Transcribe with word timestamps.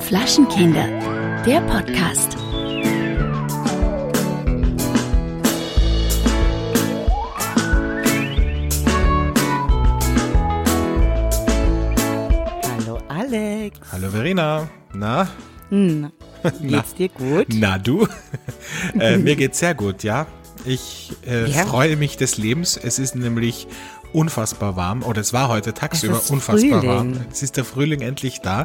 Flaschenkinder, 0.00 0.86
der 1.44 1.60
Podcast. 1.62 2.36
Hallo 12.64 12.98
Alex. 13.08 13.78
Hallo 13.92 14.10
Verena. 14.10 14.68
Na? 14.94 15.28
Hm. 15.70 16.10
Geht's 16.62 16.94
dir 16.94 17.08
gut? 17.08 17.46
Na 17.52 17.78
du? 17.78 18.06
äh, 19.00 19.16
mir 19.16 19.34
geht's 19.36 19.58
sehr 19.58 19.74
gut, 19.74 20.02
ja. 20.04 20.26
Ich 20.64 21.12
äh, 21.26 21.48
Ja. 21.50 21.64
freue 21.66 21.96
mich 21.96 22.16
des 22.16 22.38
Lebens. 22.38 22.76
Es 22.76 22.98
ist 22.98 23.16
nämlich 23.16 23.66
unfassbar 24.16 24.76
warm. 24.76 25.02
Oder 25.02 25.20
es 25.20 25.32
war 25.32 25.48
heute 25.48 25.74
tagsüber 25.74 26.20
unfassbar 26.28 26.80
Frühling. 26.80 26.88
warm. 26.88 27.12
Es 27.30 27.42
ist 27.42 27.56
der 27.56 27.64
Frühling 27.64 28.00
endlich 28.00 28.40
da. 28.40 28.64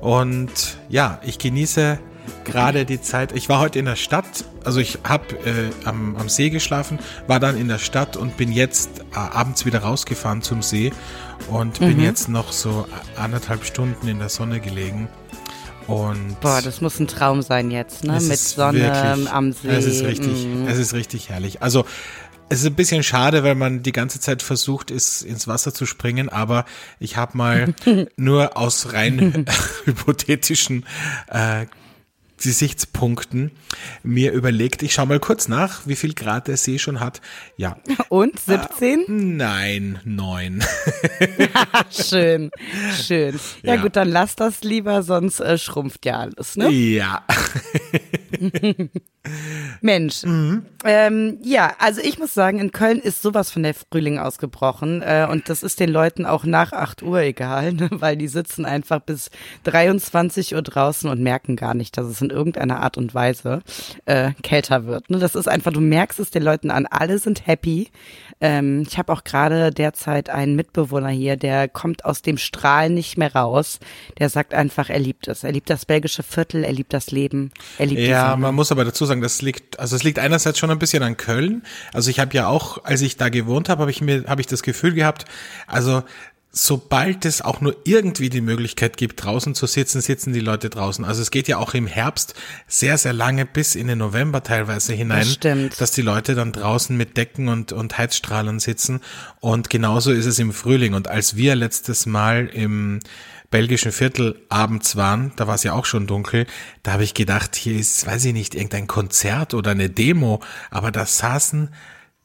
Und 0.00 0.50
ja, 0.88 1.20
ich 1.24 1.38
genieße 1.38 1.98
gerade 2.44 2.84
die 2.84 3.00
Zeit. 3.00 3.32
Ich 3.32 3.48
war 3.48 3.60
heute 3.60 3.78
in 3.78 3.84
der 3.86 3.96
Stadt. 3.96 4.44
Also 4.64 4.80
ich 4.80 4.98
habe 5.04 5.24
äh, 5.46 5.70
am, 5.84 6.16
am 6.16 6.28
See 6.28 6.50
geschlafen, 6.50 6.98
war 7.26 7.40
dann 7.40 7.56
in 7.56 7.68
der 7.68 7.78
Stadt 7.78 8.16
und 8.16 8.36
bin 8.36 8.52
jetzt 8.52 8.90
äh, 9.12 9.16
abends 9.16 9.64
wieder 9.66 9.80
rausgefahren 9.80 10.42
zum 10.42 10.62
See 10.62 10.92
und 11.48 11.80
Mhm. 11.80 11.86
bin 11.86 12.00
jetzt 12.02 12.28
noch 12.28 12.52
so 12.52 12.86
anderthalb 13.16 13.64
Stunden 13.64 14.06
in 14.08 14.18
der 14.18 14.28
Sonne 14.28 14.60
gelegen. 14.60 15.08
Und 15.86 16.38
Boah, 16.40 16.60
das 16.62 16.80
muss 16.80 17.00
ein 17.00 17.08
Traum 17.08 17.42
sein 17.42 17.70
jetzt, 17.72 18.04
ne? 18.04 18.12
Mit 18.20 18.38
Sonne 18.38 18.78
wirklich- 18.80 19.32
am 19.32 19.52
See. 19.52 19.68
Es 19.68 19.86
ist 19.86 20.04
richtig, 20.04 20.46
Mm. 20.46 20.68
es 20.68 20.78
ist 20.78 20.92
richtig 20.94 21.30
herrlich. 21.30 21.62
Also 21.62 21.84
es 22.50 22.60
ist 22.60 22.66
ein 22.66 22.74
bisschen 22.74 23.02
schade, 23.02 23.42
weil 23.44 23.54
man 23.54 23.82
die 23.82 23.92
ganze 23.92 24.20
Zeit 24.20 24.42
versucht, 24.42 24.90
ist 24.90 25.22
ins 25.22 25.48
Wasser 25.48 25.72
zu 25.72 25.86
springen, 25.86 26.28
aber 26.28 26.66
ich 26.98 27.16
habe 27.16 27.36
mal 27.38 27.74
nur 28.16 28.56
aus 28.58 28.92
rein 28.92 29.46
hypothetischen 29.84 30.84
äh, 31.28 31.66
Gesichtspunkten 32.42 33.50
mir 34.02 34.32
überlegt, 34.32 34.82
ich 34.82 34.94
schaue 34.94 35.04
mal 35.06 35.20
kurz 35.20 35.46
nach, 35.46 35.86
wie 35.86 35.94
viel 35.94 36.14
Grad 36.14 36.48
der 36.48 36.56
See 36.56 36.78
schon 36.78 36.98
hat. 36.98 37.20
Ja, 37.58 37.76
Und 38.08 38.40
17? 38.40 39.36
nein, 39.36 40.00
neun. 40.04 40.64
schön, 41.90 42.50
schön. 43.06 43.38
Ja, 43.62 43.74
Ja. 43.74 43.82
gut, 43.82 43.94
dann 43.96 44.08
lass 44.08 44.36
das 44.36 44.62
lieber, 44.62 45.02
sonst 45.02 45.40
äh, 45.40 45.58
schrumpft 45.58 46.06
ja 46.06 46.18
alles, 46.20 46.56
ne? 46.56 46.70
Ja, 46.70 47.24
Mensch. 49.80 50.22
Mhm. 50.24 50.64
Ähm, 50.84 51.38
ja, 51.42 51.74
also 51.78 52.00
ich 52.00 52.18
muss 52.18 52.32
sagen, 52.32 52.58
in 52.58 52.72
Köln 52.72 52.98
ist 52.98 53.20
sowas 53.22 53.50
von 53.50 53.62
der 53.62 53.74
Frühling 53.74 54.18
ausgebrochen 54.18 55.02
äh, 55.02 55.26
und 55.30 55.48
das 55.48 55.62
ist 55.62 55.78
den 55.78 55.90
Leuten 55.90 56.24
auch 56.24 56.44
nach 56.44 56.72
8 56.72 57.02
Uhr 57.02 57.20
egal, 57.20 57.72
ne? 57.74 57.88
weil 57.92 58.16
die 58.16 58.28
sitzen 58.28 58.64
einfach 58.64 59.00
bis 59.00 59.30
23 59.64 60.54
Uhr 60.54 60.62
draußen 60.62 61.08
und 61.10 61.20
merken 61.20 61.56
gar 61.56 61.74
nicht, 61.74 61.98
dass 61.98 62.06
es 62.06 62.20
in 62.22 62.30
irgendeiner 62.30 62.80
Art 62.80 62.96
und 62.96 63.14
Weise 63.14 63.62
äh, 64.06 64.32
kälter 64.42 64.86
wird. 64.86 65.10
Ne? 65.10 65.18
Das 65.18 65.34
ist 65.34 65.48
einfach, 65.48 65.72
du 65.72 65.80
merkst 65.80 66.18
es 66.18 66.30
den 66.30 66.42
Leuten 66.42 66.70
an, 66.70 66.86
alle 66.86 67.18
sind 67.18 67.46
happy. 67.46 67.90
Ähm, 68.40 68.84
ich 68.88 68.96
habe 68.96 69.12
auch 69.12 69.22
gerade 69.24 69.70
derzeit 69.70 70.30
einen 70.30 70.56
Mitbewohner 70.56 71.10
hier, 71.10 71.36
der 71.36 71.68
kommt 71.68 72.06
aus 72.06 72.22
dem 72.22 72.38
Strahl 72.38 72.88
nicht 72.88 73.18
mehr 73.18 73.34
raus. 73.34 73.80
Der 74.18 74.30
sagt 74.30 74.54
einfach, 74.54 74.88
er 74.88 74.98
liebt 74.98 75.28
es. 75.28 75.44
Er 75.44 75.52
liebt 75.52 75.68
das 75.68 75.84
belgische 75.84 76.22
Viertel, 76.22 76.64
er 76.64 76.72
liebt 76.72 76.94
das 76.94 77.10
Leben, 77.10 77.52
er 77.78 77.86
liebt 77.86 78.00
die 78.00 78.06
Ja, 78.30 78.36
man 78.36 78.54
muss 78.54 78.72
aber 78.72 78.84
dazu 78.84 79.04
sagen, 79.04 79.20
das 79.20 79.42
liegt, 79.42 79.78
also 79.78 79.96
es 79.96 80.02
liegt 80.02 80.18
einerseits 80.18 80.58
schon 80.58 80.70
ein 80.70 80.78
bisschen 80.78 81.02
an 81.02 81.16
Köln. 81.16 81.62
Also 81.92 82.10
ich 82.10 82.20
habe 82.20 82.34
ja 82.34 82.46
auch, 82.46 82.84
als 82.84 83.00
ich 83.02 83.16
da 83.16 83.28
gewohnt 83.28 83.68
habe, 83.68 83.82
habe 83.82 83.90
ich 83.90 84.00
mir, 84.00 84.24
habe 84.26 84.40
ich 84.40 84.46
das 84.46 84.62
Gefühl 84.62 84.94
gehabt, 84.94 85.24
also 85.66 86.02
sobald 86.52 87.24
es 87.24 87.42
auch 87.42 87.60
nur 87.60 87.76
irgendwie 87.84 88.28
die 88.28 88.40
Möglichkeit 88.40 88.96
gibt, 88.96 89.24
draußen 89.24 89.54
zu 89.54 89.66
sitzen, 89.66 90.00
sitzen 90.00 90.32
die 90.32 90.40
Leute 90.40 90.68
draußen. 90.68 91.04
Also 91.04 91.22
es 91.22 91.30
geht 91.30 91.46
ja 91.46 91.58
auch 91.58 91.74
im 91.74 91.86
Herbst 91.86 92.34
sehr, 92.66 92.98
sehr 92.98 93.12
lange 93.12 93.46
bis 93.46 93.76
in 93.76 93.86
den 93.86 93.98
November 93.98 94.42
teilweise 94.42 94.92
hinein, 94.92 95.20
Das 95.20 95.78
dass 95.78 95.92
die 95.92 96.02
Leute 96.02 96.34
dann 96.34 96.52
draußen 96.52 96.96
mit 96.96 97.16
Decken 97.16 97.48
und, 97.48 97.72
und 97.72 97.96
Heizstrahlen 97.98 98.58
sitzen. 98.58 99.00
Und 99.38 99.70
genauso 99.70 100.10
ist 100.10 100.26
es 100.26 100.38
im 100.38 100.52
Frühling. 100.52 100.94
Und 100.94 101.08
als 101.08 101.36
wir 101.36 101.54
letztes 101.54 102.06
Mal 102.06 102.48
im 102.48 102.98
belgischen 103.50 103.92
Viertel 103.92 104.40
abends 104.48 104.96
waren, 104.96 105.32
da 105.36 105.46
war 105.46 105.56
es 105.56 105.64
ja 105.64 105.72
auch 105.72 105.84
schon 105.84 106.06
dunkel, 106.06 106.46
da 106.82 106.92
habe 106.92 107.04
ich 107.04 107.14
gedacht, 107.14 107.56
hier 107.56 107.76
ist, 107.78 108.06
weiß 108.06 108.24
ich 108.26 108.32
nicht, 108.32 108.54
irgendein 108.54 108.86
Konzert 108.86 109.54
oder 109.54 109.72
eine 109.72 109.90
Demo, 109.90 110.40
aber 110.70 110.92
da 110.92 111.04
saßen 111.04 111.70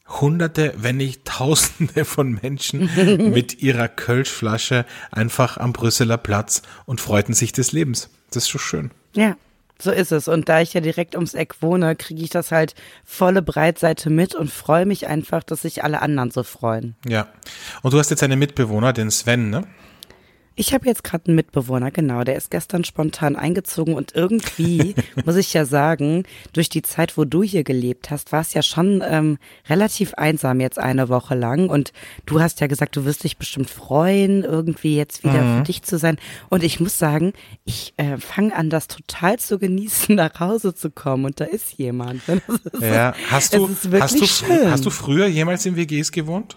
Hunderte, 0.08 0.72
wenn 0.76 0.98
nicht 0.98 1.24
Tausende 1.24 2.04
von 2.04 2.38
Menschen 2.40 2.88
mit 3.32 3.60
ihrer 3.60 3.88
Kölschflasche 3.88 4.86
einfach 5.10 5.56
am 5.56 5.72
Brüsseler 5.72 6.16
Platz 6.16 6.62
und 6.84 7.00
freuten 7.00 7.34
sich 7.34 7.52
des 7.52 7.72
Lebens. 7.72 8.08
Das 8.30 8.44
ist 8.44 8.48
schon 8.48 8.60
schön. 8.60 8.90
Ja, 9.14 9.36
so 9.80 9.90
ist 9.90 10.12
es. 10.12 10.28
Und 10.28 10.48
da 10.48 10.60
ich 10.60 10.74
ja 10.74 10.80
direkt 10.80 11.16
ums 11.16 11.34
Eck 11.34 11.56
wohne, 11.60 11.96
kriege 11.96 12.22
ich 12.22 12.30
das 12.30 12.52
halt 12.52 12.74
volle 13.04 13.42
Breitseite 13.42 14.10
mit 14.10 14.34
und 14.34 14.50
freue 14.50 14.86
mich 14.86 15.06
einfach, 15.06 15.42
dass 15.42 15.62
sich 15.62 15.82
alle 15.82 16.00
anderen 16.02 16.30
so 16.30 16.44
freuen. 16.44 16.94
Ja. 17.06 17.28
Und 17.82 17.92
du 17.92 17.98
hast 17.98 18.10
jetzt 18.10 18.22
einen 18.22 18.38
Mitbewohner, 18.38 18.92
den 18.92 19.10
Sven, 19.10 19.50
ne? 19.50 19.66
Ich 20.58 20.72
habe 20.72 20.86
jetzt 20.86 21.04
gerade 21.04 21.26
einen 21.26 21.36
Mitbewohner, 21.36 21.90
genau, 21.90 22.24
der 22.24 22.36
ist 22.36 22.50
gestern 22.50 22.82
spontan 22.82 23.36
eingezogen 23.36 23.92
und 23.94 24.14
irgendwie, 24.14 24.94
muss 25.26 25.36
ich 25.36 25.52
ja 25.52 25.66
sagen, 25.66 26.24
durch 26.54 26.70
die 26.70 26.80
Zeit, 26.80 27.18
wo 27.18 27.26
du 27.26 27.42
hier 27.42 27.62
gelebt 27.62 28.10
hast, 28.10 28.32
war 28.32 28.40
es 28.40 28.54
ja 28.54 28.62
schon 28.62 29.04
ähm, 29.06 29.36
relativ 29.68 30.14
einsam 30.14 30.60
jetzt 30.60 30.78
eine 30.78 31.10
Woche 31.10 31.34
lang 31.34 31.68
und 31.68 31.92
du 32.24 32.40
hast 32.40 32.62
ja 32.62 32.68
gesagt, 32.68 32.96
du 32.96 33.04
wirst 33.04 33.24
dich 33.24 33.36
bestimmt 33.36 33.68
freuen, 33.68 34.44
irgendwie 34.44 34.96
jetzt 34.96 35.24
wieder 35.24 35.58
für 35.58 35.62
dich 35.64 35.82
zu 35.82 35.98
sein 35.98 36.16
und 36.48 36.64
ich 36.64 36.80
muss 36.80 36.98
sagen, 36.98 37.34
ich 37.66 37.92
äh, 37.98 38.16
fange 38.16 38.56
an, 38.56 38.70
das 38.70 38.88
total 38.88 39.38
zu 39.38 39.58
genießen, 39.58 40.14
nach 40.14 40.40
Hause 40.40 40.74
zu 40.74 40.90
kommen 40.90 41.26
und 41.26 41.38
da 41.38 41.44
ist 41.44 41.74
jemand. 41.74 42.22
Ist, 42.28 42.82
Ja. 42.82 43.14
Hast 43.30 43.54
du, 43.54 43.68
hast 44.00 44.20
du, 44.20 44.26
schön. 44.26 44.70
hast 44.70 44.86
du 44.86 44.90
früher 44.90 45.26
jemals 45.26 45.66
in 45.66 45.76
WGs 45.76 46.12
gewohnt? 46.12 46.56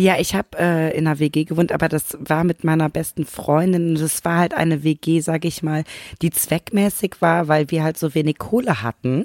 Ja, 0.00 0.14
ich 0.16 0.36
habe 0.36 0.56
äh, 0.56 0.96
in 0.96 1.08
einer 1.08 1.18
WG 1.18 1.42
gewohnt, 1.42 1.72
aber 1.72 1.88
das 1.88 2.16
war 2.20 2.44
mit 2.44 2.62
meiner 2.62 2.88
besten 2.88 3.26
Freundin. 3.26 3.88
und 3.88 4.00
Das 4.00 4.24
war 4.24 4.38
halt 4.38 4.54
eine 4.54 4.84
WG, 4.84 5.18
sag 5.18 5.44
ich 5.44 5.64
mal, 5.64 5.82
die 6.22 6.30
zweckmäßig 6.30 7.16
war, 7.18 7.48
weil 7.48 7.72
wir 7.72 7.82
halt 7.82 7.98
so 7.98 8.14
wenig 8.14 8.38
Kohle 8.38 8.84
hatten. 8.84 9.24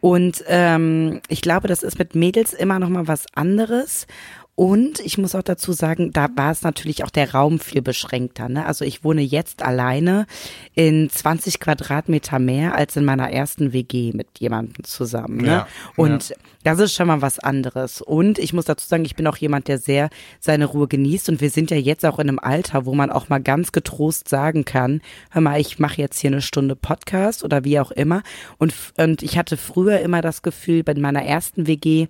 Und 0.00 0.44
ähm, 0.46 1.20
ich 1.26 1.40
glaube, 1.40 1.66
das 1.66 1.82
ist 1.82 1.98
mit 1.98 2.14
Mädels 2.14 2.52
immer 2.52 2.78
noch 2.78 2.88
mal 2.88 3.08
was 3.08 3.26
anderes. 3.34 4.06
Und 4.54 5.00
ich 5.00 5.16
muss 5.16 5.34
auch 5.34 5.42
dazu 5.42 5.72
sagen, 5.72 6.12
da 6.12 6.28
war 6.36 6.52
es 6.52 6.60
natürlich 6.60 7.04
auch 7.04 7.10
der 7.10 7.32
Raum 7.32 7.58
viel 7.58 7.80
beschränkter. 7.80 8.50
Ne? 8.50 8.66
Also 8.66 8.84
ich 8.84 9.02
wohne 9.02 9.22
jetzt 9.22 9.62
alleine 9.62 10.26
in 10.74 11.08
20 11.08 11.58
Quadratmeter 11.58 12.38
mehr 12.38 12.74
als 12.74 12.94
in 12.96 13.06
meiner 13.06 13.30
ersten 13.30 13.72
WG 13.72 14.12
mit 14.12 14.26
jemandem 14.40 14.84
zusammen. 14.84 15.38
Ne? 15.38 15.46
Ja, 15.46 15.68
Und 15.96 16.34
das 16.64 16.78
ist 16.80 16.92
schon 16.92 17.06
mal 17.06 17.22
was 17.22 17.38
anderes. 17.38 18.02
Und 18.02 18.38
ich 18.38 18.52
muss 18.52 18.66
dazu 18.66 18.86
sagen, 18.86 19.06
ich 19.06 19.16
bin 19.16 19.26
auch 19.26 19.38
jemand, 19.38 19.68
der 19.68 19.78
sehr 19.78 20.10
seine 20.38 20.66
Ruhe 20.66 20.86
genießt. 20.86 21.30
Und 21.30 21.40
wir 21.40 21.48
sind 21.48 21.70
ja 21.70 21.78
jetzt 21.78 22.04
auch 22.04 22.18
in 22.18 22.28
einem 22.28 22.38
Alter, 22.38 22.84
wo 22.84 22.94
man 22.94 23.10
auch 23.10 23.30
mal 23.30 23.40
ganz 23.40 23.72
getrost 23.72 24.28
sagen 24.28 24.66
kann, 24.66 25.00
hör 25.30 25.40
mal, 25.40 25.60
ich 25.62 25.78
mache 25.78 25.96
jetzt 25.96 26.18
hier 26.18 26.30
eine 26.30 26.42
Stunde 26.42 26.76
Podcast 26.76 27.42
oder 27.42 27.64
wie 27.64 27.80
auch 27.80 27.90
immer. 27.90 28.22
Und, 28.58 28.74
und 28.98 29.22
ich 29.22 29.38
hatte 29.38 29.56
früher 29.56 30.00
immer 30.00 30.20
das 30.20 30.42
Gefühl, 30.42 30.84
bei 30.84 30.92
meiner 30.92 31.24
ersten 31.24 31.66
WG, 31.66 32.08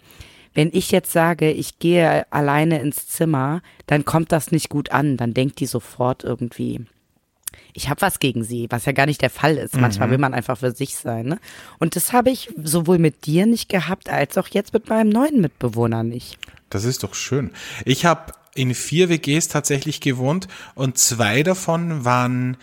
wenn 0.54 0.70
ich 0.72 0.90
jetzt 0.90 1.12
sage, 1.12 1.50
ich 1.50 1.78
gehe 1.78 2.30
alleine 2.32 2.80
ins 2.80 3.06
Zimmer, 3.08 3.62
dann 3.86 4.04
kommt 4.04 4.32
das 4.32 4.52
nicht 4.52 4.68
gut 4.68 4.92
an. 4.92 5.16
Dann 5.16 5.34
denkt 5.34 5.60
die 5.60 5.66
sofort 5.66 6.24
irgendwie, 6.24 6.84
ich 7.74 7.88
habe 7.88 8.02
was 8.02 8.18
gegen 8.18 8.44
sie, 8.44 8.66
was 8.70 8.84
ja 8.84 8.92
gar 8.92 9.06
nicht 9.06 9.22
der 9.22 9.30
Fall 9.30 9.56
ist. 9.56 9.76
Manchmal 9.76 10.10
will 10.10 10.18
man 10.18 10.34
einfach 10.34 10.58
für 10.58 10.72
sich 10.72 10.96
sein. 10.96 11.26
Ne? 11.26 11.38
Und 11.78 11.96
das 11.96 12.12
habe 12.12 12.30
ich 12.30 12.50
sowohl 12.62 12.98
mit 12.98 13.26
dir 13.26 13.46
nicht 13.46 13.68
gehabt, 13.68 14.08
als 14.08 14.36
auch 14.36 14.48
jetzt 14.48 14.72
mit 14.72 14.88
meinem 14.88 15.08
neuen 15.08 15.40
Mitbewohner 15.40 16.02
nicht. 16.02 16.38
Das 16.70 16.84
ist 16.84 17.02
doch 17.02 17.14
schön. 17.14 17.50
Ich 17.84 18.04
habe 18.04 18.32
in 18.54 18.74
vier 18.74 19.08
WGs 19.08 19.48
tatsächlich 19.48 20.00
gewohnt 20.00 20.48
und 20.74 20.98
zwei 20.98 21.42
davon 21.42 22.04
waren, 22.04 22.56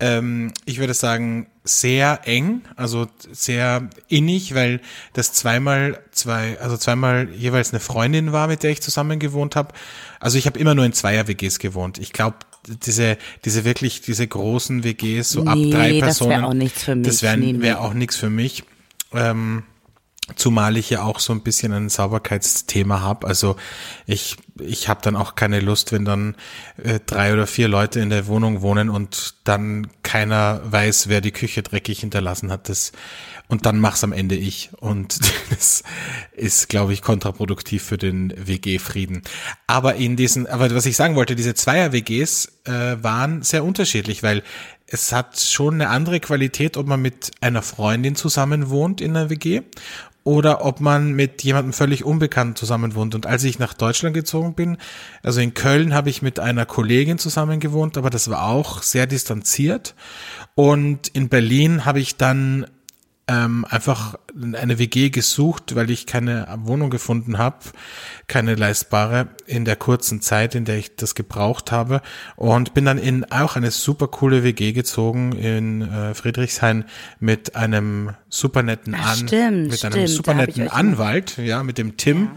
ähm, 0.00 0.52
ich 0.64 0.78
würde 0.78 0.94
sagen, 0.94 1.48
sehr 1.64 2.20
eng, 2.24 2.62
also 2.76 3.06
sehr 3.30 3.90
innig, 4.08 4.54
weil 4.54 4.80
das 5.12 5.32
zweimal 5.32 5.98
zwei, 6.12 6.58
also 6.60 6.76
zweimal 6.76 7.28
jeweils 7.34 7.72
eine 7.72 7.80
Freundin 7.80 8.32
war, 8.32 8.46
mit 8.46 8.62
der 8.62 8.70
ich 8.70 8.80
zusammen 8.80 9.18
gewohnt 9.18 9.56
habe. 9.56 9.74
Also 10.20 10.38
ich 10.38 10.46
habe 10.46 10.58
immer 10.58 10.74
nur 10.74 10.84
in 10.84 10.92
Zweier-WGs 10.92 11.58
gewohnt. 11.58 11.98
Ich 11.98 12.12
glaube, 12.12 12.36
diese, 12.86 13.18
diese 13.44 13.64
wirklich, 13.64 14.00
diese 14.00 14.26
großen 14.26 14.84
WGs, 14.84 15.30
so 15.30 15.44
ab 15.44 15.56
Nee, 15.56 15.70
drei 15.70 16.00
das 16.00 16.20
wär 16.20 16.28
Personen. 16.28 16.44
auch 16.44 16.54
nichts 16.54 16.84
für 16.84 16.94
mich. 16.94 17.06
Das 17.06 17.22
wäre 17.22 17.60
wär 17.60 17.80
auch 17.80 17.94
nichts 17.94 18.16
für 18.16 18.30
mich. 18.30 18.64
Ähm, 19.12 19.62
Zumal 20.36 20.76
ich 20.76 20.90
ja 20.90 21.02
auch 21.02 21.20
so 21.20 21.32
ein 21.32 21.40
bisschen 21.40 21.72
ein 21.72 21.88
Sauberkeitsthema 21.88 23.00
habe. 23.00 23.26
Also 23.26 23.56
ich, 24.06 24.36
ich 24.60 24.88
habe 24.88 25.00
dann 25.02 25.16
auch 25.16 25.34
keine 25.34 25.60
Lust, 25.60 25.90
wenn 25.92 26.04
dann 26.04 26.36
äh, 26.82 27.00
drei 27.04 27.32
oder 27.32 27.46
vier 27.46 27.68
Leute 27.68 28.00
in 28.00 28.10
der 28.10 28.26
Wohnung 28.26 28.60
wohnen 28.60 28.90
und 28.90 29.34
dann 29.44 29.88
keiner 30.02 30.60
weiß, 30.64 31.08
wer 31.08 31.20
die 31.20 31.32
Küche 31.32 31.62
dreckig 31.62 32.00
hinterlassen 32.00 32.50
hat. 32.50 32.68
Das, 32.68 32.92
und 33.48 33.64
dann 33.64 33.80
mach's 33.80 34.04
am 34.04 34.12
Ende 34.12 34.34
ich. 34.34 34.70
Und 34.78 35.18
das 35.50 35.82
ist, 36.32 36.68
glaube 36.68 36.92
ich, 36.92 37.02
kontraproduktiv 37.02 37.82
für 37.82 37.98
den 37.98 38.34
WG-Frieden. 38.36 39.22
Aber 39.66 39.94
in 39.94 40.16
diesen, 40.16 40.46
aber 40.46 40.74
was 40.74 40.86
ich 40.86 40.96
sagen 40.96 41.16
wollte, 41.16 41.36
diese 41.36 41.54
Zweier-WGs 41.54 42.52
äh, 42.64 42.96
waren 43.02 43.42
sehr 43.42 43.64
unterschiedlich, 43.64 44.22
weil 44.22 44.42
es 44.90 45.12
hat 45.12 45.38
schon 45.38 45.74
eine 45.74 45.90
andere 45.90 46.18
Qualität, 46.18 46.76
ob 46.76 46.86
man 46.86 47.00
mit 47.00 47.32
einer 47.40 47.62
Freundin 47.62 48.16
zusammen 48.16 48.70
wohnt 48.70 49.00
in 49.00 49.16
einer 49.16 49.28
WG 49.28 49.62
oder 50.28 50.62
ob 50.62 50.80
man 50.82 51.12
mit 51.14 51.42
jemandem 51.42 51.72
völlig 51.72 52.04
unbekannt 52.04 52.58
zusammen 52.58 52.94
wohnt. 52.94 53.14
Und 53.14 53.24
als 53.24 53.44
ich 53.44 53.58
nach 53.58 53.72
Deutschland 53.72 54.12
gezogen 54.12 54.52
bin, 54.52 54.76
also 55.22 55.40
in 55.40 55.54
Köln 55.54 55.94
habe 55.94 56.10
ich 56.10 56.20
mit 56.20 56.38
einer 56.38 56.66
Kollegin 56.66 57.16
zusammen 57.16 57.60
gewohnt, 57.60 57.96
aber 57.96 58.10
das 58.10 58.28
war 58.28 58.46
auch 58.46 58.82
sehr 58.82 59.06
distanziert. 59.06 59.94
Und 60.54 61.08
in 61.08 61.30
Berlin 61.30 61.86
habe 61.86 62.00
ich 62.00 62.18
dann 62.18 62.66
ähm, 63.28 63.66
einfach 63.68 64.18
eine 64.34 64.78
WG 64.78 65.10
gesucht, 65.10 65.74
weil 65.74 65.90
ich 65.90 66.06
keine 66.06 66.48
Wohnung 66.62 66.88
gefunden 66.88 67.36
habe, 67.36 67.58
keine 68.26 68.54
leistbare 68.54 69.28
in 69.46 69.66
der 69.66 69.76
kurzen 69.76 70.22
Zeit, 70.22 70.54
in 70.54 70.64
der 70.64 70.78
ich 70.78 70.96
das 70.96 71.14
gebraucht 71.14 71.70
habe 71.70 72.00
und 72.36 72.72
bin 72.72 72.86
dann 72.86 72.96
in 72.96 73.30
auch 73.30 73.56
eine 73.56 73.70
super 73.70 74.08
coole 74.08 74.44
WG 74.44 74.72
gezogen 74.72 75.32
in 75.32 75.82
äh, 75.82 76.14
Friedrichshain 76.14 76.86
mit 77.20 77.54
einem 77.54 78.14
super 78.30 78.62
netten 78.62 78.94
Ach, 78.94 79.12
An 79.12 79.28
stimmt, 79.28 79.68
mit 79.70 79.84
einem 79.84 79.92
stimmt, 79.92 80.08
super 80.08 80.34
netten 80.34 80.68
Anwalt, 80.68 81.36
ja, 81.36 81.62
mit 81.62 81.76
dem 81.76 81.98
Tim. 81.98 82.30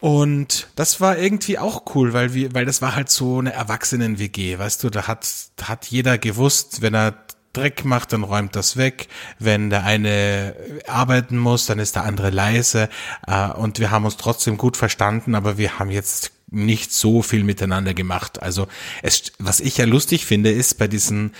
Und 0.00 0.68
das 0.76 1.00
war 1.00 1.18
irgendwie 1.18 1.58
auch 1.58 1.94
cool, 1.94 2.12
weil 2.12 2.34
wir, 2.34 2.54
weil 2.54 2.64
das 2.64 2.80
war 2.82 2.96
halt 2.96 3.10
so 3.10 3.38
eine 3.38 3.52
Erwachsenen-WG, 3.52 4.58
weißt 4.58 4.82
du, 4.82 4.90
da 4.90 5.06
hat, 5.06 5.28
da 5.56 5.68
hat 5.68 5.86
jeder 5.86 6.16
gewusst, 6.16 6.80
wenn 6.80 6.94
er 6.94 7.14
Dreck 7.52 7.84
macht, 7.84 8.12
dann 8.12 8.22
räumt 8.22 8.54
das 8.54 8.76
weg. 8.76 9.08
Wenn 9.38 9.70
der 9.70 9.84
eine 9.84 10.54
arbeiten 10.86 11.36
muss, 11.36 11.66
dann 11.66 11.78
ist 11.78 11.96
der 11.96 12.04
andere 12.04 12.30
leise. 12.30 12.88
Äh, 13.26 13.48
und 13.50 13.78
wir 13.78 13.90
haben 13.90 14.04
uns 14.04 14.16
trotzdem 14.16 14.56
gut 14.56 14.76
verstanden, 14.76 15.34
aber 15.34 15.58
wir 15.58 15.78
haben 15.78 15.90
jetzt 15.90 16.32
nicht 16.50 16.92
so 16.92 17.22
viel 17.22 17.44
miteinander 17.44 17.94
gemacht. 17.94 18.42
Also 18.42 18.66
es, 19.02 19.32
was 19.38 19.60
ich 19.60 19.76
ja 19.76 19.84
lustig 19.84 20.26
finde, 20.26 20.50
ist 20.50 20.78
bei 20.78 20.88
diesen 20.88 21.32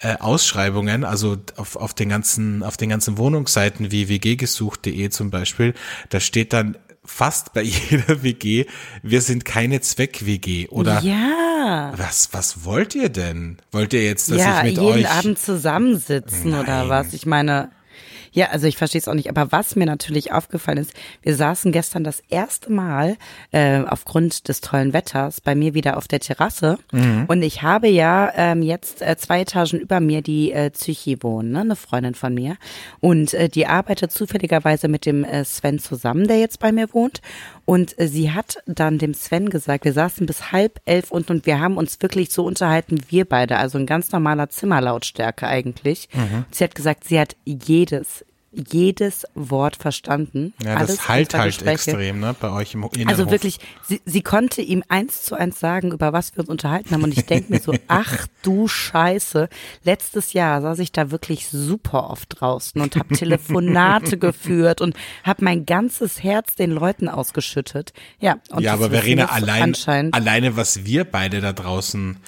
äh, 0.00 0.16
Ausschreibungen, 0.16 1.04
also 1.04 1.36
auf, 1.56 1.76
auf 1.76 1.94
den 1.94 2.08
ganzen, 2.08 2.62
auf 2.62 2.76
den 2.76 2.88
ganzen 2.88 3.18
Wohnungsseiten 3.18 3.92
wie 3.92 4.08
wggesucht.de 4.08 5.10
zum 5.10 5.30
Beispiel, 5.30 5.74
da 6.08 6.20
steht 6.20 6.52
dann 6.52 6.76
fast 7.10 7.52
bei 7.52 7.62
jeder 7.90 8.22
WG, 8.22 8.66
wir 9.02 9.20
sind 9.20 9.44
keine 9.44 9.80
Zweck-WG 9.80 10.68
oder 10.68 11.00
Ja. 11.02 11.92
was, 11.96 12.28
was 12.32 12.64
wollt 12.64 12.94
ihr 12.94 13.08
denn? 13.08 13.58
Wollt 13.72 13.92
ihr 13.92 14.04
jetzt, 14.04 14.30
dass 14.30 14.38
ja, 14.38 14.58
ich 14.58 14.76
mit 14.76 14.82
jeden 14.82 15.04
euch 15.04 15.10
Abend 15.10 15.38
zusammensitzen 15.38 16.54
oder 16.54 16.80
Nein. 16.80 16.88
was? 16.88 17.12
Ich 17.12 17.26
meine, 17.26 17.70
ja, 18.32 18.46
also 18.50 18.66
ich 18.66 18.76
verstehe 18.76 19.00
es 19.00 19.08
auch 19.08 19.14
nicht. 19.14 19.28
Aber 19.28 19.52
was 19.52 19.76
mir 19.76 19.86
natürlich 19.86 20.32
aufgefallen 20.32 20.78
ist, 20.78 20.92
wir 21.22 21.34
saßen 21.34 21.72
gestern 21.72 22.04
das 22.04 22.22
erste 22.28 22.72
Mal 22.72 23.16
äh, 23.52 23.80
aufgrund 23.80 24.48
des 24.48 24.60
tollen 24.60 24.92
Wetters 24.92 25.40
bei 25.40 25.54
mir 25.54 25.74
wieder 25.74 25.96
auf 25.96 26.08
der 26.08 26.20
Terrasse. 26.20 26.78
Mhm. 26.92 27.24
Und 27.28 27.42
ich 27.42 27.62
habe 27.62 27.88
ja 27.88 28.32
ähm, 28.36 28.62
jetzt 28.62 29.02
äh, 29.02 29.16
zwei 29.16 29.40
Etagen 29.40 29.80
über 29.80 30.00
mir 30.00 30.22
die 30.22 30.52
äh, 30.52 30.70
Psychi 30.70 31.22
wohnen, 31.22 31.52
ne? 31.52 31.60
eine 31.60 31.76
Freundin 31.76 32.14
von 32.14 32.34
mir. 32.34 32.56
Und 33.00 33.34
äh, 33.34 33.48
die 33.48 33.66
arbeitet 33.66 34.12
zufälligerweise 34.12 34.88
mit 34.88 35.06
dem 35.06 35.24
äh, 35.24 35.44
Sven 35.44 35.78
zusammen, 35.78 36.28
der 36.28 36.38
jetzt 36.38 36.60
bei 36.60 36.72
mir 36.72 36.92
wohnt. 36.92 37.20
Und 37.64 37.98
äh, 37.98 38.08
sie 38.08 38.32
hat 38.32 38.58
dann 38.66 38.98
dem 38.98 39.14
Sven 39.14 39.50
gesagt, 39.50 39.84
wir 39.84 39.92
saßen 39.92 40.26
bis 40.26 40.52
halb 40.52 40.80
elf 40.84 41.10
und, 41.10 41.30
und 41.30 41.46
wir 41.46 41.60
haben 41.60 41.76
uns 41.76 42.00
wirklich 42.00 42.30
so 42.30 42.44
unterhalten, 42.44 43.00
wir 43.08 43.24
beide, 43.24 43.56
also 43.56 43.78
ein 43.78 43.86
ganz 43.86 44.12
normaler 44.12 44.48
Zimmerlautstärke 44.48 45.46
eigentlich. 45.46 46.08
Mhm. 46.12 46.44
Sie 46.50 46.64
hat 46.64 46.74
gesagt, 46.74 47.04
sie 47.04 47.20
hat 47.20 47.36
jedes, 47.44 48.24
jedes 48.52 49.26
Wort 49.34 49.76
verstanden. 49.76 50.54
Ja, 50.62 50.76
Alles, 50.76 50.96
das 50.96 51.08
halt 51.08 51.32
wir 51.32 51.38
halt 51.40 51.48
besprechen. 51.56 51.94
extrem, 51.94 52.20
ne, 52.20 52.34
bei 52.38 52.50
euch 52.50 52.74
im 52.74 52.82
Innenhof. 52.82 53.08
Also 53.08 53.30
wirklich, 53.30 53.58
sie, 53.82 54.00
sie 54.04 54.22
konnte 54.22 54.60
ihm 54.60 54.82
eins 54.88 55.22
zu 55.22 55.36
eins 55.36 55.60
sagen, 55.60 55.92
über 55.92 56.12
was 56.12 56.34
wir 56.34 56.40
uns 56.40 56.48
unterhalten 56.48 56.90
haben. 56.90 57.04
Und 57.04 57.16
ich 57.16 57.26
denke 57.26 57.52
mir 57.52 57.60
so, 57.60 57.72
ach 57.88 58.26
du 58.42 58.66
Scheiße. 58.66 59.48
Letztes 59.84 60.32
Jahr 60.32 60.62
saß 60.62 60.80
ich 60.80 60.90
da 60.90 61.12
wirklich 61.12 61.48
super 61.48 62.10
oft 62.10 62.40
draußen 62.40 62.80
und 62.80 62.96
habe 62.96 63.14
Telefonate 63.14 64.18
geführt 64.18 64.80
und 64.80 64.96
habe 65.22 65.44
mein 65.44 65.64
ganzes 65.64 66.22
Herz 66.22 66.56
den 66.56 66.72
Leuten 66.72 67.08
ausgeschüttet. 67.08 67.92
Ja, 68.18 68.38
und 68.50 68.62
ja, 68.62 68.72
aber 68.72 68.90
Verena, 68.90 69.26
allein, 69.26 69.74
alleine 70.12 70.56
was 70.56 70.84
wir 70.84 71.04
beide 71.04 71.40
da 71.40 71.52
draußen 71.52 72.18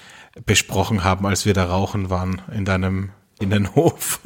besprochen 0.45 1.03
haben, 1.03 1.25
als 1.25 1.45
wir 1.45 1.53
da 1.53 1.65
rauchen 1.65 2.09
waren 2.09 2.41
in 2.55 2.63
deinem 2.63 3.11
Innenhof. 3.39 4.21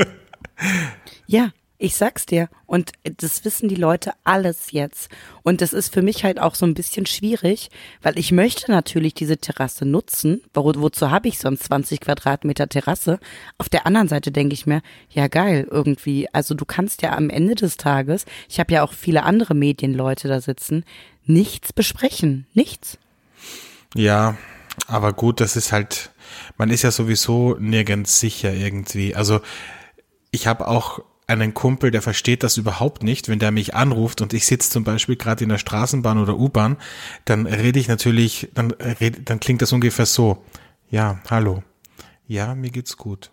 Ja, 1.26 1.52
ich 1.80 1.96
sag's 1.96 2.26
dir. 2.26 2.50
Und 2.66 2.92
das 3.04 3.46
wissen 3.46 3.70
die 3.70 3.76
Leute 3.76 4.14
alles 4.24 4.72
jetzt. 4.72 5.10
Und 5.44 5.62
das 5.62 5.74
ist 5.74 5.94
für 5.94 6.02
mich 6.02 6.24
halt 6.24 6.40
auch 6.40 6.56
so 6.56 6.66
ein 6.66 6.74
bisschen 6.74 7.06
schwierig, 7.06 7.70
weil 8.02 8.18
ich 8.18 8.32
möchte 8.32 8.72
natürlich 8.72 9.14
diese 9.14 9.38
Terrasse 9.38 9.86
nutzen. 9.86 10.42
Wo, 10.54 10.72
wozu 10.76 11.12
habe 11.12 11.28
ich 11.28 11.40
sonst 11.40 11.64
20 11.66 12.02
Quadratmeter 12.02 12.68
Terrasse? 12.68 13.20
Auf 13.58 13.70
der 13.70 13.86
anderen 13.86 14.08
Seite 14.08 14.32
denke 14.32 14.54
ich 14.54 14.66
mir, 14.66 14.82
ja 15.10 15.28
geil, 15.28 15.68
irgendwie. 15.70 16.28
Also 16.34 16.56
du 16.56 16.66
kannst 16.66 17.02
ja 17.04 17.16
am 17.16 17.30
Ende 17.30 17.56
des 17.56 17.78
Tages, 17.78 18.26
ich 18.50 18.60
habe 18.60 18.74
ja 18.74 18.84
auch 18.84 18.94
viele 18.94 19.24
andere 19.24 19.54
Medienleute 19.54 20.28
da 20.28 20.42
sitzen, 20.42 20.84
nichts 21.26 21.74
besprechen. 21.74 22.48
Nichts. 22.54 22.98
Ja, 23.94 24.38
aber 24.88 25.14
gut, 25.14 25.40
das 25.42 25.56
ist 25.56 25.72
halt, 25.72 26.12
man 26.58 26.70
ist 26.70 26.84
ja 26.84 26.92
sowieso 26.92 27.56
nirgends 27.60 28.20
sicher 28.20 28.54
irgendwie. 28.54 29.16
Also 29.16 29.42
ich 30.32 30.48
habe 30.48 30.68
auch 30.68 31.02
einen 31.28 31.54
Kumpel, 31.54 31.92
der 31.92 32.02
versteht 32.02 32.44
das 32.44 32.58
überhaupt 32.58 33.04
nicht, 33.04 33.28
wenn 33.28 33.40
der 33.40 33.52
mich 33.52 33.76
anruft 33.76 34.22
und 34.22 34.34
ich 34.34 34.46
sitze 34.46 34.70
zum 34.70 34.84
Beispiel 34.84 35.18
gerade 35.18 35.44
in 35.44 35.50
der 35.50 35.58
Straßenbahn 35.58 36.18
oder 36.18 36.38
U-Bahn, 36.38 36.78
dann 37.26 37.46
rede 37.46 37.80
ich 37.80 37.90
natürlich, 37.90 38.50
dann, 38.54 38.72
red, 38.72 39.30
dann 39.30 39.40
klingt 39.40 39.62
das 39.62 39.74
ungefähr 39.74 40.06
so. 40.06 40.44
Ja, 40.90 41.20
hallo. 41.30 41.64
Ja, 42.28 42.56
mir 42.56 42.72
geht's 42.72 42.96
gut. 42.98 43.32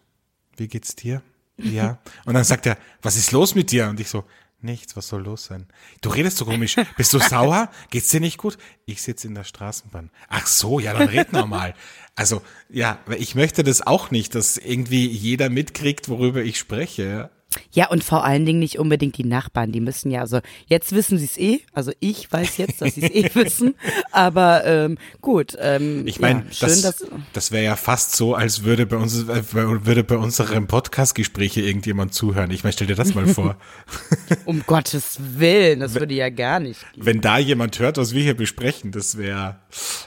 Wie 0.56 0.68
geht's 0.68 0.96
dir? 0.96 1.22
Ja. 1.56 1.98
Und 2.24 2.34
dann 2.34 2.44
sagt 2.44 2.66
er, 2.66 2.76
was 3.02 3.16
ist 3.16 3.32
los 3.32 3.54
mit 3.54 3.70
dir? 3.70 3.88
Und 3.88 4.00
ich 4.00 4.08
so, 4.08 4.24
nichts, 4.60 4.96
was 4.96 5.08
soll 5.08 5.22
los 5.22 5.44
sein? 5.44 5.66
Du 6.00 6.10
redest 6.10 6.38
so 6.38 6.44
komisch. 6.44 6.76
Bist 6.96 7.12
du 7.12 7.18
sauer? 7.20 7.70
Geht's 7.90 8.08
dir 8.08 8.20
nicht 8.20 8.38
gut? 8.38 8.58
Ich 8.86 9.02
sitze 9.02 9.28
in 9.28 9.34
der 9.34 9.44
Straßenbahn. 9.44 10.10
Ach 10.28 10.46
so, 10.46 10.80
ja, 10.80 10.94
dann 10.94 11.08
red 11.08 11.32
normal. 11.32 11.74
Also, 12.16 12.42
ja, 12.68 12.98
ich 13.18 13.34
möchte 13.34 13.62
das 13.62 13.86
auch 13.86 14.10
nicht, 14.10 14.34
dass 14.34 14.56
irgendwie 14.56 15.06
jeder 15.06 15.48
mitkriegt, 15.48 16.08
worüber 16.08 16.42
ich 16.42 16.58
spreche. 16.58 17.30
Ja. 17.72 17.88
Und 17.90 18.04
vor 18.04 18.24
allen 18.24 18.46
Dingen 18.46 18.58
nicht 18.58 18.78
unbedingt 18.78 19.18
die 19.18 19.24
Nachbarn. 19.24 19.72
Die 19.72 19.80
müssen 19.80 20.10
ja, 20.10 20.20
also 20.20 20.40
jetzt 20.66 20.92
wissen 20.92 21.18
sie 21.18 21.24
es 21.24 21.38
eh. 21.38 21.60
Also 21.72 21.92
ich 22.00 22.30
weiß 22.30 22.56
jetzt, 22.58 22.80
dass 22.80 22.94
sie 22.94 23.02
es 23.02 23.10
eh 23.10 23.30
wissen. 23.34 23.74
Aber 24.12 24.64
ähm, 24.64 24.98
gut. 25.20 25.56
Ähm, 25.58 26.06
Ich 26.06 26.20
meine, 26.20 26.40
ja, 26.40 26.52
schön, 26.52 26.82
das, 26.82 26.98
dass, 26.98 27.04
das 27.32 27.52
wäre 27.52 27.64
ja 27.64 27.76
fast 27.76 28.16
so, 28.16 28.34
als 28.34 28.64
würde 28.64 28.86
bei 28.86 28.96
uns 28.96 29.28
äh, 29.28 29.42
würde 29.52 30.04
bei 30.04 30.16
unserem 30.16 30.66
Podcast-Gespräche 30.66 31.60
irgendjemand 31.60 32.14
zuhören. 32.14 32.50
Ich 32.50 32.64
meine, 32.64 32.72
stell 32.72 32.86
dir 32.86 32.96
das 32.96 33.14
mal 33.14 33.26
vor. 33.26 33.56
um 34.44 34.62
Gottes 34.66 35.18
Willen, 35.18 35.80
das 35.80 35.94
würde 35.94 36.14
ja 36.14 36.30
gar 36.30 36.60
nicht 36.60 36.80
gehen. 36.92 37.06
Wenn 37.06 37.20
da 37.20 37.38
jemand 37.38 37.78
hört, 37.78 37.96
was 37.96 38.14
wir 38.14 38.22
hier 38.22 38.36
besprechen, 38.36 38.92
das 38.92 39.16
wäre 39.16 39.56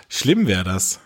schlimm, 0.09 0.47
wäre 0.47 0.63
das. 0.63 0.99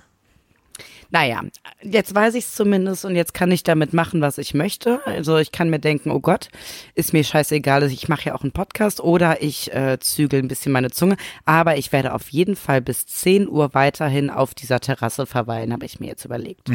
Naja, 1.12 1.42
jetzt 1.84 2.16
weiß 2.16 2.36
ich 2.36 2.46
es 2.46 2.56
zumindest 2.56 3.04
und 3.06 3.16
jetzt 3.16 3.34
kann 3.34 3.52
ich 3.52 3.64
damit 3.64 3.94
machen, 3.94 4.22
was 4.22 4.38
ich 4.38 4.54
möchte. 4.54 5.06
Also 5.06 5.38
ich 5.38 5.52
kann 5.52 5.70
mir 5.70 5.80
denken, 5.80 6.10
oh 6.10 6.22
Gott, 6.22 6.48
ist 6.96 7.12
mir 7.12 7.24
scheißegal, 7.24 7.84
ich 7.92 8.08
mache 8.08 8.28
ja 8.30 8.36
auch 8.36 8.44
einen 8.44 8.54
Podcast 8.54 9.02
oder 9.02 9.44
ich 9.44 9.74
äh, 9.74 10.00
zügel 10.00 10.40
ein 10.42 10.48
bisschen 10.48 10.72
meine 10.72 10.90
Zunge. 10.90 11.18
Aber 11.46 11.78
ich 11.78 11.92
werde 11.92 12.14
auf 12.14 12.30
jeden 12.30 12.56
Fall 12.56 12.82
bis 12.82 13.06
10 13.08 13.50
Uhr 13.50 13.74
weiterhin 13.74 14.30
auf 14.30 14.54
dieser 14.54 14.80
Terrasse 14.80 15.26
verweilen, 15.26 15.74
habe 15.74 15.86
ich 15.86 16.00
mir 16.00 16.08
jetzt 16.08 16.24
überlegt. 16.26 16.70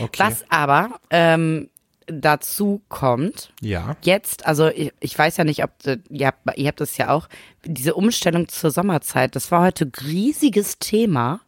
Okay. 0.00 0.18
Was 0.18 0.44
aber 0.48 0.98
ähm, 1.10 1.68
dazu 2.06 2.82
kommt, 2.88 3.52
Ja. 3.60 3.96
jetzt, 4.02 4.46
also 4.46 4.68
ich, 4.68 4.92
ich 5.00 5.18
weiß 5.18 5.36
ja 5.36 5.44
nicht, 5.44 5.62
ob 5.62 5.70
äh, 5.86 5.98
ihr 6.10 6.26
habt, 6.28 6.40
ihr 6.56 6.68
habt 6.68 6.80
das 6.80 6.96
ja 6.96 7.10
auch, 7.10 7.28
diese 7.64 7.94
Umstellung 7.94 8.48
zur 8.48 8.70
Sommerzeit, 8.70 9.36
das 9.36 9.50
war 9.50 9.62
heute 9.62 9.90
riesiges 10.02 10.78
Thema. 10.78 11.40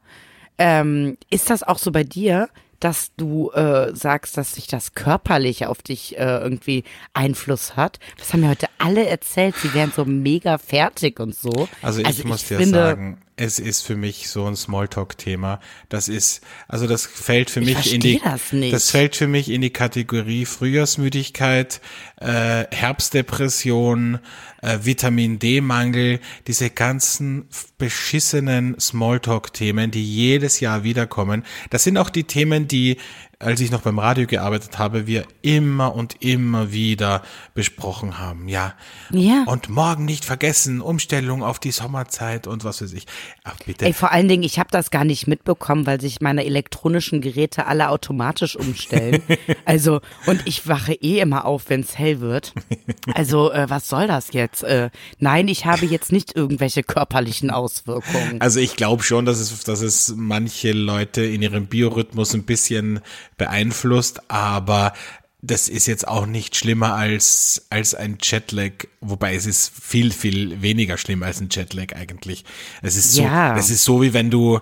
Ähm, 0.59 1.17
ist 1.31 1.51
das 1.51 1.63
auch 1.63 1.79
so 1.79 1.93
bei 1.93 2.05
dir, 2.05 2.49
dass 2.81 3.13
du 3.17 3.51
äh, 3.53 3.95
sagst, 3.95 4.37
dass 4.37 4.55
sich 4.55 4.67
das 4.67 4.95
körperlich 4.95 5.67
auf 5.67 5.83
dich 5.83 6.19
äh, 6.19 6.39
irgendwie 6.39 6.85
Einfluss 7.15 7.77
hat? 7.77 7.99
Das 8.19 8.33
haben 8.33 8.41
mir 8.41 8.51
heute 8.51 8.69
alle 8.79 9.07
erzählt, 9.07 9.57
sie 9.57 9.73
wären 9.75 9.93
so 9.95 10.05
mega 10.05 10.59
fertig 10.59 11.21
und 11.21 11.35
so. 11.35 11.69
Also 11.83 12.03
ich 12.03 12.25
muss 12.25 12.47
dir 12.47 12.59
finde, 12.59 12.79
sagen, 12.79 13.19
es 13.37 13.59
ist 13.59 13.83
für 13.83 13.97
mich 13.97 14.31
so 14.31 14.47
ein 14.47 14.57
Smalltalk-Thema. 14.57 15.61
Das 15.91 16.09
ist, 16.09 16.43
also 16.69 16.87
das 16.87 17.05
fällt 17.05 17.51
für 17.51 17.61
Ich 17.61 17.67
mich 17.77 17.95
in 17.95 18.01
die, 18.01 18.19
das 18.23 18.53
nicht. 18.53 18.91
fällt 18.91 19.15
für 19.15 19.29
mich 19.29 19.51
in 19.51 19.61
die 19.61 19.71
Kategorie 19.71 20.47
Frühjahrsmüdigkeit, 20.47 21.83
äh, 22.19 22.65
Herbstdepression, 22.71 24.21
äh, 24.63 24.79
Vitamin 24.83 25.39
D-Mangel, 25.39 26.21
diese 26.47 26.71
ganzen 26.71 27.47
beschissenen 27.77 28.81
Smalltalk-Themen, 28.81 29.91
die 29.91 30.05
jedes 30.05 30.61
Jahr 30.61 30.83
wiederkommen. 30.83 31.45
Das 31.69 31.85
sind 31.85 31.99
auch 31.99 32.09
die 32.09 32.25
Themen, 32.25 32.69
die, 32.69 32.97
als 33.39 33.61
ich 33.61 33.71
noch 33.71 33.83
beim 33.83 33.99
Radio 33.99 34.27
gearbeitet 34.27 34.79
habe, 34.79 35.07
wir 35.07 35.25
immer 35.43 35.95
und 35.95 36.23
immer 36.23 36.73
wieder 36.73 37.23
besprochen 37.53 38.19
haben. 38.19 38.49
Ja. 38.49 38.75
Ja. 39.11 39.45
Und 39.47 39.69
morgen 39.69 40.07
nicht 40.07 40.25
vergessen, 40.25 40.81
Umstellung 40.81 41.43
auf 41.43 41.59
die 41.59 41.71
Sommerzeit 41.71 42.47
und 42.47 42.65
was 42.65 42.81
weiß 42.81 42.95
ich. 42.95 43.07
Ach 43.45 43.57
bitte. 43.67 43.85
Ey, 43.85 43.93
vor 43.93 44.11
allen 44.11 44.29
Dingen, 44.29 44.43
ich 44.43 44.59
habe 44.59 44.71
das 44.73 44.91
gar 44.91 45.05
nicht 45.05 45.27
mitbekommen, 45.27 45.87
weil 45.87 46.01
sich 46.01 46.23
meine 46.23 46.47
elektronischen 46.47 47.21
Geräte 47.21 47.67
alle 47.67 47.91
automatisch 47.91 48.57
umstellen. 48.57 49.23
also, 49.67 50.01
und 50.25 50.47
ich 50.47 50.67
wache 50.67 50.95
eh 50.95 51.21
immer 51.21 51.45
auf, 51.45 51.65
wenn 51.69 51.81
es 51.81 51.99
hell 51.99 52.21
wird. 52.21 52.55
Also, 53.15 53.53
äh, 53.53 53.69
was 53.69 53.89
soll 53.89 54.07
das 54.07 54.33
jetzt? 54.33 54.63
Äh, 54.63 54.89
nein, 55.19 55.49
ich 55.49 55.67
habe 55.67 55.85
jetzt 55.85 56.11
nicht 56.11 56.35
irgendwelche 56.35 56.83
körperlichen 56.83 57.51
Auswirkungen. 57.51 58.41
Also 58.41 58.61
ich 58.61 58.77
glaube 58.77 59.03
schon, 59.03 59.27
dass 59.27 59.39
es, 59.39 59.65
dass 59.65 59.83
es 59.83 60.15
manche 60.17 60.73
Leute 60.73 61.23
in 61.23 61.43
ihrem 61.43 61.67
Biorhythmus 61.67 62.35
ein 62.35 62.45
bisschen 62.45 63.01
beeinflusst, 63.37 64.31
aber 64.31 64.93
das 65.43 65.69
ist 65.69 65.87
jetzt 65.87 66.09
auch 66.09 66.27
nicht 66.27 66.57
schlimmer 66.57 66.95
als, 66.95 67.67
als 67.71 67.95
ein 67.95 68.19
Jetlag, 68.21 68.73
wobei 69.01 69.35
es 69.37 69.47
ist 69.47 69.71
viel, 69.81 70.11
viel 70.13 70.61
weniger 70.63 70.97
schlimm 70.99 71.23
als 71.23 71.41
ein 71.41 71.49
Jetlag 71.51 71.95
eigentlich. 71.95 72.45
Es 72.83 72.97
ist 72.97 73.13
so, 73.13 73.23
Ja. 73.23 73.57
es 73.57 73.71
ist 73.71 73.85
so, 73.85 74.03
wie 74.03 74.13
wenn 74.13 74.31
du 74.31 74.61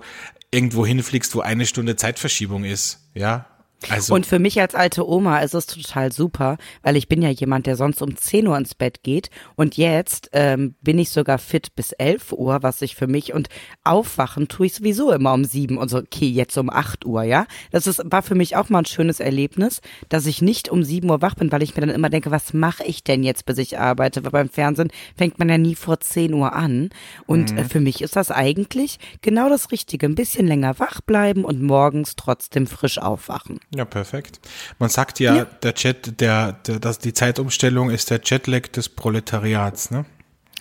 irgendwo 0.51 0.85
hinfliegst, 0.85 1.35
wo 1.35 1.41
eine 1.41 1.67
Stunde 1.67 1.97
Zeitverschiebung 1.97 2.65
ist, 2.65 3.01
ja. 3.15 3.47
Also, 3.91 4.15
Und 4.15 4.27
für 4.27 4.39
mich 4.39 4.61
als 4.61 4.75
alte 4.75 5.07
Oma 5.07 5.41
ist 5.41 5.55
es 5.55 5.67
total 5.67 6.13
super, 6.13 6.57
weil 6.83 6.97
ich 6.97 7.09
bin 7.09 7.23
ja 7.23 7.29
jemand, 7.29 7.67
der 7.67 7.77
sonst 7.77 8.01
um 8.03 8.17
10 8.17 8.47
Uhr 8.47 8.57
ins 8.57 8.75
Bett 8.75 9.03
geht 9.03 9.31
und 9.57 9.77
jetzt 9.77 10.31
ähm, 10.33 10.75
bin 10.81 10.99
ich 10.99 11.11
sogar 11.11 11.39
fit 11.39 11.75
bis 11.75 11.93
11 11.93 12.33
Uhr, 12.33 12.63
was 12.63 12.83
ich 12.83 12.97
für 12.97 13.07
mich 13.07 13.35
und 13.35 13.49
aufwachen 13.83 14.49
tue 14.49 14.67
ich 14.67 14.75
sowieso 14.75 15.13
immer 15.13 15.35
um 15.35 15.45
7 15.45 15.77
und 15.77 15.89
so, 15.89 15.99
okay, 15.99 16.27
jetzt 16.27 16.57
um 16.57 16.71
8 16.71 17.05
Uhr, 17.05 17.25
ja. 17.25 17.47
Das 17.71 17.87
ist, 17.87 18.03
war 18.05 18.23
für 18.23 18.35
mich 18.35 18.57
auch 18.57 18.69
mal 18.69 18.81
ein 18.81 18.87
schönes 18.87 19.21
Erlebnis, 19.21 19.81
dass 20.09 20.27
ich 20.27 20.41
nicht 20.41 20.69
um 20.69 20.83
7 20.83 21.09
Uhr 21.11 21.23
wach 21.23 21.35
bin, 21.35 21.53
weil 21.53 21.63
ich 21.63 21.75
mir 21.75 21.83
dann 21.83 21.95
immer 21.95 22.11
denke, 22.11 22.31
was 22.31 22.55
mache 22.55 22.85
ich 22.85 23.05
denn 23.05 23.23
jetzt, 23.23 23.45
bis 23.47 23.59
ich 23.59 23.79
arbeite? 23.79 24.25
Weil 24.25 24.31
beim 24.31 24.49
Fernsehen 24.49 24.91
fängt 25.17 25.39
man 25.39 25.49
ja 25.49 25.59
nie 25.59 25.75
vor 25.75 26.01
10 26.01 26.33
Uhr 26.33 26.55
an 26.55 26.91
und 27.27 27.57
äh, 27.57 27.65
für 27.65 27.81
mich 27.81 28.01
ist 28.01 28.17
das 28.17 28.31
eigentlich 28.31 28.99
genau 29.21 29.49
das 29.49 29.71
Richtige, 29.71 30.07
ein 30.07 30.15
bisschen 30.15 30.47
länger 30.47 30.79
wach 30.79 31.01
bleiben 31.01 31.45
und 31.45 31.63
morgens 31.63 32.17
trotzdem 32.17 32.67
frisch 32.67 32.99
aufwachen. 32.99 33.61
Ja, 33.75 33.85
perfekt. 33.85 34.41
Man 34.79 34.89
sagt 34.89 35.21
ja, 35.21 35.45
der 35.45 35.75
Jet, 35.77 36.21
der, 36.21 36.53
der, 36.53 36.79
das, 36.79 36.99
die 36.99 37.13
Zeitumstellung 37.13 37.91
ist 37.91 38.11
der 38.11 38.21
Jetlag 38.25 38.69
des 38.69 38.89
Proletariats, 38.89 39.91
ne? 39.91 40.05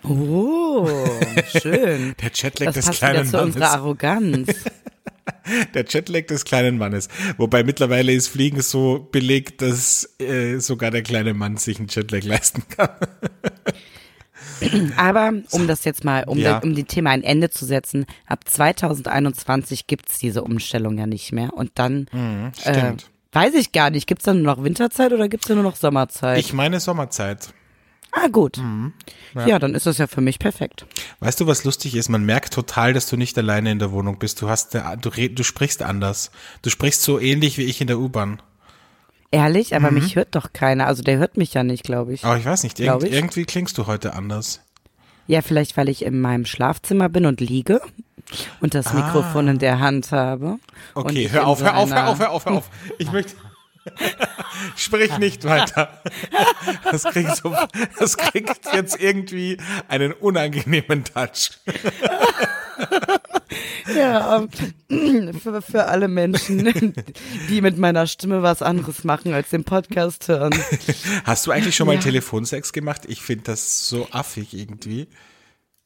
Oh, 0.04 0.90
schön. 1.62 2.14
Der 2.22 2.32
Jetlag 2.34 2.74
Das 2.74 2.86
des 2.86 2.98
kleinen 2.98 3.26
zu 3.26 3.42
unserer 3.42 3.62
Mannes. 3.62 3.74
Arroganz. 3.74 4.48
Der 5.74 5.86
Jetlag 5.88 6.26
des 6.26 6.44
kleinen 6.44 6.78
Mannes. 6.78 7.08
Wobei 7.38 7.64
mittlerweile 7.64 8.12
ist 8.12 8.28
Fliegen 8.28 8.62
so 8.62 9.08
belegt, 9.12 9.62
dass 9.62 10.20
äh, 10.20 10.60
sogar 10.60 10.92
der 10.92 11.04
kleine 11.04 11.34
Mann 11.34 11.56
sich 11.56 11.80
einen 11.80 11.88
Jetlag 11.88 12.24
leisten 12.24 12.64
kann. 12.68 12.90
Aber 14.98 15.34
um 15.52 15.68
das 15.68 15.84
jetzt 15.86 16.04
mal, 16.04 16.24
um, 16.26 16.38
Ja. 16.38 16.60
de, 16.60 16.70
um 16.70 16.76
dem 16.76 16.88
Thema 16.88 17.12
ein 17.12 17.24
Ende 17.24 17.50
zu 17.50 17.66
setzen, 17.66 18.06
ab 18.28 18.42
2021 18.48 19.88
gibt's 19.88 20.20
diese 20.20 20.44
Umstellung 20.44 20.98
ja 20.98 21.06
nicht 21.08 21.32
mehr. 21.32 21.54
Und 21.54 21.72
dann 21.76 22.08
äh, 22.14 22.60
stimmt. 22.60 23.10
weiß 23.32 23.54
ich 23.56 23.72
gar 23.72 23.90
nicht, 23.90 24.08
gibt's 24.08 24.26
dann 24.26 24.42
nur 24.42 24.56
noch 24.56 24.64
Winterzeit 24.64 25.12
oder 25.14 25.28
gibt's 25.30 25.48
dann 25.48 25.58
nur 25.58 25.64
noch 25.64 25.76
Sommerzeit? 25.76 26.40
Ich 26.40 26.54
meine 26.54 26.80
Sommerzeit. 26.80 27.54
ah, 28.12 28.28
gut. 28.28 28.58
Mhm. 28.58 28.94
Ja. 29.48 29.58
dann 29.60 29.74
ist 29.74 29.86
das 29.88 29.98
ja 29.98 30.06
für 30.08 30.22
mich 30.22 30.38
perfekt. 30.40 30.86
Weißt 31.20 31.40
du, 31.40 31.48
was 31.48 31.64
lustig 31.64 31.96
ist? 31.96 32.10
Man 32.10 32.24
merkt 32.24 32.54
total, 32.54 32.94
dass 32.94 33.10
du 33.10 33.18
nicht 33.18 33.38
alleine 33.38 33.72
in 33.72 33.80
der 33.80 33.92
Wohnung 33.92 34.20
bist. 34.20 34.42
Du 34.42 34.50
hast, 34.50 34.76
du, 34.76 35.10
du 35.30 35.44
sprichst 35.44 35.82
anders. 35.82 36.30
Du 36.62 36.70
sprichst 36.70 37.02
so 37.02 37.20
ähnlich 37.20 37.58
wie 37.58 37.64
ich 37.64 37.82
in 37.82 37.88
der 37.88 37.98
U-Bahn. 38.00 38.42
Ehrlich, 39.34 39.76
aber 39.76 39.90
Mhm. 39.90 39.96
mich 40.00 40.16
hört 40.16 40.36
doch 40.36 40.54
keiner. 40.54 40.86
Also 40.86 41.02
der 41.02 41.18
hört 41.18 41.38
mich 41.38 41.54
ja 41.56 41.64
nicht, 41.64 41.84
glaube 41.84 42.14
ich. 42.14 42.24
Aber 42.24 42.38
ich 42.38 42.46
weiß 42.46 42.62
nicht, 42.64 42.80
irgend, 42.80 43.04
ich. 43.04 43.12
irgendwie 43.14 43.46
klingst 43.46 43.76
du 43.80 43.88
heute 43.88 44.14
anders. 44.14 44.62
Ja, 45.26 45.42
vielleicht, 45.42 45.76
weil 45.76 45.90
ich 45.90 46.06
in 46.06 46.22
meinem 46.22 46.46
Schlafzimmer 46.46 47.10
bin 47.10 47.26
und 47.26 47.42
liege 47.42 47.82
und 48.62 48.76
das 48.76 48.94
Mikrofon 48.94 49.48
in 49.48 49.58
der 49.60 49.80
Hand 49.80 50.12
habe. 50.12 50.58
Ah. 50.94 51.00
Okay, 51.00 51.30
hör 51.32 51.48
auf, 51.48 51.60
so 51.60 51.66
hör 51.66 51.78
auf, 51.78 51.90
hör 51.92 52.08
auf, 52.10 52.20
hör 52.20 52.30
auf, 52.32 52.46
hör 52.46 52.52
auf. 52.54 52.70
Ich 53.00 53.12
möchte. 53.12 53.34
Sprich 54.78 55.18
nicht 55.18 55.44
weiter. 55.46 56.02
Das 56.92 57.04
kriegt, 57.04 57.36
so, 57.36 57.54
das 58.00 58.16
kriegt 58.18 58.74
jetzt 58.74 59.02
irgendwie 59.02 59.58
einen 59.90 60.14
unangenehmen 60.14 61.04
Touch. 61.06 61.52
Ja, 63.96 64.48
ähm, 64.90 65.34
für, 65.40 65.62
für 65.62 65.86
alle 65.86 66.08
Menschen, 66.08 66.94
die 67.50 67.62
mit 67.62 67.78
meiner 67.78 68.08
Stimme 68.08 68.42
was 68.42 68.62
anderes 68.62 69.04
machen 69.04 69.34
als 69.34 69.50
den 69.50 69.64
Podcast 69.64 70.28
hören. 70.28 70.54
Hast 71.26 71.46
du 71.46 71.52
eigentlich 71.52 71.76
schon 71.76 71.88
mal 71.88 71.96
Ja. 71.96 72.02
Telefonsex 72.02 72.74
gemacht? 72.74 73.02
Ich 73.08 73.22
finde 73.22 73.44
das 73.46 73.88
so 73.88 74.08
affig 74.12 74.54
irgendwie. 74.54 75.08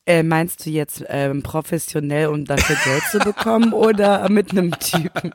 Äh, 0.06 0.24
meinst 0.24 0.65
du 0.65 0.70
jetzt 0.70 1.03
ähm, 1.10 1.44
professionell, 1.44 2.27
um 2.27 2.46
dafür 2.46 2.77
Geld 2.86 3.03
zu 3.12 3.20
bekommen 3.20 3.74
oder 3.74 4.29
mit 4.29 4.51
einem 4.51 4.72
Typen? 4.79 5.34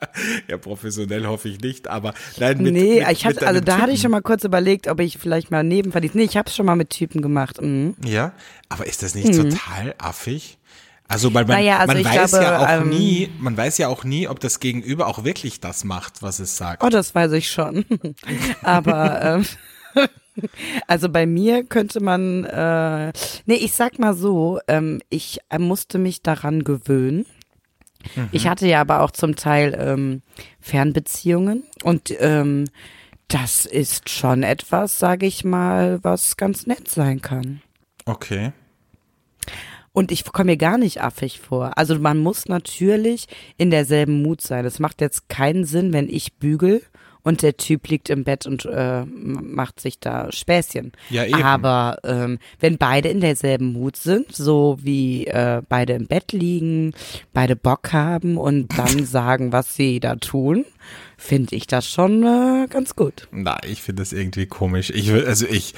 Ja, 0.48 0.56
professionell 0.56 1.26
hoffe 1.26 1.50
ich 1.50 1.60
nicht, 1.60 1.88
aber 1.88 2.14
nein, 2.38 2.62
mit, 2.62 2.72
nee, 2.72 3.00
mit, 3.00 3.10
ich 3.10 3.26
hatte, 3.26 3.46
also 3.46 3.60
da 3.60 3.74
hatte 3.78 3.90
ich 3.90 3.96
Typen. 3.96 4.02
schon 4.02 4.10
mal 4.12 4.22
kurz 4.22 4.44
überlegt, 4.44 4.88
ob 4.88 5.00
ich 5.00 5.18
vielleicht 5.18 5.50
mal 5.50 5.62
nebenverdient. 5.62 6.14
Nee, 6.14 6.22
ich 6.22 6.38
habe 6.38 6.48
schon 6.48 6.64
mal 6.64 6.76
mit 6.76 6.88
Typen 6.88 7.20
gemacht. 7.20 7.60
Mhm. 7.60 7.96
Ja, 8.02 8.32
aber 8.70 8.86
ist 8.86 9.02
das 9.02 9.14
nicht 9.14 9.34
total 9.34 9.94
affig? 9.98 10.58
Also, 11.12 11.34
weil 11.34 11.44
man, 11.44 11.58
Naja, 11.58 11.76
also 11.76 11.92
man 11.92 12.04
weiß 12.06 12.30
glaube, 12.30 12.44
ja 12.44 12.58
auch 12.58 12.80
ähm, 12.80 12.88
nie, 12.88 13.30
man 13.38 13.54
weiß 13.54 13.76
ja 13.76 13.88
auch 13.88 14.02
nie, 14.02 14.28
ob 14.28 14.40
das 14.40 14.60
Gegenüber 14.60 15.08
auch 15.08 15.24
wirklich 15.24 15.60
das 15.60 15.84
macht, 15.84 16.22
was 16.22 16.38
es 16.38 16.56
sagt. 16.56 16.82
Oh, 16.82 16.88
das 16.88 17.14
weiß 17.14 17.32
ich 17.32 17.50
schon. 17.50 17.84
Aber 18.62 19.20
ähm, 19.22 19.44
also 20.86 21.10
bei 21.10 21.26
mir 21.26 21.64
könnte 21.64 22.00
man, 22.00 22.44
äh, 22.44 23.12
nee, 23.44 23.56
ich 23.56 23.74
sag 23.74 23.98
mal 23.98 24.14
so, 24.14 24.58
ähm, 24.68 25.02
ich 25.10 25.40
musste 25.58 25.98
mich 25.98 26.22
daran 26.22 26.64
gewöhnen. 26.64 27.26
Ich 28.32 28.48
hatte 28.48 28.66
ja 28.66 28.80
aber 28.80 29.02
auch 29.02 29.12
zum 29.12 29.36
Teil 29.36 29.76
ähm, 29.78 30.22
Fernbeziehungen 30.60 31.62
und 31.84 32.12
ähm, 32.18 32.64
das 33.28 33.64
ist 33.64 34.08
schon 34.10 34.42
etwas, 34.42 34.98
sage 34.98 35.26
ich 35.26 35.44
mal, 35.44 36.00
was 36.02 36.36
ganz 36.36 36.66
nett 36.66 36.88
sein 36.88 37.22
kann. 37.22 37.62
Okay. 38.04 38.52
Und 39.92 40.10
ich 40.10 40.24
komme 40.24 40.52
mir 40.52 40.56
gar 40.56 40.78
nicht 40.78 41.02
affig 41.02 41.40
vor. 41.40 41.76
Also 41.76 41.98
man 41.98 42.18
muss 42.18 42.46
natürlich 42.46 43.26
in 43.58 43.70
derselben 43.70 44.22
Mut 44.22 44.40
sein. 44.40 44.64
Es 44.64 44.78
macht 44.78 45.00
jetzt 45.00 45.28
keinen 45.28 45.64
Sinn, 45.64 45.92
wenn 45.92 46.08
ich 46.08 46.34
bügel 46.34 46.82
und 47.22 47.42
der 47.42 47.56
Typ 47.56 47.88
liegt 47.88 48.10
im 48.10 48.24
Bett 48.24 48.46
und 48.46 48.64
äh, 48.64 49.04
macht 49.04 49.80
sich 49.80 50.00
da 50.00 50.30
Späßchen. 50.32 50.92
Ja, 51.10 51.24
eben. 51.24 51.42
Aber 51.42 51.98
ähm, 52.04 52.38
wenn 52.58 52.78
beide 52.78 53.08
in 53.08 53.20
derselben 53.20 53.72
Mut 53.72 53.96
sind, 53.96 54.34
so 54.34 54.78
wie 54.80 55.26
äh, 55.26 55.62
beide 55.68 55.92
im 55.94 56.06
Bett 56.06 56.32
liegen, 56.32 56.94
beide 57.32 57.56
Bock 57.56 57.92
haben 57.92 58.36
und 58.36 58.76
dann 58.76 59.04
sagen, 59.04 59.52
was 59.52 59.76
sie 59.76 60.00
da 60.00 60.16
tun, 60.16 60.64
finde 61.16 61.54
ich 61.54 61.66
das 61.66 61.88
schon 61.88 62.24
äh, 62.24 62.66
ganz 62.68 62.96
gut. 62.96 63.28
Na, 63.30 63.58
ich 63.64 63.82
finde 63.82 64.02
das 64.02 64.12
irgendwie 64.12 64.46
komisch. 64.46 64.90
Ich 64.90 65.12
will, 65.12 65.24
also 65.24 65.46
ich, 65.46 65.74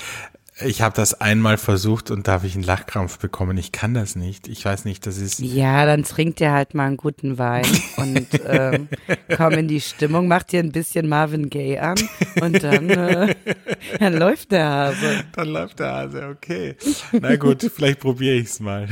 ich 0.61 0.83
habe 0.83 0.95
das 0.95 1.21
einmal 1.21 1.59
versucht 1.59 2.13
und 2.13 2.29
da 2.29 2.33
habe 2.33 2.47
ich 2.47 2.55
einen 2.55 2.63
Lachkrampf 2.63 3.19
bekommen. 3.19 3.59
Ich 3.59 3.73
kann 3.73 3.93
das 3.93 4.15
nicht. 4.15 4.47
Ich 4.47 4.65
weiß 4.65 4.85
nicht, 4.85 5.05
das 5.05 5.19
ist. 5.19 5.41
Ja, 5.41 5.85
dann 5.85 6.05
trinkt 6.05 6.41
ihr 6.41 6.53
halt 6.53 6.75
mal 6.75 6.87
einen 6.87 6.97
guten 6.97 7.39
Wein 7.39 7.67
und 7.97 8.29
ähm, 8.47 8.89
komm 9.37 9.53
in 9.55 9.69
die 9.69 9.81
Stimmung, 9.81 10.29
mach 10.29 10.45
dir 10.45 10.61
ein 10.61 10.71
bisschen 10.71 11.09
Marvin 11.09 11.51
Gaye 11.51 11.81
an 11.81 11.97
und 12.41 12.63
dann, 12.63 12.89
äh, 12.89 13.35
dann 13.99 14.15
läuft 14.15 14.53
der 14.53 14.69
Hase. 14.69 15.25
Dann 15.33 15.49
läuft 15.49 15.81
der 15.81 15.93
Hase, 15.93 16.29
okay. 16.29 16.77
Na 17.13 17.35
gut, 17.35 17.69
vielleicht 17.75 17.99
probiere 17.99 18.37
ich's 18.37 18.61
mal. 18.61 18.89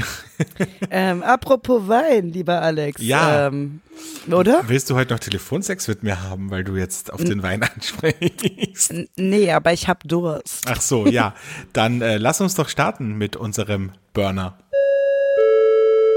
Ähm, 0.90 1.22
apropos 1.22 1.86
Wein, 1.86 2.30
lieber 2.32 2.60
Alex. 2.60 3.00
Ja. 3.00 3.46
Ähm, 3.46 3.80
oder? 4.30 4.62
Willst 4.66 4.90
du 4.90 4.94
heute 4.94 5.14
noch 5.14 5.20
Telefonsex 5.20 5.88
mit 5.88 6.02
mir 6.02 6.22
haben, 6.22 6.50
weil 6.50 6.64
du 6.64 6.76
jetzt 6.76 7.12
auf 7.12 7.22
den 7.22 7.42
Wein 7.42 7.62
ansprichst? 7.74 8.90
N 8.90 9.08
nee, 9.16 9.50
aber 9.50 9.72
ich 9.72 9.88
hab 9.88 10.04
Durst. 10.04 10.64
Ach 10.66 10.80
so, 10.80 11.06
ja. 11.06 11.34
Dann 11.72 12.00
äh, 12.02 12.18
lass 12.18 12.40
uns 12.40 12.54
doch 12.54 12.68
starten 12.68 13.14
mit 13.14 13.36
unserem 13.36 13.92
Burner. 14.12 14.58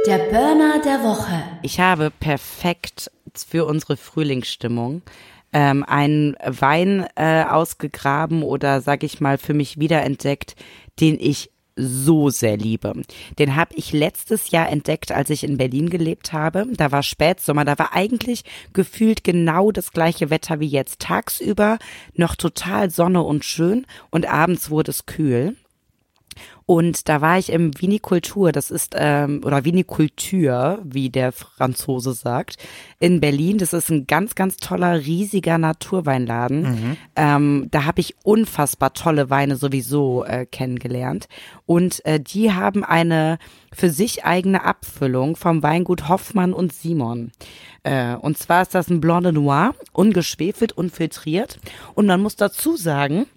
Der 0.05 0.19
Burner 0.19 0.81
der 0.83 1.03
Woche. 1.03 1.43
Ich 1.63 1.79
habe 1.79 2.11
perfekt 2.11 3.11
für 3.35 3.65
unsere 3.65 3.97
Frühlingsstimmung 3.97 5.01
ähm, 5.51 5.83
einen 5.87 6.35
Wein 6.45 7.07
äh, 7.15 7.43
ausgegraben 7.43 8.43
oder 8.43 8.81
sag 8.81 9.03
ich 9.03 9.21
mal 9.21 9.37
für 9.37 9.53
mich 9.53 9.79
wiederentdeckt, 9.79 10.55
den 10.99 11.17
ich 11.19 11.49
so 11.75 12.29
sehr 12.29 12.57
liebe. 12.57 12.93
Den 13.37 13.55
habe 13.55 13.75
ich 13.75 13.91
letztes 13.91 14.51
Jahr 14.51 14.69
entdeckt, 14.69 15.11
als 15.11 15.29
ich 15.29 15.43
in 15.43 15.57
Berlin 15.57 15.89
gelebt 15.89 16.33
habe. 16.33 16.65
Da 16.71 16.91
war 16.91 17.03
Spätsommer, 17.03 17.65
da 17.65 17.77
war 17.77 17.93
eigentlich 17.93 18.43
gefühlt 18.73 19.23
genau 19.23 19.71
das 19.71 19.91
gleiche 19.91 20.29
Wetter 20.29 20.59
wie 20.59 20.67
jetzt. 20.67 20.99
Tagsüber 20.99 21.77
noch 22.13 22.35
total 22.35 22.89
Sonne 22.89 23.21
und 23.21 23.45
schön 23.45 23.85
und 24.09 24.25
abends 24.25 24.69
wurde 24.69 24.91
es 24.91 25.05
kühl. 25.05 25.55
Und 26.65 27.07
da 27.09 27.21
war 27.21 27.37
ich 27.37 27.51
im 27.51 27.79
Vinikultur, 27.79 28.51
das 28.51 28.71
ist, 28.71 28.95
ähm, 28.97 29.41
oder 29.45 29.65
Vinikultur, 29.65 30.79
wie 30.83 31.09
der 31.09 31.31
Franzose 31.31 32.13
sagt, 32.13 32.57
in 32.99 33.19
Berlin. 33.19 33.59
Das 33.59 33.73
ist 33.73 33.89
ein 33.89 34.07
ganz, 34.07 34.33
ganz 34.33 34.57
toller, 34.57 34.99
riesiger 34.99 35.57
Naturweinladen. 35.57 36.61
Mhm. 36.61 36.97
Ähm, 37.15 37.67
da 37.69 37.85
habe 37.85 38.01
ich 38.01 38.15
unfassbar 38.23 38.93
tolle 38.93 39.29
Weine 39.29 39.57
sowieso 39.57 40.23
äh, 40.23 40.47
kennengelernt. 40.47 41.27
Und 41.67 42.03
äh, 42.05 42.19
die 42.19 42.51
haben 42.51 42.83
eine 42.83 43.37
für 43.71 43.89
sich 43.89 44.25
eigene 44.25 44.63
Abfüllung 44.63 45.35
vom 45.35 45.61
Weingut 45.61 46.07
Hoffmann 46.07 46.53
und 46.53 46.73
Simon. 46.73 47.31
Äh, 47.83 48.15
und 48.15 48.37
zwar 48.37 48.63
ist 48.63 48.73
das 48.73 48.89
ein 48.89 49.01
Blanc 49.01 49.23
de 49.23 49.31
Noir, 49.33 49.75
ungeschwefelt, 49.91 50.71
unfiltriert. 50.71 51.59
Und 51.93 52.07
man 52.07 52.21
muss 52.21 52.35
dazu 52.35 52.75
sagen, 52.75 53.27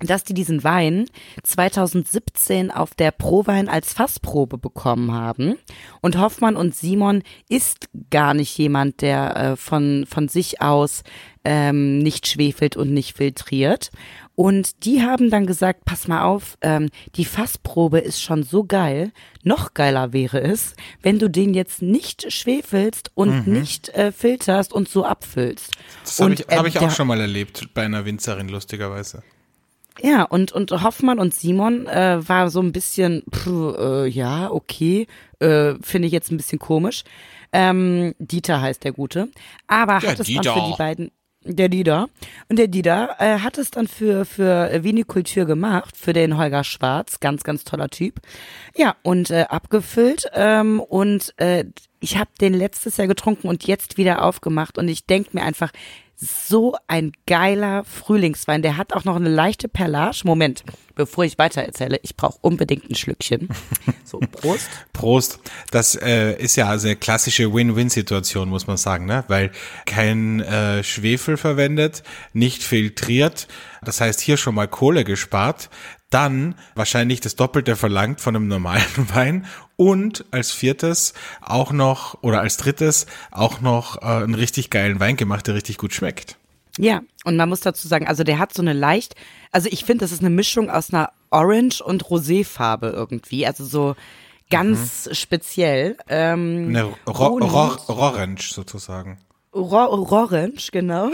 dass 0.00 0.24
die 0.24 0.34
diesen 0.34 0.64
Wein 0.64 1.06
2017 1.42 2.70
auf 2.70 2.94
der 2.94 3.10
Prowein 3.10 3.68
als 3.68 3.92
Fassprobe 3.92 4.58
bekommen 4.58 5.12
haben. 5.12 5.56
Und 6.00 6.18
Hoffmann 6.18 6.56
und 6.56 6.74
Simon 6.74 7.22
ist 7.48 7.88
gar 8.10 8.34
nicht 8.34 8.56
jemand, 8.58 9.00
der 9.02 9.36
äh, 9.36 9.56
von, 9.56 10.06
von 10.08 10.28
sich 10.28 10.60
aus 10.60 11.02
ähm, 11.44 11.98
nicht 11.98 12.26
schwefelt 12.26 12.76
und 12.76 12.92
nicht 12.92 13.16
filtriert. 13.16 13.90
Und 14.36 14.84
die 14.84 15.02
haben 15.02 15.30
dann 15.30 15.46
gesagt, 15.46 15.84
pass 15.84 16.08
mal 16.08 16.24
auf, 16.24 16.58
ähm, 16.60 16.88
die 17.14 17.24
Fassprobe 17.24 17.98
ist 17.98 18.20
schon 18.20 18.42
so 18.42 18.64
geil. 18.64 19.12
Noch 19.44 19.74
geiler 19.74 20.12
wäre 20.12 20.40
es, 20.40 20.74
wenn 21.02 21.20
du 21.20 21.28
den 21.28 21.54
jetzt 21.54 21.82
nicht 21.82 22.32
schwefelst 22.32 23.12
und 23.14 23.46
mhm. 23.46 23.52
nicht 23.52 23.90
äh, 23.90 24.10
filterst 24.10 24.72
und 24.72 24.88
so 24.88 25.04
abfüllst. 25.04 25.70
Das 26.02 26.18
habe 26.18 26.34
ich, 26.34 26.40
hab 26.48 26.66
ich 26.66 26.78
auch 26.80 26.90
schon 26.90 27.06
mal 27.06 27.20
erlebt 27.20 27.68
bei 27.74 27.84
einer 27.84 28.04
Winzerin, 28.04 28.48
lustigerweise. 28.48 29.22
Ja, 30.00 30.24
und, 30.24 30.52
und 30.52 30.70
Hoffmann 30.82 31.18
und 31.18 31.34
Simon 31.34 31.86
äh, 31.86 32.18
war 32.26 32.50
so 32.50 32.60
ein 32.60 32.72
bisschen, 32.72 33.22
pff, 33.32 33.46
äh, 33.78 34.06
ja, 34.08 34.50
okay, 34.50 35.06
äh, 35.38 35.74
finde 35.82 36.06
ich 36.06 36.12
jetzt 36.12 36.32
ein 36.32 36.36
bisschen 36.36 36.58
komisch. 36.58 37.04
Ähm, 37.52 38.14
Dieter 38.18 38.60
heißt 38.60 38.82
der 38.82 38.92
Gute. 38.92 39.28
Aber 39.68 40.00
der 40.00 40.10
hat 40.10 40.20
es 40.20 40.26
Dieter. 40.26 40.42
dann 40.42 40.54
für 40.54 40.70
die 40.70 40.76
beiden, 40.76 41.10
der 41.44 41.68
Dieter. 41.68 42.08
Und 42.48 42.58
der 42.58 42.66
Dieter 42.66 43.16
äh, 43.20 43.38
hat 43.38 43.58
es 43.58 43.70
dann 43.70 43.86
für, 43.86 44.24
für 44.24 44.82
Vinikultur 44.82 45.44
gemacht, 45.44 45.96
für 45.96 46.12
den 46.12 46.36
Holger 46.36 46.64
Schwarz, 46.64 47.20
ganz, 47.20 47.44
ganz 47.44 47.62
toller 47.62 47.88
Typ. 47.88 48.20
Ja, 48.76 48.96
und 49.02 49.30
äh, 49.30 49.46
abgefüllt. 49.48 50.28
Ähm, 50.34 50.80
und 50.80 51.32
äh, 51.36 51.66
ich 52.00 52.18
habe 52.18 52.30
den 52.40 52.54
letztes 52.54 52.96
Jahr 52.96 53.06
getrunken 53.06 53.46
und 53.46 53.66
jetzt 53.66 53.96
wieder 53.96 54.22
aufgemacht. 54.24 54.76
Und 54.76 54.88
ich 54.88 55.06
denk 55.06 55.34
mir 55.34 55.42
einfach, 55.42 55.70
so 56.16 56.76
ein 56.86 57.12
geiler 57.26 57.84
Frühlingswein. 57.84 58.62
Der 58.62 58.76
hat 58.76 58.92
auch 58.92 59.04
noch 59.04 59.16
eine 59.16 59.28
leichte 59.28 59.68
Perlage. 59.68 60.22
Moment, 60.24 60.64
bevor 60.94 61.24
ich 61.24 61.38
weiter 61.38 61.62
erzähle, 61.62 61.98
ich 62.02 62.16
brauche 62.16 62.38
unbedingt 62.40 62.90
ein 62.90 62.94
Schlückchen. 62.94 63.48
So, 64.06 64.20
Prost. 64.20 64.68
Prost. 64.92 65.40
Das 65.72 65.96
äh, 65.96 66.34
ist 66.34 66.54
ja 66.56 66.68
also 66.68 66.86
eine 66.86 66.94
klassische 66.94 67.52
Win-Win-Situation, 67.52 68.48
muss 68.48 68.66
man 68.66 68.76
sagen, 68.76 69.06
ne? 69.06 69.24
Weil 69.28 69.50
kein 69.86 70.40
äh, 70.40 70.84
Schwefel 70.84 71.36
verwendet, 71.36 72.04
nicht 72.32 72.62
filtriert. 72.62 73.48
Das 73.82 74.00
heißt, 74.00 74.20
hier 74.20 74.36
schon 74.36 74.54
mal 74.54 74.68
Kohle 74.68 75.04
gespart 75.04 75.68
dann 76.14 76.54
wahrscheinlich 76.76 77.20
das 77.20 77.34
Doppelte 77.34 77.74
verlangt 77.74 78.20
von 78.20 78.36
einem 78.36 78.46
normalen 78.46 78.84
Wein 79.14 79.46
und 79.76 80.24
als 80.30 80.52
viertes 80.52 81.12
auch 81.40 81.72
noch 81.72 82.22
oder 82.22 82.40
als 82.40 82.56
drittes 82.56 83.06
auch 83.32 83.60
noch 83.60 84.00
äh, 84.00 84.06
einen 84.06 84.34
richtig 84.34 84.70
geilen 84.70 85.00
Wein 85.00 85.16
gemacht, 85.16 85.48
der 85.48 85.54
richtig 85.54 85.76
gut 85.76 85.92
schmeckt. 85.92 86.36
Ja, 86.78 87.02
und 87.24 87.36
man 87.36 87.48
muss 87.48 87.60
dazu 87.60 87.86
sagen, 87.88 88.06
also 88.06 88.24
der 88.24 88.38
hat 88.38 88.52
so 88.52 88.62
eine 88.62 88.72
leicht, 88.72 89.14
also 89.52 89.68
ich 89.70 89.84
finde, 89.84 90.04
das 90.04 90.12
ist 90.12 90.20
eine 90.20 90.30
Mischung 90.30 90.70
aus 90.70 90.92
einer 90.92 91.10
Orange 91.30 91.82
und 91.82 92.04
Roséfarbe 92.04 92.90
irgendwie, 92.90 93.46
also 93.46 93.64
so 93.64 93.96
ganz 94.50 95.06
mhm. 95.06 95.14
speziell. 95.14 95.96
Ähm, 96.08 96.66
eine 96.68 96.84
Ro 97.06 97.38
Ro 97.38 97.76
Orange 97.88 98.52
sozusagen. 98.52 99.18
Orange, 99.54 100.70
genau. 100.72 101.10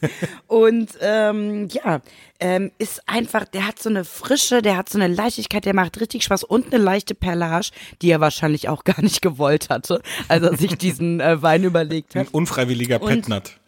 und 0.46 0.90
ähm, 1.00 1.68
ja, 1.70 2.00
ähm, 2.40 2.72
ist 2.78 3.08
einfach, 3.08 3.44
der 3.46 3.66
hat 3.66 3.80
so 3.80 3.88
eine 3.88 4.04
Frische, 4.04 4.62
der 4.62 4.76
hat 4.76 4.88
so 4.88 4.98
eine 4.98 5.12
Leichtigkeit, 5.12 5.64
der 5.64 5.74
macht 5.74 6.00
richtig 6.00 6.24
Spaß 6.24 6.44
und 6.44 6.72
eine 6.72 6.82
leichte 6.82 7.14
Perlage, 7.14 7.68
die 8.02 8.10
er 8.10 8.20
wahrscheinlich 8.20 8.68
auch 8.68 8.84
gar 8.84 9.00
nicht 9.00 9.22
gewollt 9.22 9.70
hatte, 9.70 10.02
als 10.28 10.42
er 10.42 10.56
sich 10.56 10.76
diesen 10.76 11.20
äh, 11.20 11.40
Wein 11.42 11.64
überlegt 11.64 12.14
hat. 12.14 12.26
Ein 12.26 12.32
unfreiwilliger 12.32 12.98
Petnat. 12.98 13.58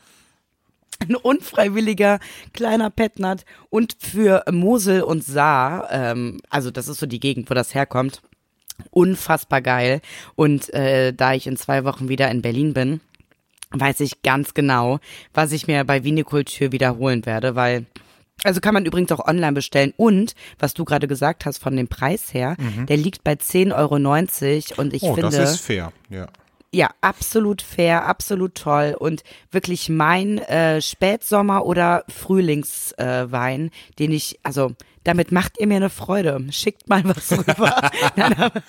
Ein 0.99 1.15
unfreiwilliger 1.15 2.21
kleiner 2.55 2.91
Petnat 2.91 3.45
und 3.69 3.97
für 3.99 4.45
Mosel 4.51 5.03
und 5.03 5.23
Saar, 5.23 5.89
ähm, 5.91 6.41
also 6.49 6.71
das 6.71 6.89
ist 6.89 7.01
so 7.01 7.07
die 7.07 7.21
Gegend, 7.21 7.51
wo 7.51 7.55
das 7.55 7.75
herkommt, 7.75 8.23
unfassbar 8.91 9.61
geil. 9.61 10.01
Und 10.37 10.73
äh, 10.73 11.13
da 11.13 11.35
ich 11.35 11.47
in 11.47 11.57
zwei 11.57 11.85
Wochen 11.85 12.09
wieder 12.09 12.31
in 12.31 12.41
Berlin 12.41 12.73
bin, 12.73 13.01
weiß 13.71 14.01
ich 14.01 14.23
ganz 14.23 14.55
genau, 14.55 14.99
was 15.35 15.53
ich 15.53 15.67
mir 15.67 15.85
bei 15.85 16.05
Vinikultur 16.05 16.73
wiederholen 16.73 17.27
werde, 17.27 17.55
weil 17.55 17.87
also 18.45 18.61
kann 18.61 18.75
man 18.75 18.85
übrigens 18.85 19.11
auch 19.13 19.27
online 19.27 19.53
bestellen. 19.53 19.95
Und 19.97 20.35
was 20.59 20.75
du 20.75 20.85
gerade 20.85 21.09
gesagt 21.09 21.47
hast 21.47 21.59
von 21.59 21.75
dem 21.75 21.89
Preis 21.89 22.35
her, 22.35 22.57
mhm. 22.59 22.87
der 22.87 22.97
liegt 22.99 23.25
bei 23.25 23.33
10,90 23.33 23.75
Euro 23.75 24.81
und 24.83 24.95
ich 24.95 25.03
oh, 25.03 25.15
finde. 25.15 25.31
Das 25.31 25.55
ist 25.55 25.61
fair, 25.61 25.93
ja. 26.11 26.27
Ja, 26.73 26.91
absolut 27.01 27.63
fair, 27.63 28.05
absolut 28.05 28.55
toll 28.55 28.95
und 28.99 29.23
wirklich 29.51 29.89
mein 29.89 30.39
äh, 30.39 30.83
Spätsommer- 30.83 31.65
oder 31.65 32.05
Frühlingswein, 32.09 33.69
äh, 33.69 33.71
den 33.99 34.13
ich, 34.13 34.39
also 34.43 34.73
damit 35.05 35.33
macht 35.33 35.59
ihr 35.59 35.69
mir 35.69 35.77
eine 35.77 35.89
Freude. 35.89 36.45
Schickt 36.51 36.89
mal 36.89 37.03
was 37.05 37.33
rüber. 37.33 37.91
Nein, 38.17 38.35
aber, 38.37 38.63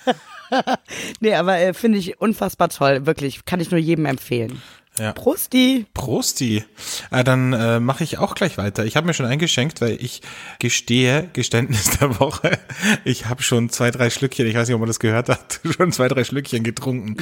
nee, 1.20 1.34
aber 1.34 1.58
äh, 1.58 1.74
finde 1.74 1.98
ich 1.98 2.20
unfassbar 2.20 2.70
toll, 2.70 3.04
wirklich, 3.04 3.44
kann 3.44 3.60
ich 3.60 3.70
nur 3.70 3.80
jedem 3.80 4.06
empfehlen. 4.06 4.62
Ja. 4.98 5.12
Prosti. 5.12 5.86
Prosti. 5.94 6.64
Äh, 7.10 7.24
dann 7.24 7.52
äh, 7.52 7.80
mache 7.80 8.04
ich 8.04 8.18
auch 8.18 8.34
gleich 8.34 8.58
weiter. 8.58 8.84
Ich 8.84 8.96
habe 8.96 9.06
mir 9.06 9.14
schon 9.14 9.26
eingeschenkt, 9.26 9.80
weil 9.80 9.96
ich 10.00 10.22
gestehe, 10.58 11.28
Geständnis 11.32 11.90
der 12.00 12.18
Woche, 12.20 12.58
ich 13.04 13.26
habe 13.26 13.42
schon 13.42 13.70
zwei, 13.70 13.90
drei 13.90 14.10
Schlückchen, 14.10 14.46
ich 14.46 14.54
weiß 14.54 14.68
nicht, 14.68 14.74
ob 14.74 14.80
man 14.80 14.88
das 14.88 15.00
gehört 15.00 15.28
hat, 15.28 15.60
schon 15.76 15.92
zwei, 15.92 16.08
drei 16.08 16.24
Schlückchen 16.24 16.62
getrunken. 16.62 17.16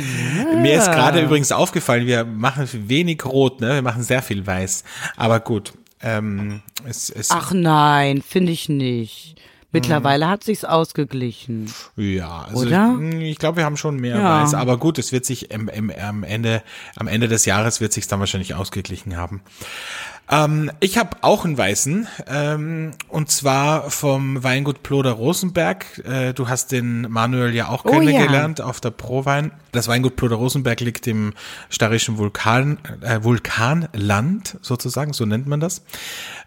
Ja. 0.53 0.59
Mir 0.59 0.79
ist 0.79 0.87
gerade 0.87 1.21
übrigens 1.21 1.53
aufgefallen, 1.53 2.07
wir 2.07 2.25
machen 2.25 2.69
wenig 2.89 3.25
rot, 3.25 3.61
ne? 3.61 3.75
wir 3.75 3.83
machen 3.83 4.03
sehr 4.03 4.23
viel 4.23 4.47
weiß. 4.47 4.85
Aber 5.17 5.41
gut. 5.41 5.73
Ähm, 6.03 6.63
es, 6.87 7.09
es 7.11 7.31
Ach 7.31 7.53
nein, 7.53 8.23
finde 8.23 8.53
ich 8.53 8.69
nicht. 8.69 9.37
Mittlerweile 9.73 10.29
hat 10.29 10.45
sich's 10.45 10.65
ausgeglichen. 10.65 11.73
Ja, 11.97 12.47
also 12.49 12.67
Oder? 12.67 12.99
ich 13.21 13.39
glaube, 13.39 13.59
wir 13.59 13.65
haben 13.65 13.77
schon 13.77 13.97
mehr 13.97 14.17
ja. 14.17 14.43
Weiß, 14.43 14.55
aber 14.55 14.79
gut, 14.79 14.99
es 14.99 15.13
wird 15.13 15.25
sich 15.25 15.51
im, 15.51 15.69
im, 15.69 15.91
am 15.91 16.23
Ende, 16.23 16.63
am 16.97 17.09
Ende 17.09 17.29
des 17.29 17.45
Jahres 17.45 17.81
wird 17.81 17.93
sich's 17.93 18.09
dann 18.09 18.21
wahrscheinlich 18.21 18.55
ausgeglichen 18.55 19.17
haben. 19.17 19.43
Ähm, 20.29 20.73
ich 20.81 20.99
habe 20.99 21.19
auch 21.21 21.45
einen 21.45 21.57
weißen, 21.57 22.09
ähm, 22.27 22.91
und 23.09 23.31
zwar 23.31 23.91
vom 23.91 24.43
Weingut 24.43 24.83
Ploder 24.83 25.13
Rosenberg. 25.13 26.03
Äh, 26.05 26.33
du 26.33 26.49
hast 26.49 26.73
den 26.73 27.03
Manuel 27.03 27.55
ja 27.55 27.69
auch 27.69 27.85
oh, 27.85 27.91
kennengelernt 27.91 28.59
ja. 28.59 28.65
auf 28.65 28.81
der 28.81 28.91
Prowein. 28.91 29.53
Das 29.71 29.87
Weingut 29.87 30.17
Ploder 30.17 30.37
Rosenberg 30.37 30.81
liegt 30.81 31.07
im 31.07 31.35
starischen 31.71 32.19
Vulkan, 32.19 32.79
äh, 33.03 33.23
Vulkanland 33.23 34.59
sozusagen, 34.63 35.13
so 35.13 35.27
nennt 35.27 35.47
man 35.47 35.61
das. 35.61 35.83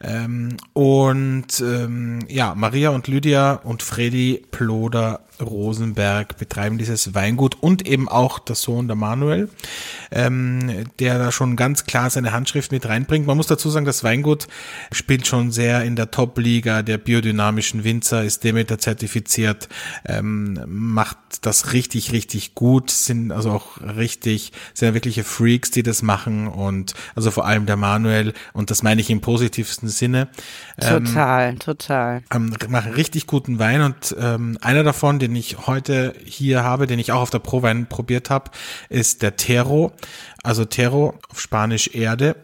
Ähm, 0.02 0.58
und 0.74 1.62
ähm, 1.62 2.20
ja, 2.28 2.56
Maria 2.56 2.90
und 2.90 3.08
Lydia 3.08 3.54
und 3.64 3.82
Freddy 3.82 4.46
Ploder 4.52 5.22
Rosenberg 5.42 6.38
betreiben 6.38 6.78
dieses 6.78 7.16
Weingut 7.16 7.56
und 7.62 7.88
eben 7.88 8.10
auch 8.10 8.40
der 8.40 8.56
Sohn 8.56 8.88
der 8.88 8.96
Manuel, 8.96 9.50
ähm, 10.12 10.86
der 11.00 11.18
da 11.18 11.32
schon 11.32 11.56
ganz 11.56 11.86
klar 11.86 12.10
seine 12.10 12.32
Handschrift 12.32 12.72
mit 12.72 12.88
reinbringt. 12.88 13.26
Man 13.26 13.38
muss 13.38 13.48
dazu 13.48 13.69
sagen, 13.70 13.86
das 13.86 14.04
Weingut 14.04 14.48
spielt 14.92 15.28
schon 15.28 15.52
sehr 15.52 15.84
in 15.86 15.96
der 15.96 16.12
Top-Liga 16.12 16.84
der 16.84 16.98
biodynamischen 16.98 17.84
Winzer, 17.86 18.24
ist 18.24 18.44
Demeter 18.44 18.80
zertifiziert, 18.80 19.70
ähm, 20.06 20.60
macht 20.68 21.18
das 21.42 21.72
richtig, 21.72 22.12
richtig 22.12 22.56
gut, 22.56 22.92
sind 22.92 23.32
also 23.32 23.52
auch 23.52 23.82
richtig, 23.82 24.52
sind 24.74 24.90
ja 24.90 24.94
wirkliche 24.94 25.24
Freaks, 25.24 25.72
die 25.72 25.84
das 25.84 26.02
machen 26.02 26.48
und 26.48 26.94
also 27.16 27.32
vor 27.32 27.46
allem 27.46 27.66
der 27.66 27.78
Manuel 27.78 28.34
und 28.52 28.72
das 28.72 28.84
meine 28.84 29.00
ich 29.00 29.10
im 29.10 29.22
positivsten 29.22 29.88
Sinne. 29.88 30.28
Ähm, 30.78 31.06
total, 31.06 31.56
total. 31.56 32.24
Ähm, 32.34 32.54
machen 32.68 32.92
richtig 32.92 33.26
guten 33.26 33.58
Wein 33.60 33.82
und 33.82 34.16
ähm, 34.20 34.58
einer 34.62 34.84
davon, 34.84 35.20
den 35.20 35.30
den 35.30 35.36
ich 35.36 35.68
heute 35.68 36.16
hier 36.26 36.64
habe, 36.64 36.88
den 36.88 36.98
ich 36.98 37.12
auch 37.12 37.22
auf 37.22 37.30
der 37.30 37.40
Prowein 37.40 37.86
probiert 37.86 38.32
habe, 38.32 38.50
ist 38.90 39.22
der 39.22 39.36
Tero. 39.36 39.92
Also 40.42 40.66
Tero 40.66 41.20
auf 41.30 41.40
Spanisch 41.40 41.94
Erde. 41.94 42.36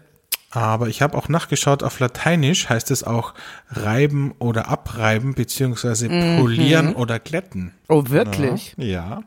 Aber 0.61 0.87
ich 0.87 1.01
habe 1.01 1.17
auch 1.17 1.29
nachgeschaut, 1.29 1.83
auf 1.83 1.99
Lateinisch 1.99 2.69
heißt 2.69 2.91
es 2.91 3.03
auch 3.03 3.33
reiben 3.69 4.33
oder 4.39 4.67
abreiben, 4.67 5.33
beziehungsweise 5.33 6.07
polieren 6.07 6.89
mhm. 6.89 6.95
oder 6.95 7.19
glätten. 7.19 7.73
Oh, 7.87 8.03
wirklich? 8.09 8.73
Ja. 8.77 8.85
ja. 8.85 9.23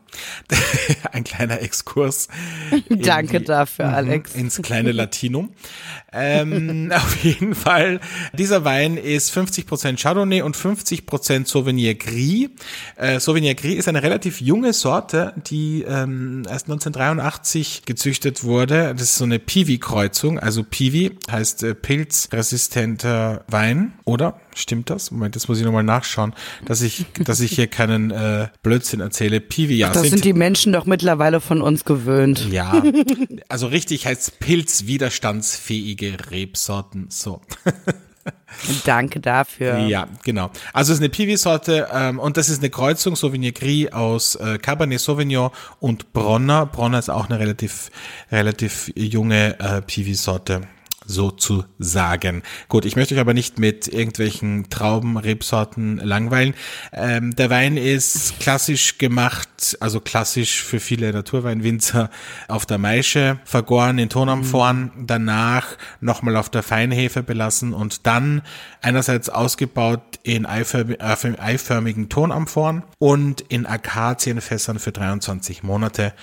Ein 1.11 1.23
kleiner 1.23 1.61
Exkurs. 1.61 2.27
Danke 2.89 3.39
die, 3.39 3.45
dafür, 3.45 3.87
mhm, 3.87 3.93
Alex. 3.93 4.35
Ins 4.35 4.61
kleine 4.61 4.91
Latinum. 4.91 5.51
ähm, 6.11 6.91
auf 6.95 7.15
jeden 7.23 7.55
Fall, 7.55 7.99
dieser 8.33 8.65
Wein 8.65 8.97
ist 8.97 9.35
50% 9.35 10.01
Chardonnay 10.01 10.41
und 10.41 10.57
50% 10.57 11.47
Sauvignon 11.47 11.97
Gris. 11.97 12.49
Äh, 12.97 13.19
Sauvignon 13.19 13.55
Gris 13.55 13.77
ist 13.77 13.87
eine 13.87 14.03
relativ 14.03 14.41
junge 14.41 14.73
Sorte, 14.73 15.33
die 15.47 15.83
ähm, 15.83 16.43
erst 16.49 16.65
1983 16.65 17.83
gezüchtet 17.85 18.43
wurde. 18.43 18.93
Das 18.93 19.03
ist 19.03 19.15
so 19.15 19.23
eine 19.23 19.39
Piwi-Kreuzung. 19.39 20.39
Also 20.39 20.63
Piwi 20.63 21.17
heißt 21.31 21.63
äh, 21.63 21.75
pilzresistenter 21.75 23.45
Wein, 23.47 23.93
oder? 24.05 24.39
Stimmt 24.59 24.89
das? 24.89 25.11
Moment, 25.11 25.35
das 25.35 25.47
muss 25.47 25.59
ich 25.59 25.65
nochmal 25.65 25.83
nachschauen, 25.83 26.33
dass 26.65 26.81
ich, 26.81 27.05
dass 27.19 27.39
ich 27.39 27.51
hier 27.51 27.67
keinen 27.67 28.11
äh, 28.11 28.49
Blödsinn 28.61 28.99
erzähle. 28.99 29.39
Piwi, 29.39 29.75
ja. 29.75 29.87
Ach, 29.87 29.93
das 29.93 30.03
sind, 30.03 30.11
sind 30.11 30.25
die 30.25 30.33
Menschen 30.33 30.73
doch 30.73 30.85
mittlerweile 30.85 31.39
von 31.39 31.61
uns 31.61 31.85
gewöhnt. 31.85 32.47
Ja, 32.51 32.81
also 33.47 33.67
richtig 33.67 34.05
heißt 34.05 34.39
pilzwiderstandsfähige 34.39 36.29
Rebsorten. 36.31 37.07
So. 37.09 37.41
Danke 38.85 39.19
dafür. 39.19 39.79
Ja, 39.79 40.07
genau. 40.23 40.51
Also 40.73 40.91
es 40.91 40.99
ist 40.99 41.03
eine 41.03 41.09
Piwi-Sorte 41.09 41.87
ähm, 41.93 42.19
und 42.19 42.37
das 42.37 42.49
ist 42.49 42.59
eine 42.59 42.69
Kreuzung 42.69 43.15
Sauvignon 43.15 43.53
Gris 43.53 43.91
aus 43.91 44.35
äh, 44.35 44.57
Cabernet 44.57 44.99
Sauvignon 44.99 45.51
und 45.79 46.13
Bronner. 46.13 46.65
Bronner 46.65 46.99
ist 46.99 47.09
auch 47.09 47.29
eine 47.29 47.39
relativ 47.39 47.89
relativ 48.31 48.91
junge 48.95 49.59
äh, 49.59 49.81
Piwi-Sorte 49.81 50.61
sozusagen. 51.09 52.43
Gut, 52.67 52.85
ich 52.85 52.95
möchte 52.95 53.15
euch 53.15 53.19
aber 53.19 53.33
nicht 53.33 53.57
mit 53.57 53.87
irgendwelchen 53.87 54.69
Trauben, 54.69 55.17
Rebsorten 55.17 55.97
langweilen. 55.97 56.53
Ähm, 56.93 57.35
der 57.35 57.49
Wein 57.49 57.77
ist 57.77 58.39
klassisch 58.39 58.99
gemacht, 58.99 59.75
also 59.79 59.99
klassisch 59.99 60.63
für 60.63 60.79
viele 60.79 61.11
Naturweinwinzer 61.11 62.11
auf 62.47 62.67
der 62.67 62.77
Maische 62.77 63.39
vergoren 63.43 63.97
in 63.97 64.09
Tonamphoren, 64.09 64.91
mhm. 64.95 65.07
danach 65.07 65.77
nochmal 65.99 66.37
auf 66.37 66.49
der 66.49 66.61
Feinhefe 66.61 67.23
belassen 67.23 67.73
und 67.73 68.05
dann 68.05 68.43
einerseits 68.81 69.29
ausgebaut 69.29 70.19
in 70.21 70.45
eiförmigen 70.45 72.09
Tonamphoren 72.09 72.83
und 72.99 73.41
in 73.41 73.65
Akazienfässern 73.65 74.77
für 74.77 74.91
23 74.91 75.63
Monate. 75.63 76.13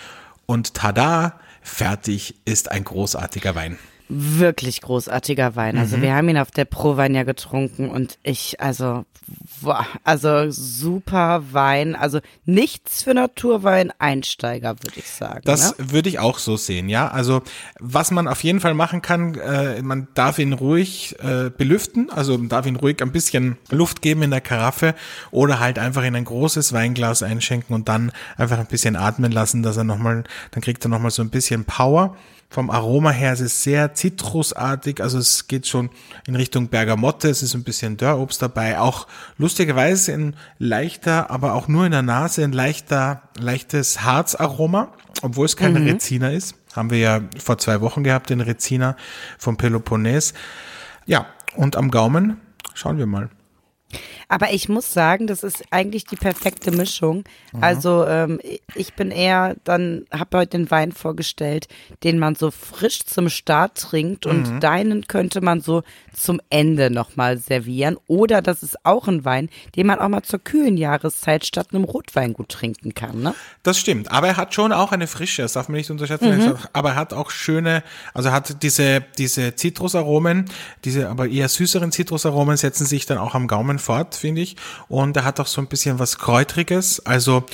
Und 0.46 0.74
tada, 0.74 1.40
fertig 1.60 2.36
ist 2.44 2.70
ein 2.70 2.84
großartiger 2.84 3.56
Wein 3.56 3.78
wirklich 4.08 4.80
großartiger 4.80 5.56
Wein. 5.56 5.78
Also 5.78 5.96
mhm. 5.96 6.02
wir 6.02 6.14
haben 6.14 6.28
ihn 6.28 6.38
auf 6.38 6.50
der 6.50 6.64
Prowein 6.64 7.14
ja 7.14 7.24
getrunken 7.24 7.88
und 7.88 8.18
ich, 8.22 8.60
also, 8.60 9.04
boah, 9.60 9.86
also 10.04 10.50
super 10.50 11.42
Wein. 11.52 11.96
Also 11.96 12.20
nichts 12.44 13.02
für 13.02 13.14
Naturwein-Einsteiger, 13.14 14.76
würde 14.82 14.98
ich 14.98 15.08
sagen. 15.08 15.40
Das 15.44 15.76
ne? 15.76 15.92
würde 15.92 16.08
ich 16.08 16.18
auch 16.18 16.38
so 16.38 16.56
sehen, 16.56 16.88
ja. 16.88 17.08
Also 17.08 17.42
was 17.80 18.10
man 18.10 18.28
auf 18.28 18.44
jeden 18.44 18.60
Fall 18.60 18.74
machen 18.74 19.02
kann, 19.02 19.34
äh, 19.34 19.82
man 19.82 20.08
darf 20.14 20.38
ihn 20.38 20.52
ruhig 20.52 21.16
äh, 21.20 21.50
belüften, 21.50 22.10
also 22.10 22.38
man 22.38 22.48
darf 22.48 22.66
ihn 22.66 22.76
ruhig 22.76 23.02
ein 23.02 23.12
bisschen 23.12 23.56
Luft 23.70 24.02
geben 24.02 24.22
in 24.22 24.30
der 24.30 24.40
Karaffe 24.40 24.94
oder 25.30 25.58
halt 25.58 25.78
einfach 25.78 26.04
in 26.04 26.14
ein 26.14 26.24
großes 26.24 26.72
Weinglas 26.72 27.22
einschenken 27.22 27.74
und 27.74 27.88
dann 27.88 28.12
einfach 28.36 28.58
ein 28.58 28.66
bisschen 28.66 28.94
atmen 28.96 29.32
lassen, 29.32 29.62
dass 29.62 29.76
er 29.76 29.84
nochmal, 29.84 30.24
dann 30.52 30.62
kriegt 30.62 30.84
er 30.84 30.88
nochmal 30.88 31.10
so 31.10 31.22
ein 31.22 31.30
bisschen 31.30 31.64
Power. 31.64 32.16
Vom 32.48 32.70
Aroma 32.70 33.10
her 33.10 33.32
ist 33.32 33.40
es 33.40 33.62
sehr 33.62 33.94
zitrusartig, 33.96 35.00
also 35.00 35.18
es 35.18 35.48
geht 35.48 35.66
schon 35.66 35.90
in 36.26 36.36
Richtung 36.36 36.68
Bergamotte, 36.68 37.28
es 37.28 37.42
ist 37.42 37.54
ein 37.54 37.64
bisschen 37.64 37.96
Dörrobst 37.96 38.40
dabei, 38.40 38.78
auch 38.78 39.06
lustigerweise 39.38 40.12
ein 40.12 40.36
leichter, 40.58 41.30
aber 41.30 41.54
auch 41.54 41.68
nur 41.68 41.84
in 41.86 41.92
der 41.92 42.02
Nase 42.02 42.44
ein 42.44 42.52
leichter, 42.52 43.22
leichtes 43.38 44.02
Harzaroma, 44.02 44.92
obwohl 45.22 45.46
es 45.46 45.56
keine 45.56 45.80
mhm. 45.80 45.88
Rezina 45.88 46.30
ist. 46.30 46.54
Haben 46.74 46.90
wir 46.90 46.98
ja 46.98 47.20
vor 47.42 47.58
zwei 47.58 47.80
Wochen 47.80 48.04
gehabt, 48.04 48.30
den 48.30 48.40
Rezina 48.40 48.96
vom 49.38 49.56
Peloponnes. 49.56 50.34
Ja, 51.06 51.26
und 51.54 51.74
am 51.76 51.90
Gaumen 51.90 52.40
schauen 52.74 52.98
wir 52.98 53.06
mal. 53.06 53.30
Aber 54.28 54.52
ich 54.52 54.68
muss 54.68 54.92
sagen, 54.92 55.28
das 55.28 55.44
ist 55.44 55.62
eigentlich 55.70 56.04
die 56.04 56.16
perfekte 56.16 56.72
Mischung. 56.72 57.24
Mhm. 57.52 57.62
Also 57.62 58.04
ähm, 58.06 58.40
ich 58.74 58.94
bin 58.94 59.12
eher, 59.12 59.56
dann 59.62 60.04
habe 60.12 60.38
heute 60.38 60.58
den 60.58 60.70
Wein 60.70 60.90
vorgestellt, 60.90 61.68
den 62.02 62.18
man 62.18 62.34
so 62.34 62.50
frisch 62.50 63.04
zum 63.06 63.28
Start 63.28 63.78
trinkt 63.78 64.26
und 64.26 64.54
mhm. 64.54 64.60
deinen 64.60 65.06
könnte 65.06 65.40
man 65.40 65.60
so 65.60 65.82
zum 66.12 66.40
Ende 66.50 66.90
nochmal 66.90 67.38
servieren. 67.38 67.96
Oder 68.08 68.42
das 68.42 68.64
ist 68.64 68.84
auch 68.84 69.06
ein 69.06 69.24
Wein, 69.24 69.48
den 69.76 69.86
man 69.86 70.00
auch 70.00 70.08
mal 70.08 70.22
zur 70.22 70.40
kühlen 70.40 70.76
Jahreszeit 70.76 71.46
statt 71.46 71.68
einem 71.72 71.84
Rotwein 71.84 72.32
gut 72.32 72.48
trinken 72.48 72.94
kann. 72.94 73.22
Ne? 73.22 73.34
Das 73.62 73.78
stimmt, 73.78 74.10
aber 74.10 74.28
er 74.28 74.36
hat 74.36 74.54
schon 74.54 74.72
auch 74.72 74.90
eine 74.90 75.06
Frische, 75.06 75.42
das 75.42 75.52
darf 75.52 75.68
man 75.68 75.76
nicht 75.76 75.90
unterschätzen. 75.90 76.36
Mhm. 76.36 76.56
Aber 76.72 76.90
er 76.90 76.96
hat 76.96 77.12
auch 77.12 77.30
schöne, 77.30 77.84
also 78.12 78.32
hat 78.32 78.62
diese, 78.64 79.04
diese 79.18 79.54
Zitrusaromen, 79.54 80.46
diese 80.84 81.08
aber 81.10 81.28
eher 81.28 81.48
süßeren 81.48 81.92
Zitrusaromen 81.92 82.56
setzen 82.56 82.86
sich 82.86 83.06
dann 83.06 83.18
auch 83.18 83.34
am 83.34 83.46
Gaumen 83.46 83.78
fort 83.78 84.15
finde 84.16 84.42
ich. 84.42 84.56
Und 84.88 85.16
er 85.16 85.24
hat 85.24 85.40
auch 85.40 85.46
so 85.46 85.60
ein 85.60 85.68
bisschen 85.68 85.98
was 85.98 86.18
Kräutriges. 86.18 87.04
Also 87.04 87.44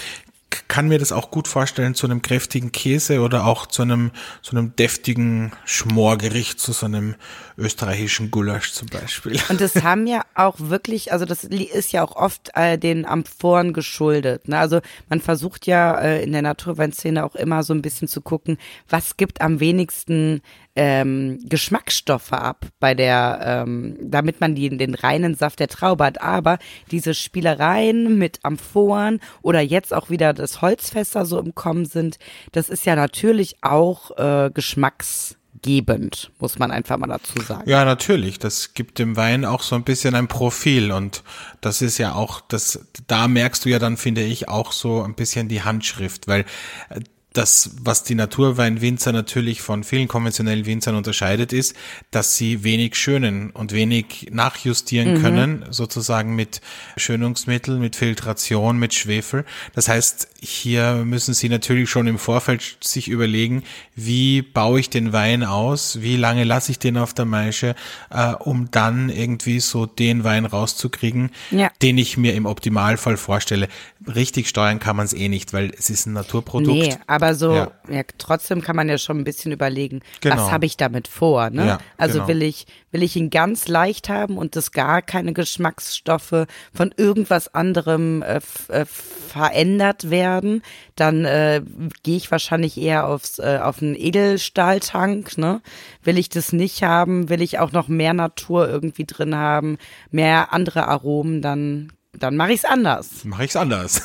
kann 0.68 0.88
mir 0.88 0.98
das 0.98 1.12
auch 1.12 1.30
gut 1.30 1.48
vorstellen 1.48 1.94
zu 1.94 2.06
einem 2.06 2.22
kräftigen 2.22 2.72
Käse 2.72 3.20
oder 3.20 3.46
auch 3.46 3.66
zu 3.66 3.82
einem, 3.82 4.10
zu 4.42 4.56
einem 4.56 4.74
deftigen 4.76 5.52
Schmorgericht, 5.64 6.60
zu 6.60 6.72
so 6.72 6.86
einem 6.86 7.14
österreichischen 7.56 8.30
Gulasch 8.30 8.72
zum 8.72 8.88
Beispiel. 8.88 9.38
Und 9.48 9.60
das 9.60 9.76
haben 9.82 10.06
ja 10.06 10.22
auch 10.34 10.56
wirklich, 10.58 11.12
also 11.12 11.24
das 11.24 11.44
ist 11.44 11.92
ja 11.92 12.02
auch 12.02 12.16
oft 12.16 12.50
äh, 12.54 12.78
den 12.78 13.04
Amphoren 13.04 13.72
geschuldet. 13.72 14.48
Ne? 14.48 14.58
Also 14.58 14.80
man 15.08 15.20
versucht 15.20 15.66
ja 15.66 15.98
äh, 15.98 16.22
in 16.22 16.32
der 16.32 16.42
Naturweinszene 16.42 17.24
auch 17.24 17.34
immer 17.34 17.62
so 17.62 17.74
ein 17.74 17.82
bisschen 17.82 18.08
zu 18.08 18.20
gucken, 18.20 18.58
was 18.88 19.16
gibt 19.16 19.40
am 19.40 19.60
wenigsten 19.60 20.42
ähm, 20.74 21.38
Geschmacksstoffe 21.44 22.32
ab 22.32 22.66
bei 22.80 22.94
der, 22.94 23.64
ähm, 23.66 23.96
damit 24.00 24.40
man 24.40 24.54
die, 24.54 24.76
den 24.76 24.94
reinen 24.94 25.34
Saft 25.34 25.60
der 25.60 25.68
Traube 25.68 26.04
hat. 26.04 26.22
Aber 26.22 26.58
diese 26.90 27.14
Spielereien 27.14 28.18
mit 28.18 28.40
Amphoren 28.42 29.20
oder 29.42 29.60
jetzt 29.60 29.92
auch 29.92 30.10
wieder 30.10 30.32
das 30.32 30.62
Holzfässer 30.62 31.26
so 31.26 31.38
im 31.38 31.54
Kommen 31.54 31.84
sind, 31.84 32.18
das 32.52 32.68
ist 32.68 32.86
ja 32.86 32.96
natürlich 32.96 33.56
auch 33.60 34.16
äh, 34.16 34.50
geschmacksgebend, 34.52 36.32
muss 36.38 36.58
man 36.58 36.70
einfach 36.70 36.96
mal 36.96 37.06
dazu 37.06 37.38
sagen. 37.40 37.68
Ja, 37.68 37.84
natürlich. 37.84 38.38
Das 38.38 38.72
gibt 38.72 38.98
dem 38.98 39.16
Wein 39.16 39.44
auch 39.44 39.62
so 39.62 39.76
ein 39.76 39.84
bisschen 39.84 40.14
ein 40.14 40.28
Profil 40.28 40.90
und 40.90 41.22
das 41.60 41.82
ist 41.82 41.98
ja 41.98 42.14
auch, 42.14 42.40
das, 42.40 42.86
da 43.06 43.28
merkst 43.28 43.66
du 43.66 43.68
ja 43.68 43.78
dann, 43.78 43.98
finde 43.98 44.22
ich, 44.22 44.48
auch 44.48 44.72
so 44.72 45.02
ein 45.02 45.14
bisschen 45.14 45.48
die 45.48 45.62
Handschrift, 45.62 46.28
weil 46.28 46.46
äh, 46.88 47.00
das, 47.32 47.70
was 47.80 48.04
die 48.04 48.14
Naturweinwinzer 48.14 49.12
natürlich 49.12 49.62
von 49.62 49.84
vielen 49.84 50.08
konventionellen 50.08 50.66
Winzern 50.66 50.94
unterscheidet, 50.94 51.52
ist, 51.52 51.74
dass 52.10 52.36
sie 52.36 52.64
wenig 52.64 52.96
schönen 52.96 53.50
und 53.50 53.72
wenig 53.72 54.28
nachjustieren 54.30 55.14
mhm. 55.14 55.22
können, 55.22 55.64
sozusagen 55.70 56.34
mit 56.34 56.60
Schönungsmitteln, 56.96 57.80
mit 57.80 57.96
Filtration, 57.96 58.78
mit 58.78 58.94
Schwefel. 58.94 59.44
Das 59.74 59.88
heißt, 59.88 60.28
hier 60.40 61.04
müssen 61.04 61.34
sie 61.34 61.48
natürlich 61.48 61.88
schon 61.88 62.06
im 62.06 62.18
Vorfeld 62.18 62.78
sich 62.80 63.08
überlegen, 63.08 63.62
wie 63.94 64.42
baue 64.42 64.80
ich 64.80 64.90
den 64.90 65.12
Wein 65.12 65.44
aus, 65.44 66.00
wie 66.00 66.16
lange 66.16 66.44
lasse 66.44 66.72
ich 66.72 66.78
den 66.78 66.96
auf 66.96 67.14
der 67.14 67.24
Maische, 67.24 67.74
äh, 68.10 68.32
um 68.32 68.70
dann 68.70 69.08
irgendwie 69.08 69.60
so 69.60 69.86
den 69.86 70.24
Wein 70.24 70.44
rauszukriegen, 70.46 71.30
ja. 71.50 71.70
den 71.80 71.98
ich 71.98 72.16
mir 72.16 72.34
im 72.34 72.46
Optimalfall 72.46 73.16
vorstelle. 73.16 73.68
Richtig 74.06 74.48
steuern 74.48 74.78
kann 74.78 74.96
man 74.96 75.06
es 75.06 75.12
eh 75.12 75.28
nicht, 75.28 75.52
weil 75.52 75.72
es 75.76 75.90
ist 75.90 76.06
ein 76.06 76.12
Naturprodukt. 76.12 76.76
Nee, 76.76 76.96
aber 77.06 77.34
so, 77.34 77.54
ja. 77.54 77.70
ja. 77.88 78.02
trotzdem 78.18 78.62
kann 78.62 78.76
man 78.76 78.88
ja 78.88 78.98
schon 78.98 79.18
ein 79.18 79.24
bisschen 79.24 79.52
überlegen, 79.52 80.00
genau. 80.20 80.36
was 80.36 80.50
habe 80.50 80.66
ich 80.66 80.76
damit 80.76 81.08
vor, 81.08 81.50
ne? 81.50 81.66
Ja, 81.66 81.78
also 81.96 82.14
genau. 82.14 82.28
will 82.28 82.42
ich, 82.42 82.66
will 82.90 83.02
ich 83.02 83.16
ihn 83.16 83.30
ganz 83.30 83.68
leicht 83.68 84.08
haben 84.08 84.38
und 84.38 84.56
das 84.56 84.72
gar 84.72 85.02
keine 85.02 85.32
Geschmacksstoffe 85.32 86.46
von 86.72 86.94
irgendwas 86.96 87.54
anderem 87.54 88.22
äh, 88.22 88.40
äh, 88.68 88.84
verändert 88.86 90.10
werden, 90.10 90.62
dann 90.96 91.24
äh, 91.24 91.62
gehe 92.02 92.16
ich 92.16 92.30
wahrscheinlich 92.30 92.78
eher 92.78 93.06
aufs, 93.06 93.38
äh, 93.38 93.60
auf 93.62 93.82
einen 93.82 93.94
Edelstahltank, 93.94 95.38
ne? 95.38 95.62
Will 96.02 96.18
ich 96.18 96.28
das 96.28 96.52
nicht 96.52 96.82
haben, 96.82 97.28
will 97.28 97.42
ich 97.42 97.58
auch 97.58 97.72
noch 97.72 97.88
mehr 97.88 98.14
Natur 98.14 98.68
irgendwie 98.68 99.04
drin 99.04 99.36
haben, 99.36 99.78
mehr 100.10 100.52
andere 100.52 100.88
Aromen, 100.88 101.42
dann 101.42 101.92
dann 102.18 102.36
mache 102.36 102.52
ich's 102.52 102.64
anders. 102.64 103.24
Mache 103.24 103.44
ich's 103.44 103.56
anders. 103.56 104.02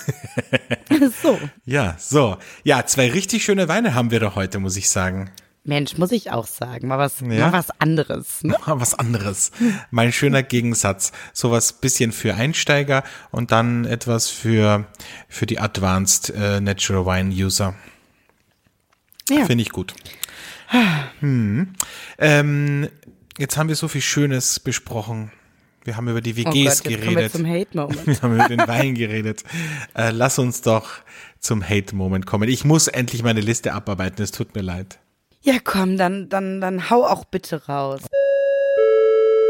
so. 1.22 1.40
Ja, 1.66 1.96
so. 2.00 2.38
Ja, 2.64 2.86
zwei 2.86 3.12
richtig 3.12 3.44
schöne 3.44 3.68
Weine 3.68 3.94
haben 3.94 4.12
wir 4.12 4.20
doch 4.20 4.36
heute, 4.36 4.60
muss 4.60 4.78
ich 4.78 4.90
sagen. 4.90 5.32
Mensch, 5.68 5.98
muss 5.98 6.14
ich 6.14 6.32
auch 6.32 6.48
sagen, 6.48 6.88
mal 6.88 6.98
was, 6.98 7.20
ja? 7.20 7.28
mal 7.28 7.52
was 7.52 7.72
anderes. 7.82 8.42
Ne? 8.42 8.56
Mal 8.66 8.80
was 8.80 8.94
anderes. 8.94 9.52
Mein 9.92 10.14
schöner 10.14 10.42
Gegensatz. 10.42 11.12
Sowas 11.34 11.74
bisschen 11.74 12.14
für 12.14 12.36
Einsteiger 12.36 13.04
und 13.32 13.52
dann 13.52 13.84
etwas 13.84 14.30
für, 14.30 14.86
für 15.28 15.46
die 15.46 15.60
Advanced 15.60 16.30
äh, 16.30 16.62
Natural 16.62 17.06
Wine 17.06 17.36
User. 17.36 17.76
Ja. 19.30 19.46
Finde 19.46 19.62
ich 19.62 19.72
gut. 19.72 19.94
Hm. 21.20 21.74
Ähm, 22.18 22.90
jetzt 23.38 23.58
haben 23.58 23.68
wir 23.68 23.76
so 23.76 23.90
viel 23.90 24.02
Schönes 24.02 24.62
besprochen. 24.62 25.32
Wir 25.88 25.96
haben 25.96 26.10
über 26.10 26.20
die 26.20 26.36
WGs 26.36 26.48
oh 26.48 26.50
Gott, 26.50 26.64
jetzt 26.64 26.84
geredet. 26.84 27.34
Wir. 27.34 27.46
Wir 28.06 28.22
haben 28.22 28.36
über 28.36 28.50
den 28.50 28.68
Wein 28.68 28.94
geredet. 28.94 29.46
Äh, 29.96 30.12
lass 30.12 30.38
uns 30.38 30.62
doch 30.62 30.90
zum 31.40 31.64
Hate-Moment 31.64 32.26
kommen. 32.26 32.50
Ich 32.50 32.66
muss 32.66 32.90
endlich 32.90 33.24
meine 33.24 33.40
Liste 33.40 33.72
abarbeiten, 33.72 34.22
es 34.22 34.32
tut 34.32 34.54
mir 34.54 34.64
leid. 34.64 35.00
Ja, 35.44 35.54
komm, 35.64 35.96
dann, 35.96 36.28
dann, 36.28 36.60
dann 36.60 36.90
hau 36.90 37.06
auch 37.06 37.24
bitte 37.24 37.68
raus. 37.68 38.02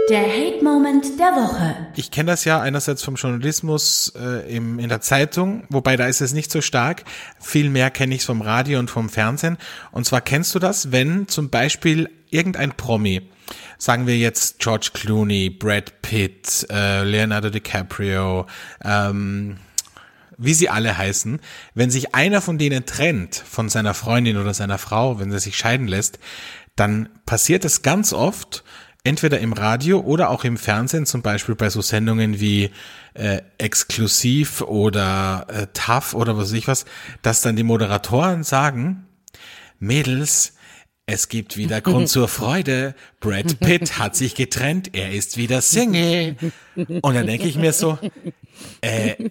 Der 0.09 0.21
Hate-Moment 0.21 1.19
der 1.19 1.33
Woche. 1.35 1.75
Ich 1.97 2.11
kenne 2.11 2.31
das 2.31 2.45
ja 2.45 2.61
einerseits 2.61 3.03
vom 3.03 3.15
Journalismus 3.15 4.13
äh, 4.17 4.55
im, 4.55 4.79
in 4.79 4.87
der 4.87 5.01
Zeitung, 5.01 5.65
wobei 5.67 5.97
da 5.97 6.07
ist 6.07 6.21
es 6.21 6.31
nicht 6.31 6.49
so 6.49 6.61
stark. 6.61 7.03
Viel 7.41 7.69
mehr 7.69 7.91
kenne 7.91 8.15
ich 8.15 8.21
es 8.21 8.25
vom 8.25 8.41
Radio 8.41 8.79
und 8.79 8.89
vom 8.89 9.09
Fernsehen. 9.09 9.57
Und 9.91 10.05
zwar 10.05 10.21
kennst 10.21 10.55
du 10.55 10.59
das, 10.59 10.93
wenn 10.93 11.27
zum 11.27 11.49
Beispiel 11.49 12.09
irgendein 12.29 12.71
Promi, 12.71 13.29
sagen 13.77 14.07
wir 14.07 14.17
jetzt 14.17 14.59
George 14.59 14.91
Clooney, 14.93 15.49
Brad 15.49 16.01
Pitt, 16.01 16.65
äh, 16.69 17.03
Leonardo 17.03 17.49
DiCaprio, 17.49 18.45
ähm, 18.85 19.57
wie 20.37 20.53
sie 20.53 20.69
alle 20.69 20.97
heißen, 20.97 21.41
wenn 21.73 21.91
sich 21.91 22.15
einer 22.15 22.39
von 22.41 22.57
denen 22.57 22.85
trennt 22.85 23.35
von 23.35 23.67
seiner 23.67 23.93
Freundin 23.93 24.37
oder 24.37 24.53
seiner 24.53 24.77
Frau, 24.77 25.19
wenn 25.19 25.31
er 25.33 25.39
sich 25.39 25.57
scheiden 25.57 25.87
lässt, 25.87 26.17
dann 26.77 27.09
passiert 27.25 27.65
es 27.65 27.81
ganz 27.81 28.13
oft, 28.13 28.63
entweder 29.07 29.39
im 29.39 29.53
Radio 29.53 30.01
oder 30.01 30.29
auch 30.29 30.43
im 30.43 30.57
Fernsehen, 30.57 31.05
zum 31.05 31.21
Beispiel 31.21 31.55
bei 31.55 31.69
so 31.69 31.81
Sendungen 31.81 32.39
wie 32.41 32.71
äh, 33.13 33.41
Exklusiv 33.57 34.61
oder 34.61 35.47
äh, 35.49 35.67
TAF 35.73 36.13
oder 36.13 36.37
was 36.37 36.49
weiß 36.49 36.57
ich 36.57 36.67
was, 36.67 36.85
dass 37.21 37.41
dann 37.41 37.55
die 37.55 37.63
Moderatoren 37.63 38.43
sagen, 38.43 39.07
Mädels, 39.79 40.53
es 41.05 41.29
gibt 41.29 41.55
wieder 41.55 41.79
Grund 41.79 42.09
zur 42.09 42.27
Freude. 42.27 42.95
Brad 43.21 43.59
Pitt 43.61 43.97
hat 43.97 44.17
sich 44.17 44.35
getrennt, 44.35 44.93
er 44.93 45.13
ist 45.13 45.37
wieder 45.37 45.61
Single. 45.61 46.35
Und 46.75 47.15
dann 47.15 47.25
denke 47.25 47.47
ich 47.47 47.55
mir 47.55 47.71
so, 47.71 47.97
äh, 48.81 49.29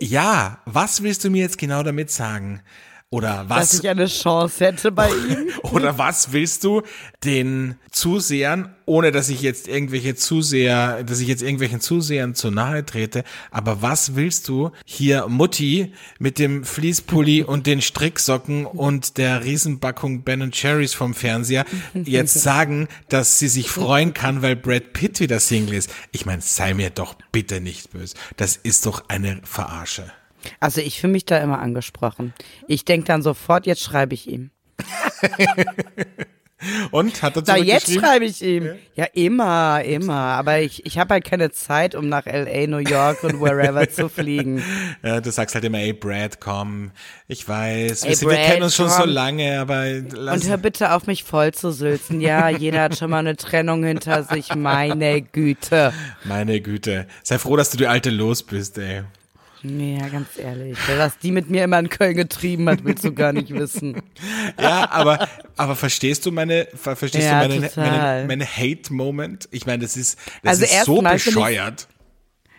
ja, 0.00 0.62
was 0.64 1.02
willst 1.02 1.24
du 1.24 1.30
mir 1.30 1.42
jetzt 1.42 1.58
genau 1.58 1.82
damit 1.82 2.10
sagen? 2.10 2.62
Oder 3.10 3.46
was? 3.48 3.70
Dass 3.70 3.80
ich 3.80 3.88
eine 3.88 4.06
Chance 4.06 4.66
hätte 4.66 4.92
bei 4.92 5.08
ihm. 5.30 5.48
Oder 5.72 5.96
was 5.96 6.32
willst 6.32 6.64
du 6.64 6.82
den 7.24 7.76
Zusehern, 7.90 8.74
ohne 8.84 9.12
dass 9.12 9.30
ich 9.30 9.40
jetzt 9.40 9.66
irgendwelche 9.66 10.14
Zuseher, 10.14 11.04
dass 11.04 11.20
ich 11.20 11.28
jetzt 11.28 11.42
irgendwelchen 11.42 11.80
Zusehern 11.80 12.34
zu 12.34 12.50
nahe 12.50 12.84
trete, 12.84 13.24
aber 13.50 13.80
was 13.80 14.14
willst 14.14 14.48
du 14.48 14.72
hier 14.84 15.26
Mutti 15.26 15.94
mit 16.18 16.38
dem 16.38 16.64
Fließpulli 16.64 17.42
und 17.44 17.66
den 17.66 17.80
Stricksocken 17.80 18.66
und 18.66 19.16
der 19.16 19.42
Riesenbackung 19.42 20.22
Ben 20.22 20.50
Cherries 20.50 20.92
vom 20.92 21.14
Fernseher 21.14 21.64
jetzt 21.94 22.34
sagen, 22.34 22.88
dass 23.08 23.38
sie 23.38 23.48
sich 23.48 23.70
freuen 23.70 24.12
kann, 24.12 24.42
weil 24.42 24.54
Brad 24.54 24.92
Pitt 24.92 25.20
wieder 25.20 25.40
Single 25.40 25.74
ist? 25.74 25.90
Ich 26.12 26.26
meine, 26.26 26.42
sei 26.42 26.74
mir 26.74 26.90
doch 26.90 27.14
bitte 27.32 27.62
nicht 27.62 27.90
böse. 27.90 28.14
Das 28.36 28.56
ist 28.56 28.84
doch 28.84 29.08
eine 29.08 29.40
Verarsche. 29.44 30.12
Also 30.60 30.80
ich 30.80 31.00
fühle 31.00 31.12
mich 31.12 31.24
da 31.26 31.38
immer 31.38 31.60
angesprochen. 31.60 32.32
Ich 32.66 32.84
denke 32.84 33.06
dann 33.06 33.22
sofort, 33.22 33.66
jetzt 33.66 33.82
schreibe 33.82 34.14
ich 34.14 34.28
ihm. 34.28 34.50
Und 36.90 37.22
hat 37.22 37.36
er 37.36 37.44
Na, 37.46 37.56
jetzt 37.56 37.92
schreibe 37.92 38.24
ich 38.24 38.42
ihm. 38.42 38.70
Ja, 38.96 39.04
immer, 39.12 39.80
immer. 39.84 40.12
Aber 40.12 40.58
ich, 40.58 40.84
ich 40.84 40.98
habe 40.98 41.14
halt 41.14 41.24
keine 41.24 41.52
Zeit, 41.52 41.94
um 41.94 42.08
nach 42.08 42.26
L.A., 42.26 42.66
New 42.66 42.78
York 42.78 43.22
und 43.22 43.40
wherever 43.40 43.88
zu 43.88 44.08
fliegen. 44.08 44.64
Ja, 45.04 45.20
du 45.20 45.30
sagst 45.30 45.54
halt 45.54 45.64
immer, 45.64 45.78
ey 45.78 45.92
Brad, 45.92 46.40
komm, 46.40 46.90
ich 47.28 47.46
weiß, 47.48 48.02
Ey, 48.02 48.08
wir, 48.08 48.16
sind, 48.16 48.28
wir 48.28 48.36
Brad, 48.36 48.46
kennen 48.46 48.62
uns 48.64 48.74
schon 48.74 48.88
so 48.88 49.02
komm. 49.02 49.10
lange, 49.10 49.60
aber 49.60 49.84
lass, 50.12 50.42
Und 50.42 50.48
hör 50.50 50.56
bitte 50.56 50.92
auf, 50.92 51.06
mich 51.06 51.22
voll 51.22 51.54
zu 51.54 51.70
sülzen. 51.70 52.20
Ja, 52.20 52.48
jeder 52.48 52.82
hat 52.82 52.98
schon 52.98 53.10
mal 53.10 53.18
eine 53.18 53.36
Trennung 53.36 53.84
hinter 53.84 54.24
sich. 54.24 54.52
Meine 54.56 55.22
Güte. 55.22 55.92
meine 56.24 56.60
Güte, 56.60 57.06
sei 57.22 57.38
froh, 57.38 57.54
dass 57.56 57.70
du 57.70 57.76
die 57.76 57.86
Alte 57.86 58.10
los 58.10 58.42
bist, 58.42 58.78
ey. 58.78 59.04
Ja, 59.62 60.08
ganz 60.08 60.38
ehrlich. 60.38 60.78
Was 60.96 61.18
die 61.18 61.32
mit 61.32 61.50
mir 61.50 61.64
immer 61.64 61.78
in 61.78 61.88
Köln 61.88 62.14
getrieben 62.16 62.68
hat, 62.68 62.84
willst 62.84 63.04
du 63.04 63.12
gar 63.12 63.32
nicht 63.32 63.50
wissen. 63.52 64.02
Ja, 64.60 64.90
aber, 64.90 65.28
aber 65.56 65.76
verstehst 65.76 66.26
du 66.26 66.32
meine, 66.32 66.66
ver- 66.74 66.96
verstehst 66.96 67.24
Ja, 67.26 67.42
du 67.46 67.48
meine, 67.60 67.70
meine, 67.76 68.24
meine 68.26 68.46
Hate-Moment? 68.46 69.48
Ich 69.52 69.66
meine, 69.66 69.82
das 69.82 69.96
ist, 69.96 70.18
das 70.42 70.60
Also 70.60 70.64
ist 70.64 70.84
so 70.84 71.02
ich- 71.04 71.24
bescheuert. 71.24 71.88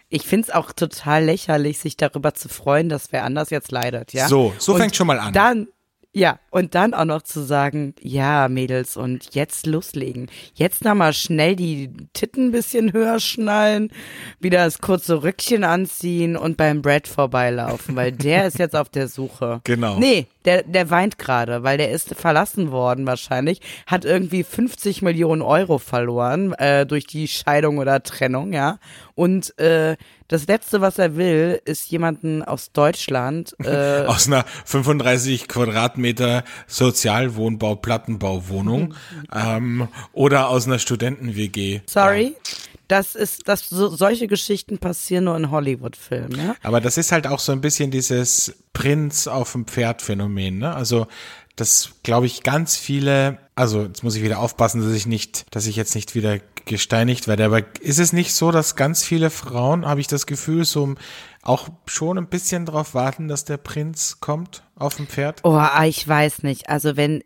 Ich 0.09 0.23
find's 0.23 0.49
auch 0.49 0.71
total 0.71 1.25
lächerlich, 1.25 1.77
sich 1.79 1.95
darüber 1.97 2.33
zu 2.33 2.49
freuen, 2.49 2.89
dass 2.89 3.11
wer 3.11 3.23
anders 3.25 3.49
jetzt 3.51 3.71
leidet, 3.71 4.11
ja? 4.13 4.27
So, 4.27 4.53
so 4.57 4.73
Und 4.73 4.79
fängt 4.81 4.95
schon 4.95 5.05
mal 5.07 5.19
an. 5.19 5.33
Dann, 5.33 5.67
ja, 6.11 6.39
und 6.49 6.73
dann 6.73 6.95
auch 6.95 7.05
noch 7.05 7.21
zu 7.21 7.41
sagen, 7.41 7.93
ja, 8.01 8.49
Mädels, 8.49 8.97
und 8.97 9.35
jetzt 9.35 9.67
loslegen. 9.67 10.29
Jetzt 10.55 10.83
nochmal 10.83 11.13
schnell 11.13 11.55
die 11.55 11.91
Titten 12.13 12.47
ein 12.47 12.51
bisschen 12.51 12.93
höher 12.93 13.19
schnallen, 13.19 13.91
wieder 14.39 14.65
das 14.65 14.79
kurze 14.79 15.21
Rückchen 15.21 15.63
anziehen 15.63 16.35
und 16.35 16.57
beim 16.57 16.81
Brad 16.81 17.07
vorbeilaufen, 17.07 17.95
weil 17.95 18.11
der 18.11 18.47
ist 18.47 18.57
jetzt 18.57 18.75
auf 18.75 18.89
der 18.89 19.07
Suche. 19.07 19.61
Genau. 19.65 19.99
Nee, 19.99 20.25
der, 20.45 20.63
der 20.63 20.89
weint 20.89 21.17
gerade, 21.17 21.63
weil 21.63 21.77
der 21.77 21.91
ist 21.91 22.15
verlassen 22.15 22.71
worden 22.71 23.05
wahrscheinlich, 23.05 23.61
hat 23.85 24.05
irgendwie 24.05 24.43
50 24.43 25.01
Millionen 25.01 25.41
Euro 25.41 25.77
verloren 25.77 26.53
äh, 26.53 26.85
durch 26.85 27.05
die 27.05 27.27
Scheidung 27.27 27.77
oder 27.77 28.01
Trennung, 28.03 28.53
ja. 28.53 28.79
Und 29.15 29.57
äh, 29.59 29.97
das 30.29 30.47
Letzte, 30.47 30.79
was 30.79 30.97
er 30.97 31.17
will, 31.17 31.59
ist 31.65 31.89
jemanden 31.91 32.43
aus 32.43 32.71
Deutschland 32.71 33.55
äh, 33.63 34.05
Aus 34.05 34.27
einer 34.27 34.45
35 34.65 35.47
Quadratmeter 35.47 36.43
Sozialwohnbau, 36.67 37.75
Plattenbauwohnung 37.75 38.93
ähm, 39.33 39.87
oder 40.13 40.49
aus 40.49 40.67
einer 40.67 40.79
Studenten-WG. 40.79 41.81
Sorry. 41.87 42.35
Das 42.89 43.13
ist, 43.13 43.47
das, 43.47 43.69
so, 43.69 43.87
solche 43.87 44.27
Geschichten 44.27 44.79
passieren 44.79 45.25
nur 45.25 45.37
in 45.37 45.51
Hollywood-Filmen, 45.51 46.37
ja? 46.37 46.55
Aber 46.63 46.81
das 46.81 46.97
ist 46.97 47.11
halt 47.11 47.27
auch 47.27 47.39
so 47.39 47.51
ein 47.51 47.61
bisschen 47.61 47.91
dieses 47.91 48.55
Prinz 48.73 49.27
auf 49.27 49.51
dem 49.51 49.65
Pferd 49.65 50.01
Phänomen, 50.01 50.57
ne? 50.57 50.73
Also 50.73 51.07
das 51.55 51.91
glaube 52.03 52.25
ich 52.25 52.41
ganz 52.41 52.77
viele, 52.77 53.37
also 53.53 53.83
jetzt 53.83 54.03
muss 54.03 54.15
ich 54.15 54.23
wieder 54.23 54.39
aufpassen, 54.39 54.81
dass 54.81 54.93
ich 54.93 55.05
nicht, 55.05 55.45
dass 55.53 55.67
ich 55.67 55.75
jetzt 55.75 55.93
nicht 55.93 56.15
wieder 56.15 56.39
gesteinigt 56.65 57.27
werde, 57.27 57.45
aber 57.45 57.61
ist 57.79 57.99
es 57.99 58.11
nicht 58.11 58.33
so, 58.33 58.51
dass 58.51 58.75
ganz 58.75 59.03
viele 59.03 59.29
Frauen, 59.29 59.85
habe 59.85 60.01
ich 60.01 60.07
das 60.07 60.25
Gefühl, 60.25 60.65
so 60.65 60.95
auch 61.41 61.69
schon 61.85 62.17
ein 62.17 62.27
bisschen 62.27 62.65
drauf 62.65 62.93
warten, 62.93 63.27
dass 63.27 63.45
der 63.45 63.57
Prinz 63.57 64.19
kommt 64.19 64.63
auf 64.75 64.95
dem 64.95 65.07
Pferd? 65.07 65.41
Oh, 65.43 65.53
ah, 65.53 65.85
ich 65.85 66.07
weiß 66.07 66.43
nicht. 66.43 66.69
Also 66.69 66.97
wenn 66.97 67.23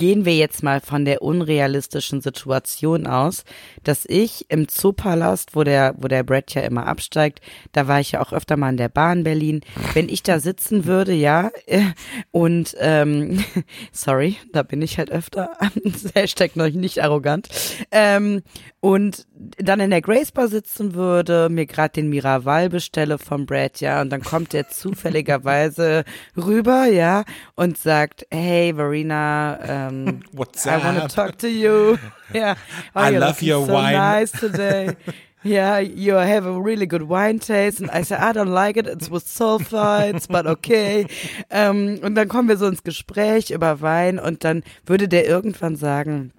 gehen 0.00 0.24
wir 0.24 0.34
jetzt 0.34 0.62
mal 0.62 0.80
von 0.80 1.04
der 1.04 1.20
unrealistischen 1.20 2.22
Situation 2.22 3.06
aus, 3.06 3.44
dass 3.84 4.06
ich 4.08 4.46
im 4.48 4.66
Zoopalast, 4.66 5.54
wo 5.54 5.62
der 5.62 5.94
wo 5.98 6.08
der 6.08 6.22
Brad 6.22 6.54
ja 6.54 6.62
immer 6.62 6.86
absteigt, 6.86 7.42
da 7.72 7.86
war 7.86 8.00
ich 8.00 8.12
ja 8.12 8.22
auch 8.22 8.32
öfter 8.32 8.56
mal 8.56 8.70
in 8.70 8.78
der 8.78 8.88
Bahn 8.88 9.24
Berlin. 9.24 9.60
Wenn 9.92 10.08
ich 10.08 10.22
da 10.22 10.40
sitzen 10.40 10.86
würde, 10.86 11.12
ja, 11.12 11.50
und 12.30 12.74
ähm, 12.80 13.44
sorry, 13.92 14.36
da 14.54 14.62
bin 14.62 14.80
ich 14.80 14.96
halt 14.96 15.10
öfter. 15.10 15.50
Hashtag 16.14 16.56
noch 16.56 16.70
nicht 16.70 17.02
arrogant. 17.04 17.50
Ähm, 17.90 18.42
und 18.80 19.26
dann 19.58 19.80
in 19.80 19.90
der 19.90 20.00
Grace 20.00 20.32
Bar 20.32 20.48
sitzen 20.48 20.94
würde, 20.94 21.50
mir 21.50 21.66
gerade 21.66 21.92
den 21.92 22.08
Miraval 22.08 22.70
bestelle 22.70 23.18
vom 23.18 23.44
Brad, 23.44 23.80
ja, 23.80 24.00
und 24.00 24.08
dann 24.08 24.22
kommt 24.22 24.54
der 24.54 24.70
zufälligerweise 24.70 26.04
rüber, 26.38 26.86
ja, 26.86 27.24
und 27.54 27.76
sagt, 27.76 28.26
hey 28.30 28.72
Verena, 28.74 29.89
um, 29.90 30.20
What's 30.32 30.66
I 30.66 30.78
want 30.78 30.96
to 30.98 31.04
up? 31.04 31.10
talk 31.10 31.38
to 31.38 31.48
you. 31.48 31.98
Yeah, 32.32 32.54
oh, 32.94 33.00
I 33.00 33.10
love 33.10 33.42
your 33.42 33.66
so 33.66 33.72
wine. 33.74 33.92
nice 33.94 34.30
today. 34.30 34.96
Yeah, 35.42 35.78
you 35.78 36.14
have 36.14 36.46
a 36.46 36.52
really 36.60 36.86
good 36.86 37.02
wine 37.02 37.40
taste. 37.40 37.80
And 37.80 37.90
I 37.90 38.02
said, 38.02 38.20
I 38.20 38.32
don't 38.32 38.52
like 38.52 38.76
it. 38.76 38.86
It's 38.86 39.10
with 39.10 39.24
sulfites, 39.26 40.28
but 40.28 40.46
okay. 40.46 41.06
Ähm, 41.50 41.98
und 42.04 42.14
dann 42.14 42.28
kommen 42.28 42.48
wir 42.48 42.56
so 42.56 42.68
ins 42.68 42.84
Gespräch 42.84 43.50
über 43.50 43.80
Wein 43.80 44.18
und 44.20 44.44
dann 44.44 44.62
würde 44.86 45.08
der 45.08 45.26
irgendwann 45.26 45.74
sagen, 45.76 46.32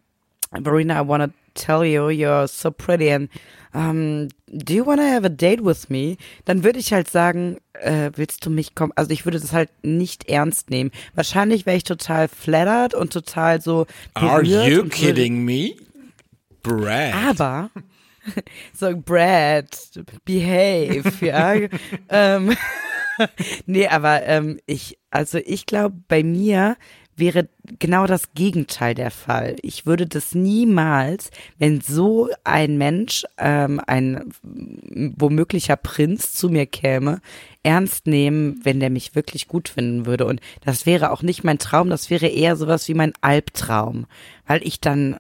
Verena, 0.54 1.02
I 1.02 1.08
want 1.08 1.24
to 1.24 1.32
tell 1.56 1.84
you, 1.84 2.08
you're 2.10 2.48
so 2.48 2.72
pretty 2.72 3.10
and 3.12 3.30
um, 3.74 4.28
do 4.48 4.74
you 4.74 4.86
want 4.86 5.00
to 5.00 5.08
have 5.08 5.26
a 5.26 5.30
date 5.30 5.64
with 5.64 5.90
me? 5.90 6.18
Dann 6.46 6.64
würde 6.64 6.80
ich 6.80 6.94
halt 6.94 7.10
sagen, 7.10 7.58
äh, 7.74 8.12
willst 8.16 8.46
du 8.46 8.50
mich 8.50 8.76
kommen? 8.76 8.92
Also 8.96 9.12
ich 9.12 9.26
würde 9.26 9.40
das 9.40 9.54
halt 9.54 9.70
nicht 9.82 10.30
ernst 10.30 10.70
nehmen. 10.70 10.92
Wahrscheinlich 11.16 11.66
wäre 11.66 11.78
ich 11.78 11.84
total 11.84 12.28
flattered 12.28 12.94
und 12.94 13.14
total 13.14 13.62
so 13.62 13.86
Are 14.14 14.44
you 14.44 14.84
kidding 14.86 15.44
me? 15.44 15.76
Brad. 16.64 17.14
aber 17.14 17.70
so 18.74 18.96
Brad, 18.96 19.68
behave, 20.26 21.12
ja. 21.26 21.56
ähm, 22.10 22.56
nee, 23.66 23.88
aber 23.88 24.24
ähm, 24.24 24.60
ich, 24.66 24.98
also 25.10 25.40
ich 25.40 25.66
glaube, 25.66 25.96
bei 26.08 26.24
mir 26.24 26.78
wäre 27.22 27.48
genau 27.80 28.06
das 28.06 28.34
Gegenteil 28.34 28.94
der 28.94 29.12
Fall. 29.12 29.56
Ich 29.62 29.86
würde 29.86 30.06
das 30.06 30.36
niemals, 30.36 31.32
wenn 31.58 31.80
so 31.80 32.28
ein 32.44 32.78
Mensch, 32.78 33.24
ähm, 33.38 33.80
ein 33.88 34.34
womöglicher 34.44 35.78
Prinz 35.78 36.34
zu 36.34 36.50
mir 36.50 36.66
käme, 36.66 37.22
ernst 37.64 38.08
nehmen, 38.08 38.60
wenn 38.64 38.82
der 38.82 38.90
mich 38.90 39.16
wirklich 39.16 39.48
gut 39.48 39.70
finden 39.70 40.06
würde. 40.06 40.26
Und 40.26 40.42
das 40.66 40.86
wäre 40.86 41.12
auch 41.12 41.22
nicht 41.22 41.46
mein 41.46 41.60
Traum, 41.60 41.90
das 41.90 42.10
wäre 42.10 42.28
eher 42.28 42.58
sowas 42.58 42.90
wie 42.90 42.94
mein 42.96 43.14
Albtraum, 43.22 44.08
weil 44.46 44.62
ich 44.68 44.82
dann 44.82 45.16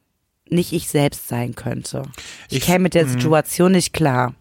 nicht 0.49 0.73
ich 0.73 0.89
selbst 0.89 1.29
sein 1.29 1.55
könnte. 1.55 2.03
Ich, 2.49 2.57
Ich- 2.57 2.63
käme 2.65 2.79
mit 2.79 2.95
der 2.95 3.05
mhm. 3.05 3.11
Situation 3.11 3.71
nicht 3.71 3.93
klar. 3.93 4.35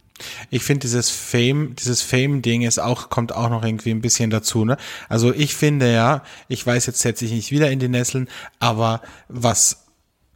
Ich 0.50 0.62
finde 0.62 0.80
dieses 0.80 1.10
Fame, 1.10 1.74
dieses 1.76 2.02
Fame-Ding 2.02 2.62
ist 2.62 2.78
auch, 2.78 3.10
kommt 3.10 3.32
auch 3.34 3.50
noch 3.50 3.64
irgendwie 3.64 3.90
ein 3.90 4.00
bisschen 4.00 4.30
dazu, 4.30 4.64
ne? 4.64 4.76
Also 5.08 5.32
ich 5.34 5.54
finde 5.54 5.92
ja, 5.92 6.22
ich 6.48 6.66
weiß, 6.66 6.86
jetzt 6.86 7.00
setze 7.00 7.24
ich 7.24 7.32
nicht 7.32 7.50
wieder 7.50 7.70
in 7.70 7.78
die 7.78 7.88
Nesseln, 7.88 8.28
aber 8.58 9.02
was 9.28 9.86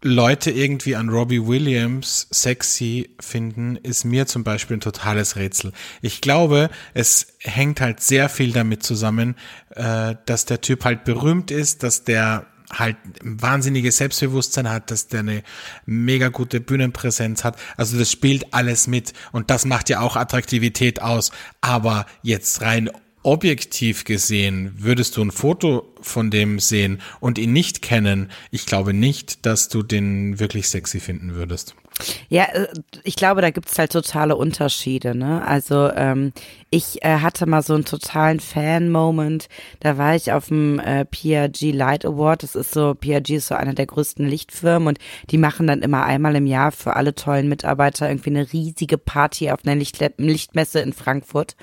Leute 0.07 0.51
irgendwie 0.51 0.97
an 0.97 1.09
Robbie 1.09 1.47
Williams 1.47 2.29
sexy 2.31 3.17
finden, 3.21 3.77
ist 3.77 4.05
mir 4.05 4.27
zum 4.27 4.45
Beispiel 4.45 4.77
ein 4.77 4.81
totales 4.81 5.37
Rätsel. 5.37 5.73
Ich 6.03 6.21
glaube, 6.21 6.69
es 6.93 7.29
hängt 7.39 7.81
halt 7.81 8.01
sehr 8.01 8.29
viel 8.29 8.53
damit 8.53 8.83
zusammen, 8.83 9.35
äh, 9.71 10.15
dass 10.27 10.45
der 10.45 10.61
Typ 10.61 10.85
halt 10.85 11.05
berühmt 11.05 11.51
ist, 11.51 11.83
dass 11.83 12.05
der 12.05 12.47
halt 12.73 12.97
ein 13.23 13.41
wahnsinniges 13.41 13.99
Selbstbewusstsein 13.99 14.71
hat, 14.71 14.91
dass 14.91 15.09
der 15.09 15.21
eine 15.21 15.43
mega 15.87 16.29
gute 16.29 16.61
Bühnenpräsenz 16.61 17.45
hat. 17.45 17.59
Also 17.77 17.99
das 17.99 18.11
spielt 18.11 18.53
alles 18.55 18.87
mit 18.87 19.13
und 19.33 19.51
das 19.51 19.65
macht 19.65 19.89
ja 19.89 20.01
auch 20.01 20.17
Attraktivität 20.17 21.03
aus. 21.03 21.31
Aber 21.61 22.07
jetzt 22.23 22.63
rein 22.63 22.91
objektiv 23.23 24.05
gesehen, 24.05 24.75
würdest 24.77 25.17
du 25.17 25.23
ein 25.23 25.31
Foto 25.31 25.95
von 26.01 26.31
dem 26.31 26.61
sehen 26.61 27.01
und 27.21 27.39
ihn 27.39 27.53
nicht 27.53 27.81
kennen, 27.81 28.31
ich 28.51 28.67
glaube 28.67 28.93
nicht, 28.93 29.47
dass 29.47 29.69
du 29.69 29.83
den 29.83 30.39
wirklich 30.39 30.69
sexy 30.69 31.01
finden 31.01 31.35
würdest. 31.35 31.75
Ja, 32.29 32.45
äh, 32.45 32.67
ich 33.05 33.17
glaube, 33.17 33.41
da 33.41 33.51
gibt's 33.51 33.79
halt 33.79 33.93
totale 33.93 34.37
Unterschiede. 34.37 35.15
Ne? 35.15 35.47
Also 35.47 35.91
ähm, 35.93 36.33
ich 36.71 37.05
äh, 37.05 37.19
hatte 37.19 37.47
mal 37.47 37.63
so 37.63 37.75
einen 37.75 37.85
totalen 37.85 38.41
Fan-Moment. 38.41 39.49
Da 39.81 39.97
war 39.97 40.15
ich 40.15 40.33
auf 40.33 40.49
dem 40.49 40.81
äh, 40.81 41.05
PRG 41.05 41.73
Light 41.73 42.05
Award. 42.05 42.43
Das 42.43 42.55
ist 42.57 42.73
so, 42.73 42.95
PRG 42.95 43.31
ist 43.37 43.49
so 43.49 43.55
einer 43.55 43.75
der 43.75 43.87
größten 43.87 44.27
Lichtfirmen 44.27 44.89
und 44.89 44.99
die 45.31 45.39
machen 45.39 45.67
dann 45.67 45.83
immer 45.83 46.05
einmal 46.05 46.35
im 46.37 46.47
Jahr 46.47 46.73
für 46.73 46.97
alle 46.97 47.15
tollen 47.15 47.49
Mitarbeiter 47.49 48.09
irgendwie 48.09 48.31
eine 48.31 48.53
riesige 48.53 48.99
Party 48.99 49.51
auf 49.51 49.61
einer 49.65 49.77
Licht 49.77 49.95
Lichtmesse 50.19 50.81
in 50.81 50.93
Frankfurt. 50.93 51.57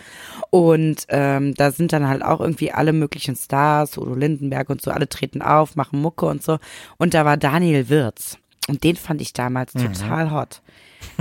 Und 0.49 1.05
ähm, 1.09 1.53
da 1.55 1.71
sind 1.71 1.93
dann 1.93 2.07
halt 2.07 2.23
auch 2.23 2.39
irgendwie 2.39 2.71
alle 2.71 2.93
möglichen 2.93 3.35
Stars, 3.35 3.97
Udo 3.97 4.15
Lindenberg 4.15 4.69
und 4.69 4.81
so, 4.81 4.91
alle 4.91 5.09
treten 5.09 5.41
auf, 5.41 5.75
machen 5.75 6.01
Mucke 6.01 6.25
und 6.25 6.41
so. 6.41 6.57
Und 6.97 7.13
da 7.13 7.25
war 7.25 7.37
Daniel 7.37 7.89
Wirz. 7.89 8.40
Und 8.71 8.85
den 8.85 8.95
fand 8.95 9.19
ich 9.19 9.33
damals 9.33 9.73
total 9.73 10.31
hot. 10.31 10.61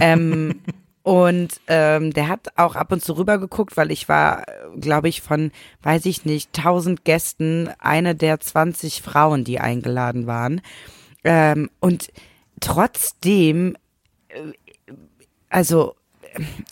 Ähm, 0.00 0.60
und 1.02 1.60
ähm, 1.66 2.12
der 2.12 2.28
hat 2.28 2.56
auch 2.56 2.76
ab 2.76 2.92
und 2.92 3.02
zu 3.02 3.14
rübergeguckt, 3.14 3.76
weil 3.76 3.90
ich 3.90 4.08
war, 4.08 4.44
glaube 4.78 5.08
ich, 5.08 5.20
von, 5.20 5.50
weiß 5.82 6.06
ich 6.06 6.24
nicht, 6.24 6.52
tausend 6.52 7.04
Gästen 7.04 7.68
eine 7.80 8.14
der 8.14 8.38
20 8.38 9.02
Frauen, 9.02 9.42
die 9.42 9.58
eingeladen 9.58 10.28
waren. 10.28 10.60
Ähm, 11.24 11.70
und 11.80 12.12
trotzdem, 12.60 13.76
äh, 14.28 14.52
also 15.48 15.96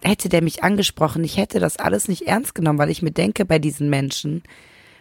hätte 0.00 0.28
der 0.28 0.42
mich 0.42 0.62
angesprochen, 0.62 1.24
ich 1.24 1.38
hätte 1.38 1.58
das 1.58 1.76
alles 1.76 2.06
nicht 2.06 2.28
ernst 2.28 2.54
genommen, 2.54 2.78
weil 2.78 2.90
ich 2.90 3.02
mir 3.02 3.10
denke, 3.10 3.44
bei 3.44 3.58
diesen 3.58 3.90
Menschen, 3.90 4.44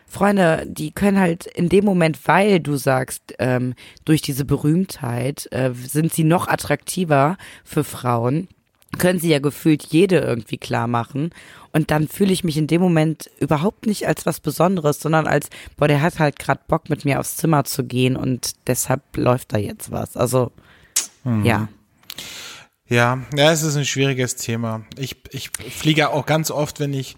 Freunde, 0.07 0.65
die 0.67 0.91
können 0.91 1.19
halt 1.19 1.45
in 1.45 1.69
dem 1.69 1.83
Moment, 1.83 2.19
weil 2.25 2.59
du 2.59 2.77
sagst, 2.77 3.35
ähm, 3.39 3.73
durch 4.05 4.21
diese 4.21 4.45
Berühmtheit 4.45 5.47
äh, 5.51 5.71
sind 5.73 6.13
sie 6.13 6.23
noch 6.23 6.47
attraktiver 6.47 7.37
für 7.65 7.83
Frauen, 7.83 8.47
können 8.97 9.19
sie 9.19 9.29
ja 9.29 9.39
gefühlt 9.39 9.83
jede 9.83 10.19
irgendwie 10.19 10.57
klar 10.57 10.87
machen. 10.87 11.31
Und 11.73 11.91
dann 11.91 12.07
fühle 12.07 12.31
ich 12.31 12.45
mich 12.45 12.57
in 12.57 12.67
dem 12.67 12.81
Moment 12.81 13.29
überhaupt 13.39 13.85
nicht 13.85 14.07
als 14.07 14.25
was 14.25 14.39
Besonderes, 14.39 14.99
sondern 15.01 15.27
als, 15.27 15.49
boah, 15.75 15.89
der 15.89 16.01
hat 16.01 16.19
halt 16.19 16.39
gerade 16.39 16.61
Bock, 16.67 16.89
mit 16.89 17.03
mir 17.03 17.19
aufs 17.19 17.35
Zimmer 17.35 17.65
zu 17.65 17.83
gehen 17.83 18.15
und 18.15 18.53
deshalb 18.65 19.01
läuft 19.15 19.53
da 19.53 19.57
jetzt 19.57 19.91
was. 19.91 20.15
Also, 20.15 20.51
ja. 21.43 21.67
Ja, 22.89 23.19
ja, 23.35 23.51
es 23.51 23.63
ist 23.63 23.75
ein 23.75 23.85
schwieriges 23.85 24.37
Thema. 24.37 24.85
Ich, 24.97 25.17
ich 25.31 25.49
fliege 25.49 26.09
auch 26.09 26.25
ganz 26.25 26.51
oft, 26.51 26.79
wenn 26.79 26.93
ich, 26.93 27.17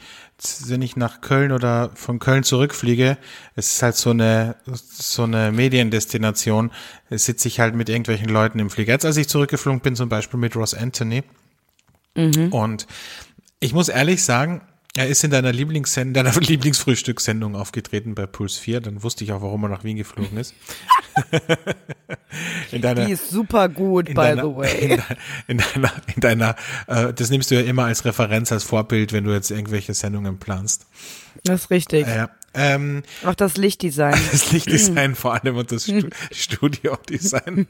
wenn 0.67 0.81
ich 0.81 0.95
nach 0.95 1.21
Köln 1.21 1.51
oder 1.51 1.91
von 1.95 2.19
Köln 2.19 2.43
zurückfliege, 2.43 3.17
es 3.55 3.71
ist 3.71 3.83
halt 3.83 3.95
so 3.95 4.11
eine, 4.11 4.55
so 4.65 5.23
eine 5.23 5.51
Mediendestination, 5.51 6.71
sitze 7.09 7.47
ich 7.47 7.59
halt 7.59 7.75
mit 7.75 7.89
irgendwelchen 7.89 8.29
Leuten 8.29 8.59
im 8.59 8.69
Flieger. 8.69 8.93
Jetzt, 8.93 9.05
als 9.05 9.17
ich 9.17 9.27
zurückgeflogen 9.27 9.81
bin, 9.81 9.95
zum 9.95 10.09
Beispiel 10.09 10.39
mit 10.39 10.55
Ross 10.55 10.73
Anthony. 10.73 11.23
Und 12.51 12.87
ich 13.59 13.73
muss 13.73 13.89
ehrlich 13.89 14.23
sagen, 14.23 14.61
er 14.99 15.07
ist 15.07 15.23
in 15.23 15.31
deiner 15.31 15.53
Lieblingssendung, 15.53 16.25
deiner 16.25 16.37
Lieblingsfrühstückssendung 16.41 17.55
aufgetreten 17.55 18.15
bei 18.15 18.25
Puls 18.25 18.57
4. 18.57 18.81
Dann 18.81 19.01
wusste 19.01 19.23
ich 19.23 19.31
auch, 19.31 19.41
warum 19.41 19.63
er 19.63 19.69
nach 19.69 19.85
Wien 19.85 19.95
geflogen 19.95 20.37
ist. 20.37 20.53
in 22.73 22.81
deiner, 22.81 23.05
Die 23.05 23.13
ist 23.13 23.29
super 23.29 23.69
gut, 23.69 24.07
by 24.07 24.13
deiner, 24.13 24.43
the 24.43 24.49
way. 24.57 24.77
In, 24.77 24.89
deiner, 24.89 25.05
in 25.47 25.57
deiner, 25.57 25.93
in 26.15 26.21
deiner 26.21 26.55
äh, 26.87 27.13
das 27.13 27.29
nimmst 27.29 27.49
du 27.49 27.55
ja 27.55 27.61
immer 27.61 27.85
als 27.85 28.03
Referenz, 28.03 28.51
als 28.51 28.65
Vorbild, 28.65 29.13
wenn 29.13 29.23
du 29.23 29.31
jetzt 29.31 29.51
irgendwelche 29.51 29.93
Sendungen 29.93 30.37
planst. 30.37 30.85
Das 31.45 31.61
ist 31.61 31.69
richtig. 31.69 32.05
Äh, 32.05 32.27
ähm, 32.53 33.03
Auch 33.23 33.35
das 33.35 33.55
Lichtdesign. 33.55 34.19
das 34.33 34.51
Lichtdesign 34.51 35.15
vor 35.15 35.33
allem 35.35 35.55
und 35.55 35.71
das 35.71 35.83
Stu 35.83 36.09
Studiodesign. 36.33 37.67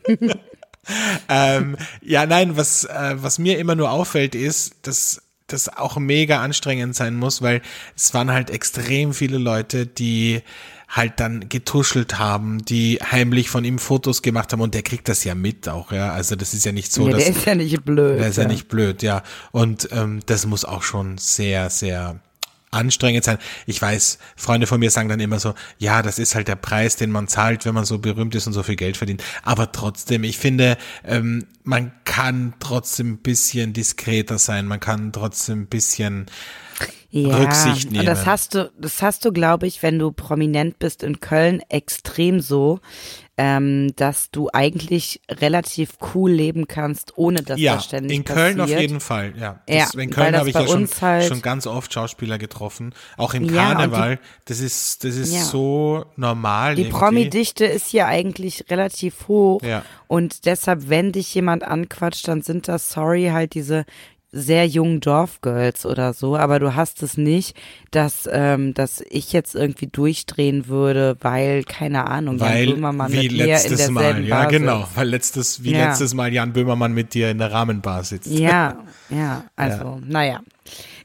ähm, 1.30 1.78
ja, 2.02 2.26
nein, 2.26 2.58
was, 2.58 2.86
äh, 2.86 3.16
was 3.18 3.38
mir 3.38 3.60
immer 3.60 3.76
nur 3.76 3.92
auffällt, 3.92 4.34
ist, 4.34 4.78
dass 4.88 5.22
das 5.54 5.70
auch 5.70 5.98
mega 5.98 6.42
anstrengend 6.42 6.96
sein 6.96 7.16
muss, 7.16 7.42
weil 7.42 7.62
es 7.96 8.14
waren 8.14 8.32
halt 8.32 8.50
extrem 8.50 9.14
viele 9.14 9.38
Leute, 9.38 9.86
die 9.86 10.42
halt 10.90 11.20
dann 11.20 11.50
getuschelt 11.50 12.18
haben, 12.18 12.66
die 12.66 13.00
heimlich 13.00 13.50
von 13.50 13.64
ihm 13.64 13.78
Fotos 13.78 14.24
gemacht 14.24 14.52
haben 14.52 14.62
und 14.62 14.74
der 14.74 14.82
kriegt 14.82 15.08
das 15.08 15.24
ja 15.24 15.36
mit 15.36 15.70
auch, 15.70 15.92
ja. 15.92 16.12
Also 16.12 16.36
das 16.36 16.54
ist 16.54 16.66
ja 16.66 16.72
nicht 16.72 16.92
so, 16.92 17.06
ja, 17.06 17.12
dass 17.12 17.24
der 17.24 17.36
ist 17.36 17.46
ja 17.46 17.56
nicht 17.56 17.86
blöd. 17.86 18.20
der 18.20 18.28
ist 18.28 18.38
ja, 18.38 18.48
nicht 18.48 18.68
blöd, 18.68 19.04
ja. 19.04 19.22
Und 19.52 19.90
ähm, 19.92 20.22
das 20.26 20.48
muss 20.48 20.66
auch 20.66 20.82
schon 20.82 21.20
sehr, 21.20 21.70
sehr 21.70 22.20
anstrengend 22.72 23.24
sein. 23.24 23.38
Ich 23.66 23.82
weiß, 23.82 24.20
Freunde 24.36 24.68
von 24.68 24.80
mir 24.80 24.92
sagen 24.92 25.10
dann 25.10 25.20
immer 25.20 25.40
so, 25.40 25.54
ja, 25.78 26.02
das 26.02 26.20
ist 26.20 26.36
halt 26.36 26.48
der 26.48 26.56
Preis, 26.56 26.96
den 26.96 27.12
man 27.12 27.28
zahlt, 27.28 27.66
wenn 27.66 27.74
man 27.74 27.86
so 27.86 28.00
berühmt 28.00 28.36
ist 28.36 28.48
und 28.48 28.54
so 28.54 28.64
viel 28.64 28.76
Geld 28.76 28.98
verdient. 28.98 29.24
Aber 29.44 29.72
trotzdem, 29.72 30.24
ich 30.24 30.38
finde, 30.38 30.78
ähm, 31.04 31.46
man 31.64 31.92
kann 32.20 32.54
trotzdem 32.60 33.14
ein 33.14 33.18
bisschen 33.20 33.72
diskreter 33.72 34.40
sein, 34.40 34.68
man 34.68 34.82
kann 34.82 35.14
trotzdem 35.14 35.62
ein 35.62 35.68
bisschen 35.68 36.26
ja, 37.12 37.38
Rücksicht 37.38 37.92
nehmen. 37.92 38.02
Und 38.02 38.06
das 38.06 38.26
hast 38.26 38.56
du, 38.56 38.72
das 38.80 39.02
hast 39.02 39.26
du, 39.26 39.32
glaube 39.32 39.68
ich, 39.68 39.82
wenn 39.84 39.98
du 40.00 40.12
prominent 40.12 40.80
bist 40.80 41.04
in 41.04 41.20
Köln, 41.20 41.62
extrem 41.70 42.40
so, 42.40 42.80
ähm, 43.38 43.94
dass 43.96 44.32
du 44.32 44.50
eigentlich 44.52 45.22
relativ 45.32 45.92
cool 46.14 46.30
leben 46.32 46.68
kannst, 46.68 47.18
ohne 47.18 47.42
dass 47.42 47.58
ja, 47.60 47.76
das 47.76 47.86
ständig 47.86 48.18
in 48.18 48.26
Köln 48.26 48.58
passiert. 48.58 48.78
auf 48.78 48.82
jeden 48.82 49.00
Fall, 49.00 49.34
ja. 49.40 49.62
Ja, 49.68 49.86
Das, 49.86 49.94
in 49.94 50.00
weil 50.02 50.08
Köln 50.08 50.36
habe 50.38 50.50
ich 50.50 50.56
ja 50.56 50.68
schon, 50.68 50.88
halt- 51.02 51.26
schon 51.26 51.42
ganz 51.42 51.66
oft 51.66 51.94
Schauspieler 51.94 52.38
getroffen, 52.38 52.94
auch 53.18 53.34
im 53.34 53.46
Ja, 53.46 53.48
und 53.48 53.56
die- 53.70 53.76
Karneval. 53.76 54.20
das 54.46 54.60
ist, 54.60 55.04
das 55.06 55.16
ist 55.16 55.34
Ja. 55.34 55.44
so 55.46 56.06
normal. 56.18 56.76
Die. 56.76 56.86
Promi-Dichte 56.86 57.64
ist 57.66 57.88
hier 57.88 58.08
eigentlich 58.08 58.66
relativ 58.70 59.28
hoch 59.30 59.62
Ja. 59.64 59.84
und 60.08 60.46
deshalb, 60.46 60.90
wenn 60.90 61.14
dich 61.14 61.34
jemand 61.34 61.64
anquatscht, 61.64 62.28
dann 62.28 62.42
sind 62.42 62.68
das, 62.68 62.90
sorry, 62.90 63.30
halt 63.32 63.54
diese 63.54 63.86
sehr 64.32 64.68
jungen 64.68 65.00
Dorfgirls 65.00 65.86
oder 65.86 66.14
so, 66.14 66.36
aber 66.38 66.60
du 66.60 66.76
hast 66.76 67.02
es 67.04 67.18
nicht, 67.18 67.56
dass, 67.92 68.30
ähm, 68.32 68.74
dass 68.74 69.04
ich 69.10 69.34
jetzt 69.34 69.56
irgendwie 69.56 69.88
durchdrehen 69.88 70.68
würde, 70.68 71.18
weil, 71.22 71.64
keine 71.64 72.06
Ahnung, 72.08 72.38
Jan 72.38 72.48
Weil, 72.50 72.66
Böhmermann 72.68 73.12
wie 73.12 73.24
mit 73.24 73.32
mir 73.32 73.40
in 73.44 73.48
letztes 73.48 73.90
Mal, 73.90 74.24
ja 74.26 74.36
Bar 74.36 74.48
genau, 74.48 74.82
sitzt. 74.82 74.96
weil 74.98 75.08
letztes, 75.10 75.64
wie 75.64 75.72
Ja. 75.72 75.88
letztes 75.88 76.14
Mal 76.14 76.32
Jan 76.32 76.54
Böhmermann 76.54 76.94
mit 76.94 77.14
dir 77.14 77.32
in 77.32 77.40
der 77.40 77.52
Rahmenbar 77.52 78.04
sitzt. 78.04 78.28
Ja, 78.28 78.84
ja, 79.10 79.46
also, 79.56 80.00
naja. 80.06 80.42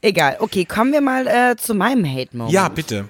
Egal, 0.01 0.37
okay, 0.39 0.65
kommen 0.65 0.93
wir 0.93 1.01
mal 1.01 1.25
äh, 1.25 1.55
zu 1.57 1.73
meinem 1.73 2.05
Hate-Moment. 2.05 2.53
Ja, 2.53 2.67
bitte. 2.69 3.09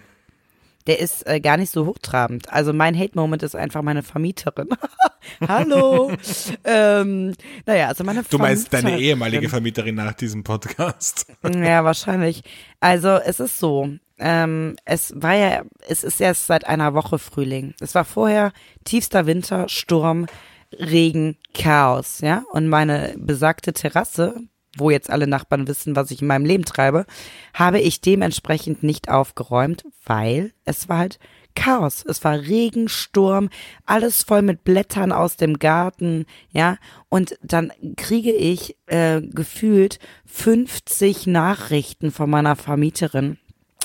Der 0.87 0.99
ist 0.99 1.25
äh, 1.27 1.39
gar 1.39 1.57
nicht 1.57 1.71
so 1.71 1.85
hochtrabend. 1.85 2.51
Also 2.51 2.71
mein 2.71 2.97
Hate-Moment 2.97 3.41
ist 3.43 3.55
einfach 3.55 3.81
meine 3.81 4.03
Vermieterin. 4.03 4.69
Hallo. 5.47 6.11
ähm, 6.63 7.33
naja, 7.65 7.87
also 7.87 8.03
meine 8.03 8.23
Du 8.23 8.37
meinst 8.37 8.71
deine 8.71 8.89
Vermieterin. 8.89 9.09
ehemalige 9.09 9.49
Vermieterin 9.49 9.95
nach 9.95 10.13
diesem 10.13 10.43
Podcast. 10.43 11.27
Ja, 11.43 11.83
wahrscheinlich. 11.83 12.43
Also 12.79 13.09
es 13.09 13.39
ist 13.39 13.59
so. 13.59 13.89
Ähm, 14.17 14.75
es 14.85 15.13
war 15.15 15.33
ja, 15.35 15.63
es 15.87 16.03
ist 16.03 16.21
erst 16.21 16.47
seit 16.47 16.65
einer 16.67 16.93
Woche 16.93 17.19
Frühling. 17.19 17.73
Es 17.81 17.95
war 17.95 18.05
vorher 18.05 18.53
tiefster 18.85 19.25
Winter, 19.25 19.67
Sturm, 19.67 20.27
Regen, 20.71 21.37
Chaos, 21.53 22.21
ja. 22.21 22.43
Und 22.51 22.67
meine 22.67 23.15
besagte 23.17 23.73
Terrasse, 23.73 24.35
wo 24.75 24.89
jetzt 24.89 25.09
alle 25.09 25.27
Nachbarn 25.27 25.67
wissen, 25.67 25.95
was 25.95 26.11
ich 26.11 26.21
in 26.21 26.27
meinem 26.27 26.45
Leben 26.45 26.65
treibe, 26.65 27.05
habe 27.53 27.79
ich 27.79 28.01
dementsprechend 28.01 28.83
nicht 28.83 29.09
aufgeräumt, 29.09 29.85
weil 30.05 30.53
es 30.65 30.89
war 30.89 30.97
halt 30.99 31.19
Chaos. 31.55 32.03
Es 32.05 32.23
war 32.23 32.37
Regen, 32.37 32.89
Sturm, 32.89 33.49
alles 33.85 34.23
voll 34.23 34.41
mit 34.41 34.63
Blättern 34.63 35.11
aus 35.11 35.37
dem 35.37 35.57
Garten, 35.57 36.25
ja. 36.51 36.77
Und 37.09 37.37
dann 37.41 37.71
kriege 37.95 38.33
ich 38.33 38.75
äh, 38.87 39.21
gefühlt 39.21 39.99
50 40.25 41.27
Nachrichten 41.27 42.11
von 42.11 42.29
meiner 42.29 42.55
Vermieterin, 42.55 43.37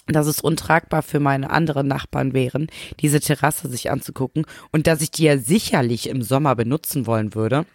dass 0.09 0.27
es 0.27 0.41
untragbar 0.41 1.03
für 1.03 1.21
meine 1.21 1.51
anderen 1.51 1.87
Nachbarn 1.87 2.33
wären, 2.33 2.67
diese 2.99 3.21
Terrasse 3.21 3.69
sich 3.69 3.91
anzugucken 3.91 4.45
und 4.73 4.87
dass 4.87 5.01
ich 5.01 5.13
die 5.13 5.25
ja 5.25 5.39
sicherlich 5.39 6.09
im 6.09 6.23
Sommer 6.23 6.57
benutzen 6.57 7.07
wollen 7.07 7.35
würde. 7.35 7.67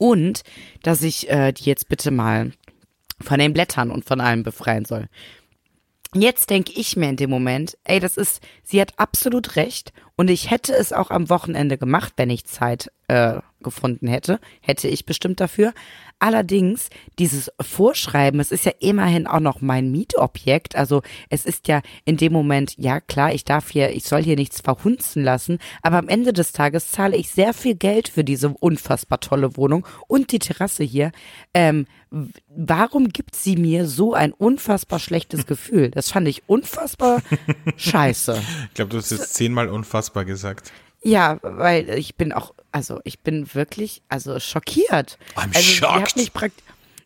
Und 0.00 0.42
dass 0.82 1.02
ich 1.02 1.28
äh, 1.28 1.52
die 1.52 1.64
jetzt 1.64 1.88
bitte 1.88 2.10
mal 2.10 2.52
von 3.20 3.38
den 3.38 3.52
Blättern 3.52 3.90
und 3.90 4.06
von 4.06 4.20
allem 4.20 4.42
befreien 4.42 4.86
soll. 4.86 5.08
Jetzt 6.14 6.48
denke 6.48 6.72
ich 6.72 6.96
mir 6.96 7.10
in 7.10 7.16
dem 7.16 7.30
Moment, 7.30 7.76
ey, 7.84 8.00
das 8.00 8.16
ist, 8.16 8.42
sie 8.64 8.80
hat 8.80 8.98
absolut 8.98 9.56
recht 9.56 9.92
und 10.16 10.28
ich 10.28 10.50
hätte 10.50 10.72
es 10.74 10.92
auch 10.92 11.10
am 11.10 11.28
Wochenende 11.28 11.76
gemacht, 11.76 12.14
wenn 12.16 12.30
ich 12.30 12.46
Zeit 12.46 12.90
äh, 13.08 13.40
gefunden 13.62 14.08
hätte, 14.08 14.40
hätte 14.60 14.88
ich 14.88 15.06
bestimmt 15.06 15.40
dafür. 15.40 15.72
Allerdings, 16.22 16.90
dieses 17.18 17.50
Vorschreiben, 17.60 18.40
es 18.40 18.52
ist 18.52 18.66
ja 18.66 18.72
immerhin 18.78 19.26
auch 19.26 19.40
noch 19.40 19.62
mein 19.62 19.90
Mietobjekt. 19.90 20.76
Also 20.76 21.00
es 21.30 21.46
ist 21.46 21.66
ja 21.66 21.80
in 22.04 22.18
dem 22.18 22.34
Moment, 22.34 22.74
ja 22.76 23.00
klar, 23.00 23.32
ich 23.32 23.44
darf 23.44 23.70
hier, 23.70 23.90
ich 23.94 24.04
soll 24.04 24.22
hier 24.22 24.36
nichts 24.36 24.60
verhunzen 24.60 25.24
lassen, 25.24 25.58
aber 25.80 25.96
am 25.96 26.08
Ende 26.08 26.34
des 26.34 26.52
Tages 26.52 26.90
zahle 26.90 27.16
ich 27.16 27.30
sehr 27.30 27.54
viel 27.54 27.74
Geld 27.74 28.10
für 28.10 28.22
diese 28.22 28.50
unfassbar 28.50 29.20
tolle 29.20 29.56
Wohnung 29.56 29.86
und 30.08 30.30
die 30.32 30.40
Terrasse 30.40 30.84
hier. 30.84 31.10
Ähm, 31.54 31.86
warum 32.48 33.08
gibt 33.08 33.34
sie 33.34 33.56
mir 33.56 33.86
so 33.86 34.12
ein 34.12 34.32
unfassbar 34.32 34.98
schlechtes 34.98 35.46
Gefühl? 35.46 35.90
Das 35.90 36.10
fand 36.10 36.28
ich 36.28 36.42
unfassbar 36.48 37.22
scheiße. 37.76 38.42
Ich 38.68 38.74
glaube, 38.74 38.90
du 38.90 38.98
hast 38.98 39.10
jetzt 39.10 39.32
zehnmal 39.34 39.68
unfassbar 39.68 40.26
gesagt. 40.26 40.70
Ja, 41.02 41.38
weil 41.42 41.88
ich 41.90 42.16
bin 42.16 42.32
auch, 42.32 42.52
also 42.72 43.00
ich 43.04 43.20
bin 43.20 43.52
wirklich, 43.54 44.02
also 44.08 44.38
schockiert. 44.38 45.18
I'm 45.34 45.54
also, 45.54 45.60
Die 45.60 45.86
hat 45.86 46.12
shocked. 46.12 46.16
mich. 46.16 46.32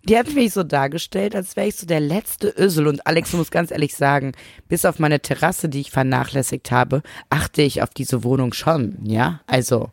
Die 0.06 0.18
hat 0.18 0.34
mich 0.34 0.52
so 0.52 0.62
dargestellt, 0.64 1.34
als 1.34 1.56
wäre 1.56 1.68
ich 1.68 1.76
so 1.76 1.86
der 1.86 2.00
letzte 2.00 2.48
Ösel. 2.58 2.86
Und 2.88 3.06
Alex 3.06 3.32
muss 3.32 3.50
ganz 3.50 3.70
ehrlich 3.70 3.94
sagen, 3.94 4.32
bis 4.68 4.84
auf 4.84 4.98
meine 4.98 5.20
Terrasse, 5.20 5.68
die 5.70 5.80
ich 5.80 5.90
vernachlässigt 5.90 6.70
habe, 6.70 7.02
achte 7.30 7.62
ich 7.62 7.82
auf 7.82 7.90
diese 7.90 8.22
Wohnung 8.22 8.52
schon. 8.52 8.98
Ja, 9.04 9.40
also. 9.46 9.90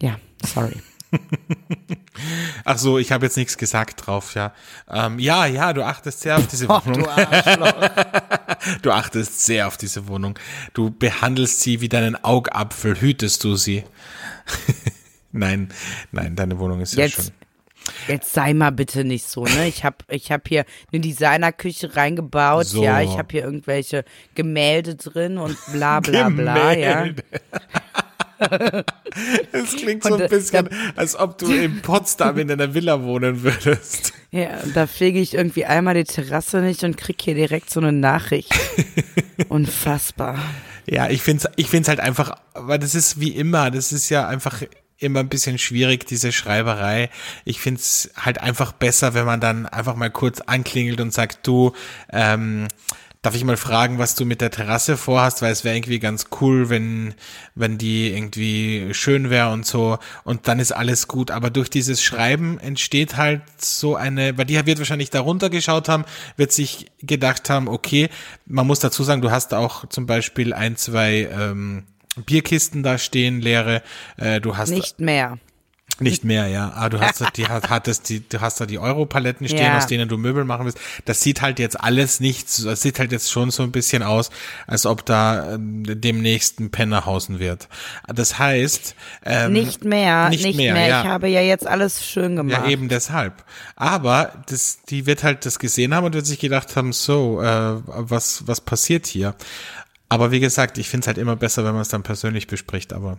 Ja, 0.00 0.16
sorry. 0.44 0.82
Ach 2.64 2.78
so, 2.78 2.98
ich 2.98 3.10
habe 3.12 3.26
jetzt 3.26 3.36
nichts 3.36 3.58
gesagt 3.58 4.06
drauf, 4.06 4.34
ja. 4.34 4.52
Ähm, 4.90 5.18
ja, 5.18 5.46
ja, 5.46 5.72
du 5.72 5.84
achtest 5.84 6.20
sehr 6.20 6.36
auf 6.36 6.46
diese 6.46 6.68
Wohnung. 6.68 7.02
du 7.02 7.08
Arschloch. 7.08 7.90
Du 8.82 8.92
achtest 8.92 9.44
sehr 9.44 9.66
auf 9.66 9.76
diese 9.76 10.06
Wohnung. 10.06 10.38
Du 10.72 10.90
behandelst 10.92 11.60
sie 11.62 11.80
wie 11.80 11.88
deinen 11.88 12.22
Augapfel, 12.22 13.00
hütest 13.00 13.42
du 13.42 13.56
sie. 13.56 13.82
nein, 15.32 15.72
nein, 16.12 16.36
deine 16.36 16.60
Wohnung 16.60 16.80
ist 16.80 16.92
sehr 16.92 17.08
schön. 17.08 17.32
Jetzt, 18.06 18.32
sei 18.32 18.54
mal 18.54 18.70
bitte 18.70 19.02
nicht 19.02 19.26
so, 19.28 19.44
ne? 19.44 19.66
Ich 19.66 19.84
habe 19.84 19.96
ich 20.08 20.30
hab 20.30 20.46
hier 20.46 20.64
eine 20.92 21.00
Designerküche 21.00 21.96
reingebaut, 21.96 22.66
So. 22.66 22.84
ja. 22.84 23.00
Ich 23.00 23.18
habe 23.18 23.26
hier 23.32 23.42
irgendwelche 23.42 24.04
Gemälde 24.36 24.94
drin 24.94 25.38
und 25.38 25.58
bla 25.72 25.98
bla 25.98 26.28
bla, 26.28 26.72
ja. 26.74 27.06
Es 29.52 29.76
klingt 29.76 30.04
so 30.04 30.14
ein 30.14 30.20
äh, 30.22 30.28
bisschen, 30.28 30.68
als 30.96 31.16
ob 31.16 31.38
du 31.38 31.52
in 31.52 31.82
Potsdam 31.82 32.38
in 32.38 32.50
einer 32.50 32.74
Villa 32.74 33.02
wohnen 33.02 33.42
würdest. 33.42 34.12
Ja, 34.34 34.60
und 34.64 34.74
da 34.74 34.86
fege 34.86 35.20
ich 35.20 35.34
irgendwie 35.34 35.66
einmal 35.66 35.92
die 35.92 36.04
Terrasse 36.04 36.62
nicht 36.62 36.84
und 36.84 36.96
krieg 36.96 37.20
hier 37.20 37.34
direkt 37.34 37.68
so 37.68 37.80
eine 37.80 37.92
Nachricht. 37.92 38.50
Unfassbar. 39.50 40.38
Ja, 40.86 41.10
ich 41.10 41.20
find's, 41.20 41.46
ich 41.56 41.68
find's 41.68 41.86
halt 41.86 42.00
einfach, 42.00 42.36
weil 42.54 42.78
das 42.78 42.94
ist 42.94 43.20
wie 43.20 43.28
immer, 43.28 43.70
das 43.70 43.92
ist 43.92 44.08
ja 44.08 44.26
einfach 44.26 44.62
immer 44.96 45.20
ein 45.20 45.28
bisschen 45.28 45.58
schwierig, 45.58 46.06
diese 46.06 46.32
Schreiberei. 46.32 47.10
Ich 47.44 47.60
find's 47.60 48.10
halt 48.16 48.40
einfach 48.40 48.72
besser, 48.72 49.12
wenn 49.12 49.26
man 49.26 49.40
dann 49.40 49.66
einfach 49.66 49.96
mal 49.96 50.10
kurz 50.10 50.40
anklingelt 50.40 51.02
und 51.02 51.12
sagt, 51.12 51.46
du, 51.46 51.72
ähm, 52.10 52.68
darf 53.22 53.36
ich 53.36 53.44
mal 53.44 53.56
fragen, 53.56 53.98
was 53.98 54.16
du 54.16 54.24
mit 54.24 54.40
der 54.40 54.50
Terrasse 54.50 54.96
vorhast, 54.96 55.42
weil 55.42 55.52
es 55.52 55.62
wäre 55.62 55.76
irgendwie 55.76 56.00
ganz 56.00 56.26
cool, 56.40 56.68
wenn, 56.68 57.14
wenn 57.54 57.78
die 57.78 58.12
irgendwie 58.12 58.92
schön 58.92 59.30
wäre 59.30 59.52
und 59.52 59.64
so 59.64 59.98
und 60.24 60.48
dann 60.48 60.58
ist 60.58 60.72
alles 60.72 61.06
gut. 61.06 61.30
Aber 61.30 61.50
durch 61.50 61.70
dieses 61.70 62.02
Schreiben 62.02 62.58
entsteht 62.58 63.16
halt 63.16 63.42
so 63.58 63.94
eine, 63.94 64.36
weil 64.36 64.44
die 64.44 64.66
wird 64.66 64.78
wahrscheinlich 64.78 65.10
darunter 65.10 65.50
geschaut 65.50 65.88
haben, 65.88 66.04
wird 66.36 66.50
sich 66.50 66.90
gedacht 67.00 67.48
haben, 67.48 67.68
okay, 67.68 68.08
man 68.44 68.66
muss 68.66 68.80
dazu 68.80 69.04
sagen, 69.04 69.22
du 69.22 69.30
hast 69.30 69.54
auch 69.54 69.88
zum 69.88 70.06
Beispiel 70.06 70.52
ein, 70.52 70.76
zwei 70.76 71.28
ähm, 71.32 71.84
Bierkisten 72.26 72.82
da 72.82 72.98
stehen, 72.98 73.40
leere, 73.40 73.82
äh, 74.16 74.40
du 74.40 74.56
hast 74.56 74.70
Nicht 74.70 75.00
mehr. 75.00 75.38
Nicht 76.00 76.24
mehr, 76.24 76.48
ja. 76.48 76.72
Ah, 76.74 76.88
du 76.88 77.00
hast 77.00 77.20
da 77.20 77.28
die 77.36 77.46
hattest 77.46 78.08
die 78.08 78.26
du 78.28 78.40
hast 78.40 78.60
da 78.60 78.66
die 78.66 78.78
Europaletten 78.78 79.46
stehen, 79.46 79.58
Ja. 79.66 79.76
aus 79.78 79.86
denen 79.86 80.08
du 80.08 80.16
Möbel 80.18 80.44
machen 80.44 80.64
willst. 80.66 80.78
Das 81.04 81.20
sieht 81.20 81.42
halt 81.42 81.58
jetzt 81.58 81.78
alles 81.80 82.18
nicht, 82.20 82.48
so- 82.50 82.68
das 82.68 82.82
sieht 82.82 82.98
halt 82.98 83.12
jetzt 83.12 83.30
schon 83.30 83.50
so 83.50 83.62
ein 83.62 83.70
bisschen 83.72 84.02
aus, 84.02 84.30
als 84.66 84.86
ob 84.86 85.04
da 85.06 85.54
ähm, 85.54 85.84
demnächst 85.86 86.60
ein 86.60 86.70
Penner 86.70 87.06
hausen 87.06 87.38
wird. 87.38 87.68
Das 88.06 88.38
heißt, 88.38 88.94
ähm, 89.24 89.52
Nicht 89.52 89.84
mehr. 89.84 90.28
nicht 90.30 90.44
Nicht, 90.44 90.56
mehr, 90.56 90.74
mehr. 90.74 90.88
ja. 90.88 91.02
Ich 91.02 91.08
habe 91.08 91.28
ja 91.28 91.40
jetzt 91.40 91.66
alles 91.66 92.04
schön 92.04 92.36
gemacht. 92.36 92.62
ja, 92.64 92.68
eben 92.70 92.88
deshalb. 92.88 93.44
Aber 93.76 94.32
das, 94.48 94.82
die 94.88 95.06
wird 95.06 95.22
halt 95.22 95.46
das 95.46 95.58
gesehen 95.58 95.94
haben 95.94 96.04
und 96.06 96.14
wird 96.14 96.26
sich 96.26 96.38
gedacht 96.38 96.74
haben, 96.76 96.92
so, 96.92 97.40
äh, 97.42 97.74
was, 97.86 98.46
was 98.46 98.60
passiert 98.60 99.06
hier? 99.06 99.34
Aber 100.08 100.30
wie 100.30 100.40
gesagt, 100.40 100.76
ich 100.76 100.90
finde 100.90 101.04
es 101.04 101.06
halt 101.06 101.16
immer 101.16 101.36
besser, 101.36 101.64
wenn 101.64 101.72
man 101.72 101.80
es 101.80 101.88
dann 101.88 102.02
persönlich 102.02 102.46
bespricht, 102.46 102.92
aber 102.92 103.18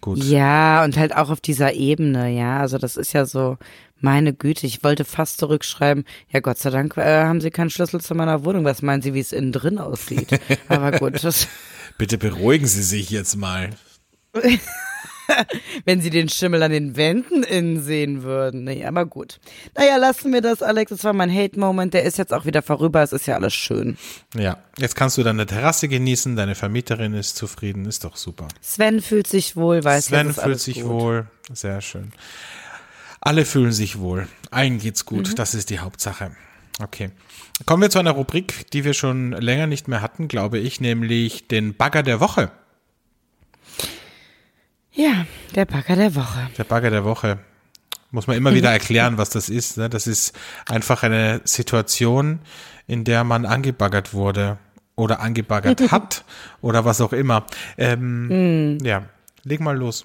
gut. 0.00 0.22
Ja, 0.24 0.84
und 0.84 0.96
halt 0.96 1.14
auch 1.16 1.30
auf 1.30 1.40
dieser 1.40 1.72
Ebene, 1.74 2.30
ja. 2.30 2.60
Also 2.60 2.78
das 2.78 2.96
ist 2.96 3.12
ja 3.12 3.26
so, 3.26 3.58
meine 4.00 4.32
Güte, 4.32 4.66
ich 4.66 4.82
wollte 4.82 5.04
fast 5.04 5.38
zurückschreiben, 5.38 6.04
ja 6.30 6.40
Gott 6.40 6.58
sei 6.58 6.70
Dank 6.70 6.96
äh, 6.96 7.24
haben 7.24 7.40
Sie 7.40 7.50
keinen 7.50 7.70
Schlüssel 7.70 8.00
zu 8.00 8.14
meiner 8.14 8.44
Wohnung. 8.44 8.64
Was 8.64 8.82
meinen 8.82 9.02
Sie, 9.02 9.14
wie 9.14 9.20
es 9.20 9.32
innen 9.32 9.52
drin 9.52 9.78
aussieht? 9.78 10.28
Aber 10.68 10.92
gut, 10.92 11.22
das, 11.22 11.48
Bitte 11.98 12.16
beruhigen 12.16 12.66
Sie 12.66 12.82
sich 12.82 13.10
jetzt 13.10 13.36
mal. 13.36 13.70
wenn 15.84 16.00
Sie 16.00 16.10
den 16.10 16.28
Schimmel 16.28 16.62
an 16.62 16.70
den 16.72 16.96
Wänden 16.96 17.42
innen 17.42 17.82
sehen 17.82 18.22
würden. 18.22 18.64
Nee, 18.64 18.84
aber 18.84 19.06
gut. 19.06 19.40
Naja, 19.76 19.96
lassen 19.96 20.32
wir 20.32 20.40
das, 20.40 20.62
Alex. 20.62 20.90
Das 20.90 21.04
war 21.04 21.12
mein 21.12 21.32
Hate-Moment. 21.34 21.94
Der 21.94 22.04
ist 22.04 22.18
jetzt 22.18 22.32
auch 22.32 22.44
wieder 22.44 22.62
vorüber. 22.62 23.02
Es 23.02 23.12
ist 23.12 23.26
ja 23.26 23.36
alles 23.36 23.54
schön. 23.54 23.96
Ja, 24.36 24.58
jetzt 24.78 24.94
kannst 24.96 25.18
du 25.18 25.22
deine 25.22 25.46
Terrasse 25.46 25.88
genießen, 25.88 26.36
deine 26.36 26.54
Vermieterin 26.54 27.14
ist 27.14 27.36
zufrieden, 27.36 27.84
ist 27.86 28.04
doch 28.04 28.16
super. 28.16 28.48
Sven 28.60 29.00
fühlt 29.00 29.26
sich 29.26 29.56
wohl, 29.56 29.82
weiß 29.84 30.06
Sven 30.06 30.32
fühlt 30.32 30.60
sich 30.60 30.82
gut. 30.82 30.90
wohl, 30.90 31.26
sehr 31.52 31.80
schön. 31.80 32.12
Alle 33.20 33.44
fühlen 33.44 33.72
sich 33.72 33.98
wohl, 33.98 34.28
allen 34.50 34.78
geht's 34.78 35.04
gut, 35.04 35.28
Mhm. 35.28 35.34
das 35.34 35.54
ist 35.54 35.70
die 35.70 35.78
Hauptsache. 35.80 36.30
Okay. 36.82 37.10
Kommen 37.66 37.82
wir 37.82 37.90
zu 37.90 37.98
einer 37.98 38.12
Rubrik, 38.12 38.70
die 38.72 38.84
wir 38.84 38.94
schon 38.94 39.32
länger 39.32 39.66
nicht 39.66 39.88
mehr 39.88 40.00
hatten, 40.00 40.28
glaube 40.28 40.58
ich, 40.58 40.80
nämlich 40.80 41.46
den 41.46 41.74
Bagger 41.74 42.02
der 42.02 42.20
Woche. 42.20 42.50
Ja, 44.92 45.26
der 45.54 45.64
Bagger 45.66 45.96
der 45.96 46.14
Woche. 46.14 46.48
Der 46.58 46.64
Bagger 46.64 46.90
der 46.90 47.04
Woche. 47.04 47.38
Muss 48.10 48.26
man 48.26 48.36
immer 48.36 48.54
wieder 48.54 48.70
erklären, 48.72 49.18
was 49.18 49.30
das 49.30 49.48
ist. 49.48 49.76
Ne? 49.76 49.88
Das 49.88 50.08
ist 50.08 50.36
einfach 50.66 51.04
eine 51.04 51.40
Situation, 51.44 52.40
in 52.88 53.04
der 53.04 53.22
man 53.22 53.46
angebaggert 53.46 54.12
wurde 54.14 54.58
oder 54.96 55.20
angebaggert 55.20 55.80
hat 55.92 56.24
oder 56.60 56.84
was 56.84 57.00
auch 57.00 57.12
immer. 57.12 57.46
Ähm, 57.78 58.78
Ja, 58.82 59.04
leg 59.44 59.60
mal 59.60 59.76
los. 59.76 60.04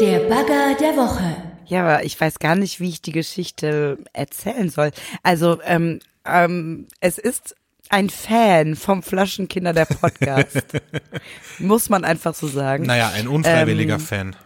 Der 0.00 0.20
Bagger 0.20 0.74
der 0.80 0.96
Woche. 0.96 1.36
Ja, 1.66 1.82
aber 1.82 2.04
ich 2.04 2.18
weiß 2.18 2.38
gar 2.38 2.54
nicht, 2.56 2.80
wie 2.80 2.88
ich 2.88 3.02
die 3.02 3.12
Geschichte 3.12 3.98
erzählen 4.14 4.70
soll. 4.70 4.90
Also, 5.22 5.60
ähm, 5.64 6.00
ähm, 6.24 6.88
es 7.00 7.18
ist 7.18 7.54
ein 7.92 8.10
Fan 8.10 8.74
vom 8.74 9.02
Flaschenkinder 9.02 9.74
der 9.74 9.84
Podcast. 9.84 10.64
Muss 11.58 11.90
man 11.90 12.04
einfach 12.04 12.34
so 12.34 12.48
sagen. 12.48 12.86
Naja, 12.86 13.12
ein 13.14 13.28
unfreiwilliger 13.28 13.94
Ähm, 13.94 14.00
Fan. 14.00 14.36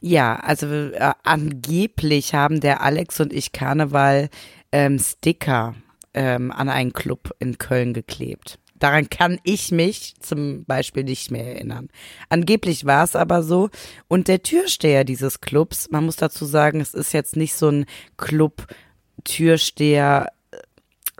Ja, 0.00 0.34
also 0.36 0.66
äh, 0.66 1.12
angeblich 1.22 2.34
haben 2.34 2.60
der 2.60 2.82
Alex 2.82 3.20
und 3.20 3.34
ich 3.34 3.52
Karneval 3.52 4.30
ähm, 4.72 4.98
Sticker 4.98 5.74
ähm, 6.14 6.50
an 6.50 6.70
einen 6.70 6.94
Club 6.94 7.30
in 7.38 7.58
Köln 7.58 7.92
geklebt. 7.92 8.58
Daran 8.78 9.10
kann 9.10 9.38
ich 9.44 9.70
mich 9.70 10.14
zum 10.20 10.64
Beispiel 10.64 11.04
nicht 11.04 11.30
mehr 11.30 11.44
erinnern. 11.44 11.90
Angeblich 12.30 12.86
war 12.86 13.04
es 13.04 13.14
aber 13.14 13.42
so. 13.42 13.68
Und 14.08 14.28
der 14.28 14.42
Türsteher 14.42 15.04
dieses 15.04 15.42
Clubs, 15.42 15.90
man 15.90 16.06
muss 16.06 16.16
dazu 16.16 16.46
sagen, 16.46 16.80
es 16.80 16.94
ist 16.94 17.12
jetzt 17.12 17.36
nicht 17.36 17.52
so 17.54 17.68
ein 17.68 17.84
Club-Türsteher, 18.16 20.32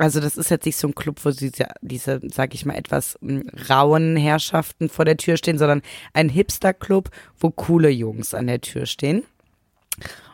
also 0.00 0.20
das 0.20 0.36
ist 0.36 0.50
jetzt 0.50 0.66
nicht 0.66 0.76
so 0.76 0.88
ein 0.88 0.94
Club, 0.94 1.24
wo 1.24 1.30
diese, 1.30 1.68
diese 1.82 2.20
sag 2.32 2.54
ich 2.54 2.64
mal, 2.64 2.74
etwas 2.74 3.16
m, 3.16 3.44
rauen 3.68 4.16
Herrschaften 4.16 4.88
vor 4.88 5.04
der 5.04 5.16
Tür 5.16 5.36
stehen, 5.36 5.58
sondern 5.58 5.82
ein 6.14 6.28
Hipster-Club, 6.28 7.10
wo 7.38 7.50
coole 7.50 7.90
Jungs 7.90 8.32
an 8.34 8.46
der 8.46 8.60
Tür 8.60 8.86
stehen 8.86 9.24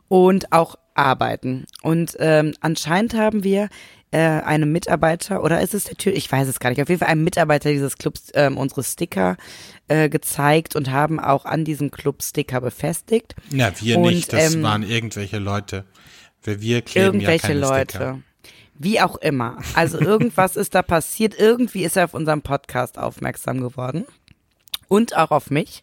und 0.08 0.52
auch 0.52 0.76
arbeiten. 0.94 1.66
Und 1.82 2.16
ähm, 2.20 2.54
anscheinend 2.60 3.14
haben 3.14 3.44
wir 3.44 3.68
äh, 4.12 4.18
einem 4.18 4.70
Mitarbeiter, 4.70 5.42
oder 5.42 5.60
ist 5.60 5.74
es 5.74 5.84
der 5.84 5.96
Tür, 5.96 6.14
ich 6.14 6.30
weiß 6.30 6.46
es 6.48 6.60
gar 6.60 6.70
nicht, 6.70 6.80
auf 6.80 6.88
jeden 6.88 7.00
Fall 7.00 7.08
einem 7.08 7.24
Mitarbeiter 7.24 7.70
dieses 7.70 7.98
Clubs 7.98 8.30
ähm, 8.34 8.56
unsere 8.56 8.84
Sticker 8.84 9.36
äh, 9.88 10.08
gezeigt 10.08 10.76
und 10.76 10.90
haben 10.90 11.18
auch 11.18 11.44
an 11.44 11.64
diesem 11.64 11.90
Club 11.90 12.22
Sticker 12.22 12.60
befestigt. 12.60 13.34
Ja, 13.50 13.72
wir 13.80 13.98
Und, 13.98 14.14
nicht, 14.14 14.32
das 14.32 14.54
ähm, 14.54 14.62
waren 14.62 14.82
irgendwelche 14.84 15.38
Leute. 15.38 15.84
Wir, 16.42 16.60
wir 16.60 16.82
kleben 16.82 17.20
ja 17.20 17.30
Irgendwelche 17.30 17.46
keine 17.48 17.60
Leute. 17.60 17.96
Sticker. 17.96 18.18
Wie 18.78 19.00
auch 19.00 19.16
immer. 19.16 19.58
Also 19.74 19.98
irgendwas 20.00 20.56
ist 20.56 20.74
da 20.74 20.82
passiert. 20.82 21.38
Irgendwie 21.38 21.84
ist 21.84 21.96
er 21.96 22.04
auf 22.04 22.14
unserem 22.14 22.42
Podcast 22.42 22.98
aufmerksam 22.98 23.60
geworden. 23.60 24.04
und 24.88 25.16
auch 25.16 25.30
auf 25.30 25.50
mich 25.50 25.82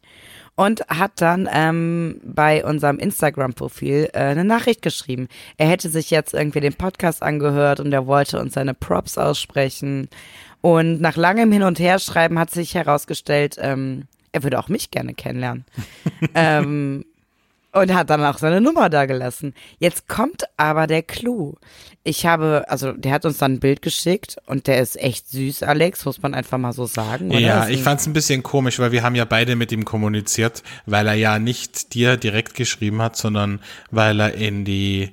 und 0.56 0.82
hat 0.88 1.20
dann 1.20 1.50
ähm, 1.52 2.22
bei 2.24 2.64
unserem 2.64 3.00
Instagram-Profil 3.00 4.10
äh, 4.14 4.20
eine 4.20 4.44
Nachricht 4.44 4.82
geschrieben. 4.82 5.28
Er 5.58 5.68
hätte 5.68 5.90
sich 5.90 6.12
jetzt 6.12 6.34
irgendwie 6.34 6.60
den 6.60 6.76
Podcast 6.76 7.24
angehört 7.24 7.80
und 7.80 7.92
er 7.92 8.06
wollte 8.06 8.40
uns 8.40 8.54
seine 8.54 8.74
Props 8.74 9.18
aussprechen. 9.18 10.10
Und 10.62 11.02
nach 11.02 11.18
langem 11.18 11.52
Hin 11.52 11.64
und 11.64 11.80
Herschreiben 11.80 12.38
hat 12.38 12.52
sich 12.52 12.76
herausgestellt, 12.76 13.58
ähm, 13.60 14.04
er 14.32 14.44
würde 14.44 14.60
auch 14.60 14.70
mich 14.70 14.92
gerne 14.92 15.14
kennenlernen. 15.14 15.66
ähm, 16.36 17.06
und 17.74 17.94
hat 17.94 18.10
dann 18.10 18.24
auch 18.24 18.38
seine 18.38 18.62
Nummer 18.62 18.90
da 18.90 19.06
gelassen. 19.06 19.54
Jetzt 19.80 20.08
kommt 20.08 20.44
aber 20.58 20.88
der 20.88 21.02
Clou. 21.02 21.56
Ich 22.04 22.26
habe, 22.26 22.66
also 22.68 22.92
der 22.92 23.12
hat 23.12 23.26
uns 23.26 23.40
dann 23.40 23.54
ein 23.54 23.60
Bild 23.60 23.82
geschickt 23.82 24.38
und 24.46 24.68
der 24.68 24.80
ist 24.82 25.00
echt 25.00 25.30
süß, 25.30 25.64
Alex, 25.64 26.06
muss 26.06 26.22
man 26.22 26.34
einfach 26.34 26.58
mal 26.58 26.74
so 26.74 26.86
sagen. 26.86 27.30
Oder? 27.30 27.40
Ja, 27.40 27.68
ich 27.68 27.82
fand 27.82 28.00
es 28.00 28.08
ein 28.08 28.14
bisschen 28.14 28.44
komisch, 28.44 28.80
weil 28.80 28.92
wir 28.92 29.04
haben 29.04 29.16
ja 29.16 29.26
beide 29.26 29.56
mit 29.56 29.72
ihm 29.72 29.86
kommuniziert, 29.86 30.64
weil 30.86 31.08
er 31.08 31.16
ja 31.16 31.40
nicht 31.40 31.94
dir 31.94 32.18
direkt 32.18 32.56
geschrieben 32.56 33.02
hat, 33.02 33.18
sondern 33.18 33.60
weil 33.90 34.20
er 34.20 34.34
in 34.36 34.66
die 34.66 35.12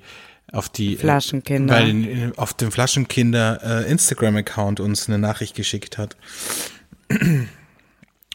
auf 0.52 0.68
die 0.68 0.96
Flaschenkinder, 0.96 1.74
weil 1.74 1.88
in, 1.88 2.32
auf 2.36 2.52
dem 2.54 2.72
Flaschenkinder 2.72 3.84
äh, 3.86 3.90
Instagram 3.90 4.36
Account 4.36 4.80
uns 4.80 5.08
eine 5.08 5.18
Nachricht 5.18 5.54
geschickt 5.54 5.96
hat. 5.96 6.16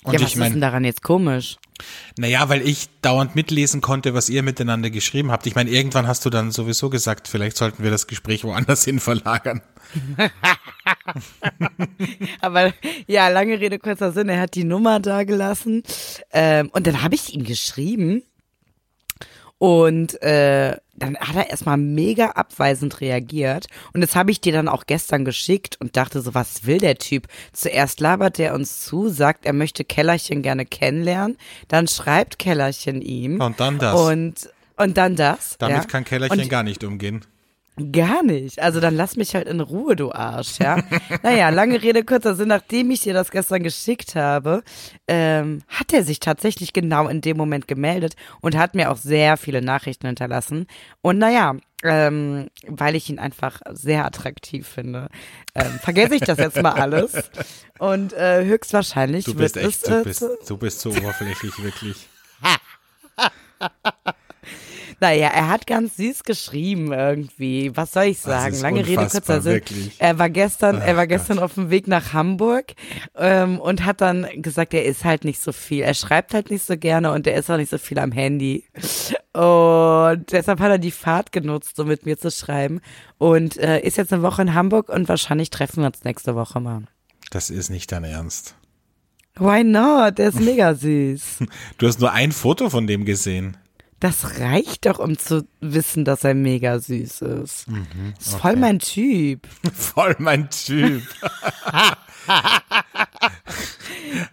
Und 0.06 0.14
ja, 0.14 0.22
was 0.22 0.30
ich 0.30 0.36
mein, 0.36 0.48
ist 0.48 0.54
denn 0.54 0.62
daran 0.62 0.84
jetzt 0.84 1.02
komisch? 1.02 1.58
Naja, 2.18 2.48
weil 2.48 2.62
ich 2.62 2.88
dauernd 3.02 3.36
mitlesen 3.36 3.82
konnte, 3.82 4.14
was 4.14 4.30
ihr 4.30 4.44
miteinander 4.44 4.92
geschrieben 4.92 5.32
habt. 5.32 5.48
Ich 5.48 5.56
meine, 5.56 5.72
irgendwann 5.72 6.08
hast 6.08 6.24
du 6.26 6.30
dann 6.30 6.52
sowieso 6.52 6.90
gesagt, 6.92 7.28
vielleicht 7.28 7.58
sollten 7.58 7.84
wir 7.84 7.90
das 7.90 8.06
Gespräch 8.06 8.44
woanders 8.44 8.84
hin 8.86 9.00
verlagern. 9.00 9.62
Aber 12.42 12.72
ja, 13.08 13.30
lange 13.30 13.60
Rede, 13.60 13.80
kurzer 13.80 14.12
Sinn, 14.12 14.30
er 14.30 14.40
hat 14.40 14.54
die 14.56 14.64
Nummer 14.64 15.00
da 15.00 15.24
gelassen. 15.24 15.82
Ähm, 16.32 16.70
und 16.72 16.86
dann 16.86 17.02
habe 17.02 17.16
ich 17.16 17.34
ihm 17.34 17.44
geschrieben 17.44 18.22
und 19.58 20.22
äh, 20.22 20.78
dann 20.96 21.18
hat 21.18 21.36
er 21.36 21.50
erstmal 21.50 21.78
mega 21.78 22.32
abweisend 22.32 23.02
reagiert. 23.02 23.68
Und 23.94 24.02
das 24.02 24.16
habe 24.16 24.32
ich 24.32 24.42
dir 24.42 24.54
dann 24.54 24.68
auch 24.68 24.86
gestern 24.86 25.26
geschickt 25.26 25.78
und 25.80 25.98
dachte 25.98 26.22
so, 26.22 26.34
was 26.34 26.66
will 26.66 26.78
der 26.78 26.98
Typ? 26.98 27.28
Zuerst 27.54 28.00
labert 28.00 28.40
er 28.40 28.54
uns 28.54 28.82
zu, 28.82 29.10
sagt, 29.10 29.46
er 29.46 29.54
möchte 29.54 29.84
Kellerchen 29.84 30.42
gerne 30.42 30.66
kennenlernen. 30.66 31.38
Dann 31.68 31.88
schreibt 31.88 32.40
Kellerchen 32.40 33.02
ihm. 33.02 33.42
Und 33.42 33.60
dann 33.60 33.78
das. 33.78 34.00
Und, 34.00 34.50
und 34.78 34.98
dann 34.98 35.16
das. 35.16 35.58
Damit 35.58 35.78
ja. 35.78 35.84
kann 35.84 36.06
Kellerchen 36.06 36.42
und, 36.42 36.50
gar 36.50 36.64
nicht 36.64 36.84
umgehen. 36.84 37.26
Gar 37.92 38.24
nicht. 38.24 38.62
Also 38.62 38.80
dann 38.80 38.96
lass 38.96 39.18
mich 39.18 39.36
halt 39.36 39.50
in 39.50 39.60
Ruhe, 39.60 39.98
du 39.98 40.14
Arsch, 40.14 40.60
ja. 40.60 40.82
naja, 41.24 41.50
lange 41.50 41.82
Rede, 41.82 42.06
kurzer 42.06 42.34
Sinn, 42.34 42.48
nachdem 42.48 42.90
ich 42.90 43.02
dir 43.02 43.14
das 43.14 43.32
gestern 43.32 43.64
geschickt 43.64 44.16
habe, 44.16 44.64
ähm, 45.10 45.62
hat 45.68 45.92
er 45.92 46.04
sich 46.04 46.22
tatsächlich 46.22 46.72
genau 46.72 47.10
in 47.10 47.20
dem 47.20 47.36
Moment 47.36 47.68
gemeldet 47.68 48.16
und 48.40 48.56
hat 48.56 48.76
mir 48.76 48.92
auch 48.92 48.98
sehr 48.98 49.36
viele 49.36 49.62
Nachrichten 49.62 50.08
hinterlassen. 50.08 50.68
Und 51.02 51.18
naja, 51.18 51.56
ähm, 51.84 52.48
weil 52.66 52.96
ich 52.96 53.10
ihn 53.10 53.20
einfach 53.20 53.60
sehr 53.72 54.06
attraktiv 54.06 54.66
finde, 54.66 55.10
ähm, 55.54 55.78
vergesse 55.82 56.16
ich 56.16 56.22
das 56.22 56.38
jetzt 56.38 56.62
mal 56.62 56.72
alles. 56.74 57.30
Und 57.78 58.14
äh, 58.14 58.46
höchstwahrscheinlich 58.46 59.26
du 59.26 59.36
bist 59.36 59.56
wird 59.56 59.66
echt, 59.66 59.84
es, 59.84 59.90
du 59.90 60.00
äh, 60.00 60.04
bist, 60.04 60.26
du 60.48 60.58
bist 60.58 60.80
so 60.80 60.92
oberflächlich, 60.92 61.62
wirklich. 61.62 62.08
Naja, 65.00 65.28
er 65.28 65.50
hat 65.50 65.68
ganz 65.68 65.98
süß 65.98 66.24
geschrieben 66.24 66.94
irgendwie. 66.94 67.76
Was 67.76 67.94
soll 67.94 68.06
ich 68.06 68.20
sagen? 68.20 68.60
Lange 68.62 68.86
Rede, 68.86 69.08
kurzer 69.08 69.42
Sinn. 69.42 69.54
Wirklich. 69.54 69.96
Er 70.00 70.18
war 70.20 70.30
gestern, 70.30 70.78
Ach, 70.82 70.88
er 70.88 70.98
war 70.98 71.08
gestern 71.08 71.38
Gott. 71.38 71.46
auf 71.46 71.54
dem 71.56 71.70
Weg 71.70 71.88
nach 71.88 72.14
Hamburg 72.14 72.74
ähm, 73.16 73.60
und 73.60 73.86
hat 73.86 74.02
dann 74.02 74.28
gesagt, 74.42 74.74
er 74.74 74.86
ist 74.86 75.04
halt 75.04 75.26
nicht 75.26 75.42
so 75.42 75.52
viel. 75.52 75.84
Er 75.84 75.94
schreibt 75.94 76.34
halt 76.34 76.50
nicht 76.50 76.66
so 76.66 76.78
gerne 76.78 77.12
und 77.12 77.28
er 77.28 77.36
ist 77.36 77.50
auch 77.50 77.58
nicht 77.58 77.70
so 77.70 77.78
viel 77.78 78.00
am 78.00 78.12
Handy. 78.12 78.64
Und 79.34 80.32
deshalb 80.32 80.60
hat 80.60 80.72
er 80.72 80.78
die 80.78 80.92
Fahrt 80.92 81.32
genutzt, 81.32 81.80
um 81.80 81.88
mit 81.88 82.06
mir 82.06 82.18
zu 82.18 82.32
schreiben. 82.32 82.80
Und 83.18 83.58
äh, 83.58 83.82
ist 83.82 83.98
jetzt 83.98 84.14
eine 84.14 84.24
Woche 84.24 84.42
in 84.44 84.54
Hamburg 84.54 84.90
und 84.90 85.10
wahrscheinlich 85.10 85.50
treffen 85.50 85.82
wir 85.82 85.88
uns 85.88 86.04
nächste 86.04 86.36
Woche 86.36 86.60
mal. 86.60 86.84
Das 87.32 87.50
ist 87.50 87.70
nicht 87.70 87.92
dein 87.92 88.04
Ernst. 88.06 88.56
Why 89.38 89.64
not? 89.64 90.18
Der 90.18 90.30
ist 90.30 90.40
mega 90.40 90.74
süß. 90.74 91.40
Du 91.78 91.88
hast 91.88 92.00
nur 92.00 92.14
ein 92.14 92.32
Foto 92.32 92.70
von 92.70 92.88
dem 92.88 93.04
gesehen. 93.04 93.58
Das 94.00 94.40
reicht 94.40 94.86
doch, 94.86 95.00
um 95.00 95.18
zu 95.18 95.48
wissen, 95.62 96.06
dass 96.06 96.24
er 96.24 96.34
mega 96.34 96.80
süß 96.80 97.22
ist. 97.22 97.68
Mhm, 97.68 98.14
ist 98.20 98.36
voll 98.36 98.56
mein 98.56 98.80
Typ. 98.80 99.48
voll 99.74 100.16
mein 100.20 100.50
Typ. 100.50 101.04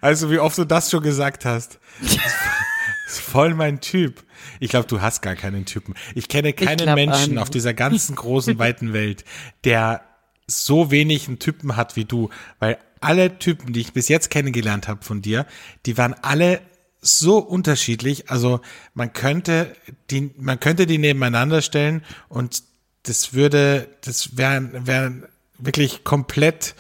also 0.01 0.31
wie 0.31 0.39
oft 0.39 0.59
du 0.59 0.65
das 0.65 0.91
schon 0.91 1.03
gesagt 1.03 1.45
hast. 1.45 1.79
ist 2.03 3.21
voll 3.21 3.55
mein 3.55 3.81
Typ. 3.81 4.25
Ich 4.59 4.71
glaube, 4.71 4.87
du 4.87 5.01
hast 5.01 5.23
gar 5.23 5.37
keinen 5.37 5.65
Typen. 5.65 5.95
Ich 6.15 6.29
kenne 6.29 6.53
keinen 6.53 6.89
ich 6.89 6.95
Menschen 6.95 7.33
an. 7.33 7.39
auf 7.39 7.51
dieser 7.51 7.75
ganzen 7.75 8.17
großen, 8.17 8.59
weiten 8.59 8.93
Welt, 8.93 9.25
der 9.65 10.03
so 10.47 10.91
wenig 10.91 11.29
einen 11.29 11.39
Typen 11.39 11.77
hat 11.77 11.97
wie 11.97 12.05
du, 12.05 12.31
weil 12.59 12.79
alle 13.01 13.39
Typen, 13.39 13.73
die 13.73 13.81
ich 13.81 13.93
bis 13.93 14.09
jetzt 14.09 14.31
kennengelernt 14.31 14.89
habe 14.89 15.05
von 15.05 15.23
dir, 15.23 15.47
die 15.87 15.99
waren 15.99 16.15
alle 16.23 16.61
so 17.03 17.39
unterschiedlich. 17.39 18.31
Also 18.31 18.61
man 18.95 19.13
könnte 19.13 19.77
die, 20.11 20.31
man 20.39 20.59
könnte 20.61 20.87
die 20.87 20.99
nebeneinander 20.99 21.61
stellen 21.61 22.03
und 22.29 22.63
das 23.03 23.35
würde, 23.35 23.89
das 24.03 24.37
wären, 24.37 24.87
wären 24.87 25.27
wirklich 25.59 26.05
komplett 26.05 26.75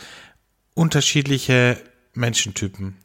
unterschiedliche 0.74 1.76
Menschentypen. 2.14 2.96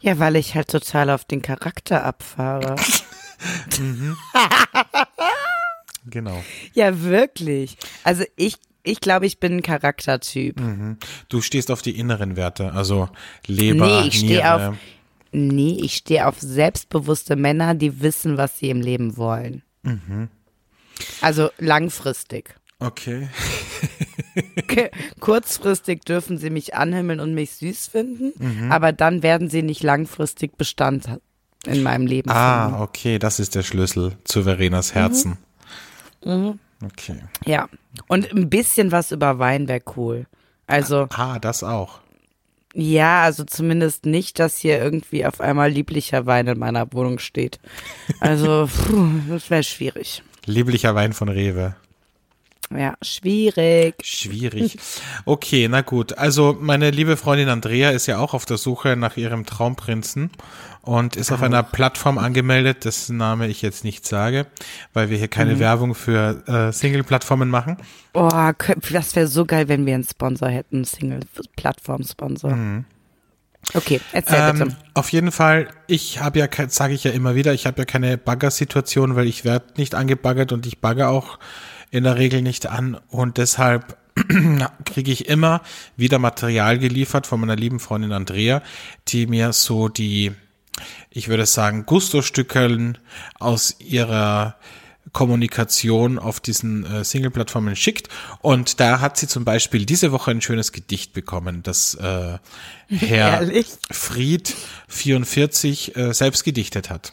Ja, 0.00 0.18
weil 0.18 0.36
ich 0.36 0.54
halt 0.54 0.68
total 0.68 1.10
auf 1.10 1.24
den 1.24 1.42
Charakter 1.42 2.04
abfahre. 2.04 2.76
mhm. 3.78 4.16
genau. 6.06 6.44
Ja, 6.74 7.02
wirklich. 7.02 7.76
Also 8.04 8.24
ich 8.36 8.56
ich 8.82 9.00
glaube, 9.00 9.26
ich 9.26 9.38
bin 9.38 9.58
ein 9.58 9.62
Charaktertyp. 9.62 10.58
Mhm. 10.58 10.96
Du 11.28 11.42
stehst 11.42 11.70
auf 11.70 11.82
die 11.82 11.98
inneren 11.98 12.36
Werte, 12.36 12.72
also 12.72 13.10
Leber, 13.46 14.00
Nee, 14.00 14.08
ich 14.08 14.18
stehe 14.20 14.54
auf 14.54 14.74
Nee, 15.32 15.78
ich 15.82 15.94
stehe 15.94 16.26
auf 16.26 16.40
selbstbewusste 16.40 17.36
Männer, 17.36 17.74
die 17.74 18.00
wissen, 18.00 18.36
was 18.36 18.58
sie 18.58 18.70
im 18.70 18.80
Leben 18.80 19.16
wollen. 19.16 19.62
Mhm. 19.82 20.28
Also 21.20 21.50
langfristig. 21.58 22.54
Okay. 22.78 23.28
Kurzfristig 25.20 26.02
dürfen 26.04 26.38
sie 26.38 26.50
mich 26.50 26.74
anhimmeln 26.74 27.20
und 27.20 27.34
mich 27.34 27.52
süß 27.52 27.88
finden, 27.88 28.32
mhm. 28.38 28.72
aber 28.72 28.92
dann 28.92 29.22
werden 29.22 29.50
sie 29.50 29.62
nicht 29.62 29.82
langfristig 29.82 30.56
Bestand 30.56 31.08
in 31.66 31.82
meinem 31.82 32.06
Leben 32.06 32.30
ah, 32.30 32.64
finden. 32.64 32.80
Ah, 32.80 32.82
okay, 32.82 33.18
das 33.18 33.38
ist 33.38 33.54
der 33.54 33.62
Schlüssel 33.62 34.16
zu 34.24 34.44
Verenas 34.44 34.94
Herzen. 34.94 35.38
Mhm. 36.24 36.32
Mhm. 36.32 36.58
Okay. 36.84 37.16
Ja, 37.44 37.68
und 38.08 38.32
ein 38.32 38.48
bisschen 38.48 38.92
was 38.92 39.12
über 39.12 39.38
Wein 39.38 39.68
wäre 39.68 39.82
cool. 39.96 40.26
Also. 40.66 41.08
Ah, 41.10 41.38
das 41.38 41.62
auch. 41.62 41.99
Ja, 42.74 43.22
also 43.24 43.44
zumindest 43.44 44.06
nicht, 44.06 44.38
dass 44.38 44.58
hier 44.58 44.78
irgendwie 44.78 45.26
auf 45.26 45.40
einmal 45.40 45.70
lieblicher 45.70 46.26
Wein 46.26 46.46
in 46.46 46.58
meiner 46.58 46.92
Wohnung 46.92 47.18
steht. 47.18 47.58
Also, 48.20 48.68
puh, 48.86 49.08
das 49.28 49.50
wäre 49.50 49.64
schwierig. 49.64 50.22
Lieblicher 50.46 50.94
Wein 50.94 51.12
von 51.12 51.28
Rewe. 51.28 51.74
Ja, 52.72 52.94
schwierig. 53.02 53.96
Schwierig. 54.02 54.76
Okay, 55.24 55.68
na 55.68 55.80
gut. 55.80 56.16
Also 56.16 56.56
meine 56.58 56.90
liebe 56.90 57.16
Freundin 57.16 57.48
Andrea 57.48 57.90
ist 57.90 58.06
ja 58.06 58.18
auch 58.18 58.32
auf 58.32 58.46
der 58.46 58.58
Suche 58.58 58.96
nach 58.96 59.16
ihrem 59.16 59.44
Traumprinzen 59.44 60.30
und 60.82 61.16
ist 61.16 61.30
auf 61.30 61.42
einer 61.42 61.62
Plattform 61.62 62.18
angemeldet, 62.18 62.84
dessen 62.84 63.16
Name 63.16 63.48
ich 63.48 63.62
jetzt 63.62 63.84
nicht 63.84 64.06
sage, 64.06 64.46
weil 64.92 65.10
wir 65.10 65.18
hier 65.18 65.28
keine 65.28 65.56
mhm. 65.56 65.58
Werbung 65.60 65.94
für 65.94 66.42
äh, 66.46 66.72
Single-Plattformen 66.72 67.50
machen. 67.50 67.76
Oh, 68.14 68.28
das 68.90 69.16
wäre 69.16 69.26
so 69.26 69.44
geil, 69.44 69.68
wenn 69.68 69.86
wir 69.86 69.94
einen 69.94 70.04
Sponsor 70.04 70.48
hätten, 70.48 70.84
Single-Plattform-Sponsor. 70.84 72.54
Mhm. 72.54 72.84
Okay, 73.74 74.00
erzähl 74.12 74.38
ähm, 74.38 74.58
bitte. 74.58 74.76
Auf 74.94 75.12
jeden 75.12 75.30
Fall, 75.30 75.68
ich 75.86 76.20
habe 76.20 76.38
ja, 76.38 76.48
sage 76.68 76.94
ich 76.94 77.04
ja 77.04 77.10
immer 77.10 77.34
wieder, 77.34 77.52
ich 77.52 77.66
habe 77.66 77.82
ja 77.82 77.84
keine 77.84 78.18
Bagger-Situation, 78.18 79.16
weil 79.16 79.26
ich 79.26 79.44
werde 79.44 79.74
nicht 79.76 79.94
angebaggert 79.94 80.52
und 80.52 80.66
ich 80.66 80.80
bagger 80.80 81.10
auch 81.10 81.38
in 81.90 82.04
der 82.04 82.16
Regel 82.16 82.42
nicht 82.42 82.66
an 82.66 82.98
und 83.08 83.36
deshalb 83.36 83.96
kriege 84.84 85.10
ich 85.10 85.28
immer 85.28 85.60
wieder 85.96 86.18
Material 86.18 86.78
geliefert 86.78 87.26
von 87.26 87.40
meiner 87.40 87.56
lieben 87.56 87.80
Freundin 87.80 88.12
Andrea, 88.12 88.62
die 89.08 89.26
mir 89.26 89.52
so 89.52 89.88
die, 89.88 90.32
ich 91.10 91.28
würde 91.28 91.46
sagen, 91.46 91.86
Gusto-Stückeln 91.86 92.98
aus 93.38 93.76
ihrer 93.78 94.56
Kommunikation 95.12 96.18
auf 96.18 96.40
diesen 96.40 96.84
äh, 96.84 97.04
Single-Plattformen 97.04 97.74
schickt. 97.74 98.08
Und 98.40 98.80
da 98.80 99.00
hat 99.00 99.16
sie 99.16 99.26
zum 99.26 99.44
Beispiel 99.44 99.84
diese 99.84 100.12
Woche 100.12 100.30
ein 100.30 100.40
schönes 100.40 100.72
Gedicht 100.72 101.12
bekommen, 101.12 101.62
das 101.62 101.94
äh, 101.94 102.38
Herr 102.88 103.40
Ehrlich? 103.40 103.66
Fried 103.90 104.54
44 104.88 105.96
äh, 105.96 106.14
selbst 106.14 106.44
gedichtet 106.44 106.90
hat. 106.90 107.12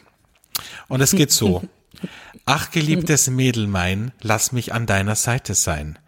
Und 0.88 1.01
es 1.01 1.11
geht 1.11 1.32
so. 1.32 1.63
Ach, 2.45 2.72
geliebtes 2.72 3.30
Mädel 3.30 3.68
mein, 3.68 4.11
lass 4.22 4.51
mich 4.51 4.74
an 4.74 4.86
deiner 4.86 5.15
Seite 5.15 5.53
sein. 5.53 5.99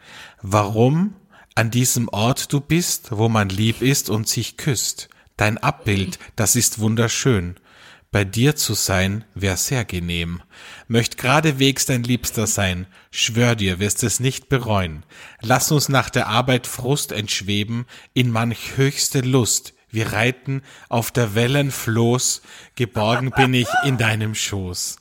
Warum 0.42 1.16
an 1.56 1.72
diesem 1.72 2.08
Ort 2.08 2.54
du 2.54 2.62
bist, 2.62 3.10
wo 3.12 3.28
man 3.28 3.50
lieb 3.50 3.82
ist 3.82 4.10
und 4.10 4.30
sich 4.30 4.56
küsst, 4.56 5.10
Dein 5.40 5.58
Abbild, 5.58 6.20
das 6.36 6.58
ist 6.58 6.80
wunderschön. 6.80 7.56
Bei 8.12 8.26
dir 8.26 8.58
zu 8.58 8.74
sein, 8.74 9.24
wär 9.36 9.56
sehr 9.56 9.86
genehm. 9.86 10.42
Möcht 10.90 11.18
geradewegs 11.18 11.86
dein 11.86 12.04
Liebster 12.04 12.46
sein, 12.46 12.88
schwör 13.10 13.56
dir, 13.56 13.80
wirst 13.80 14.04
es 14.04 14.20
nicht 14.20 14.50
bereuen. 14.50 15.06
Lass 15.40 15.72
uns 15.72 15.88
nach 15.88 16.10
der 16.10 16.28
Arbeit 16.28 16.68
Frust 16.68 17.14
entschweben, 17.14 17.86
in 18.14 18.32
manch 18.32 18.76
höchste 18.76 19.22
Lust. 19.22 19.76
Wir 19.90 20.12
reiten 20.12 20.62
auf 20.90 21.10
der 21.10 21.36
Wellen 21.36 21.72
Floß, 21.72 22.42
geborgen 22.76 23.32
bin 23.32 23.54
ich 23.54 23.70
in 23.86 23.98
deinem 23.98 24.36
Schoß. 24.36 24.98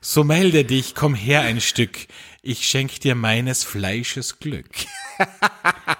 So 0.00 0.24
melde 0.24 0.64
dich, 0.64 0.96
komm 0.96 1.14
her 1.14 1.42
ein 1.42 1.60
Stück, 1.60 2.08
ich 2.42 2.66
schenk 2.66 2.98
dir 3.02 3.14
meines 3.14 3.62
Fleisches 3.62 4.40
Glück. 4.40 4.66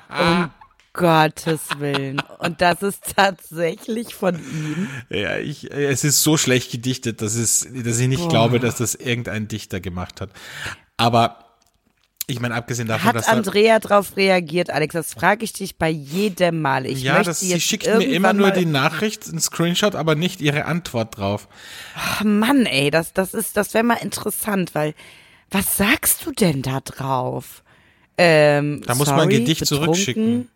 Um 0.09 0.51
Gottes 0.97 1.61
Willen. 1.79 2.23
Und 2.39 2.61
das 2.61 2.83
ist 2.83 3.15
tatsächlich 3.17 4.15
von 4.15 4.35
ihm. 4.37 4.89
Ja, 5.11 5.39
ich, 5.39 5.71
es 5.71 6.05
ist 6.05 6.23
so 6.23 6.37
schlecht 6.37 6.73
gedichtet, 6.73 7.23
dass, 7.23 7.35
es, 7.35 7.69
dass 7.71 7.99
ich 7.99 8.09
nicht 8.09 8.23
Boah. 8.23 8.29
glaube, 8.31 8.61
dass 8.61 8.77
das 8.77 8.95
irgendein 8.95 9.47
Dichter 9.47 9.81
gemacht 9.81 10.21
hat. 10.21 10.31
Aber 10.97 11.45
ich 12.29 12.41
meine, 12.41 12.55
abgesehen 12.55 12.89
davon, 12.89 13.13
dass 13.13 13.27
Hat 13.29 13.33
da, 13.33 13.37
Andrea 13.37 13.79
darauf 13.79 14.17
reagiert, 14.17 14.71
Alex? 14.71 14.95
Das 14.95 15.15
frage 15.15 15.45
ich 15.45 15.53
dich 15.53 15.77
bei 15.77 15.91
jedem 15.91 16.61
Mal. 16.61 16.87
Ich 16.87 17.03
ja, 17.03 17.13
möchte 17.13 17.31
das, 17.31 17.41
sie 17.41 17.61
schickt 17.61 17.87
mir 17.87 18.03
immer 18.03 18.33
nur 18.33 18.51
die 18.51 18.67
Nachricht, 18.67 19.29
einen 19.29 19.39
Screenshot, 19.39 19.95
aber 19.95 20.17
nicht 20.17 20.41
ihre 20.41 20.65
Antwort 20.65 21.19
drauf. 21.19 21.47
Ach 21.95 22.25
Mann, 22.25 22.67
ey, 22.67 22.91
das, 22.91 23.13
das 23.13 23.33
ist, 23.33 23.57
das 23.57 23.75
wäre 23.75 23.85
mal 23.85 23.99
interessant, 24.03 24.75
weil 24.75 24.95
was 25.51 25.77
sagst 25.77 26.27
du 26.27 26.33
denn 26.33 26.63
da 26.63 26.81
drauf? 26.81 27.63
Ähm, 28.19 28.83
Da 28.87 28.95
muss 28.97 29.07
man 29.09 29.21
ein 29.21 29.31
sorry, 29.31 29.39
Gedicht 29.41 29.61
betrunken? 29.61 29.85
zurückschicken. 29.85 30.49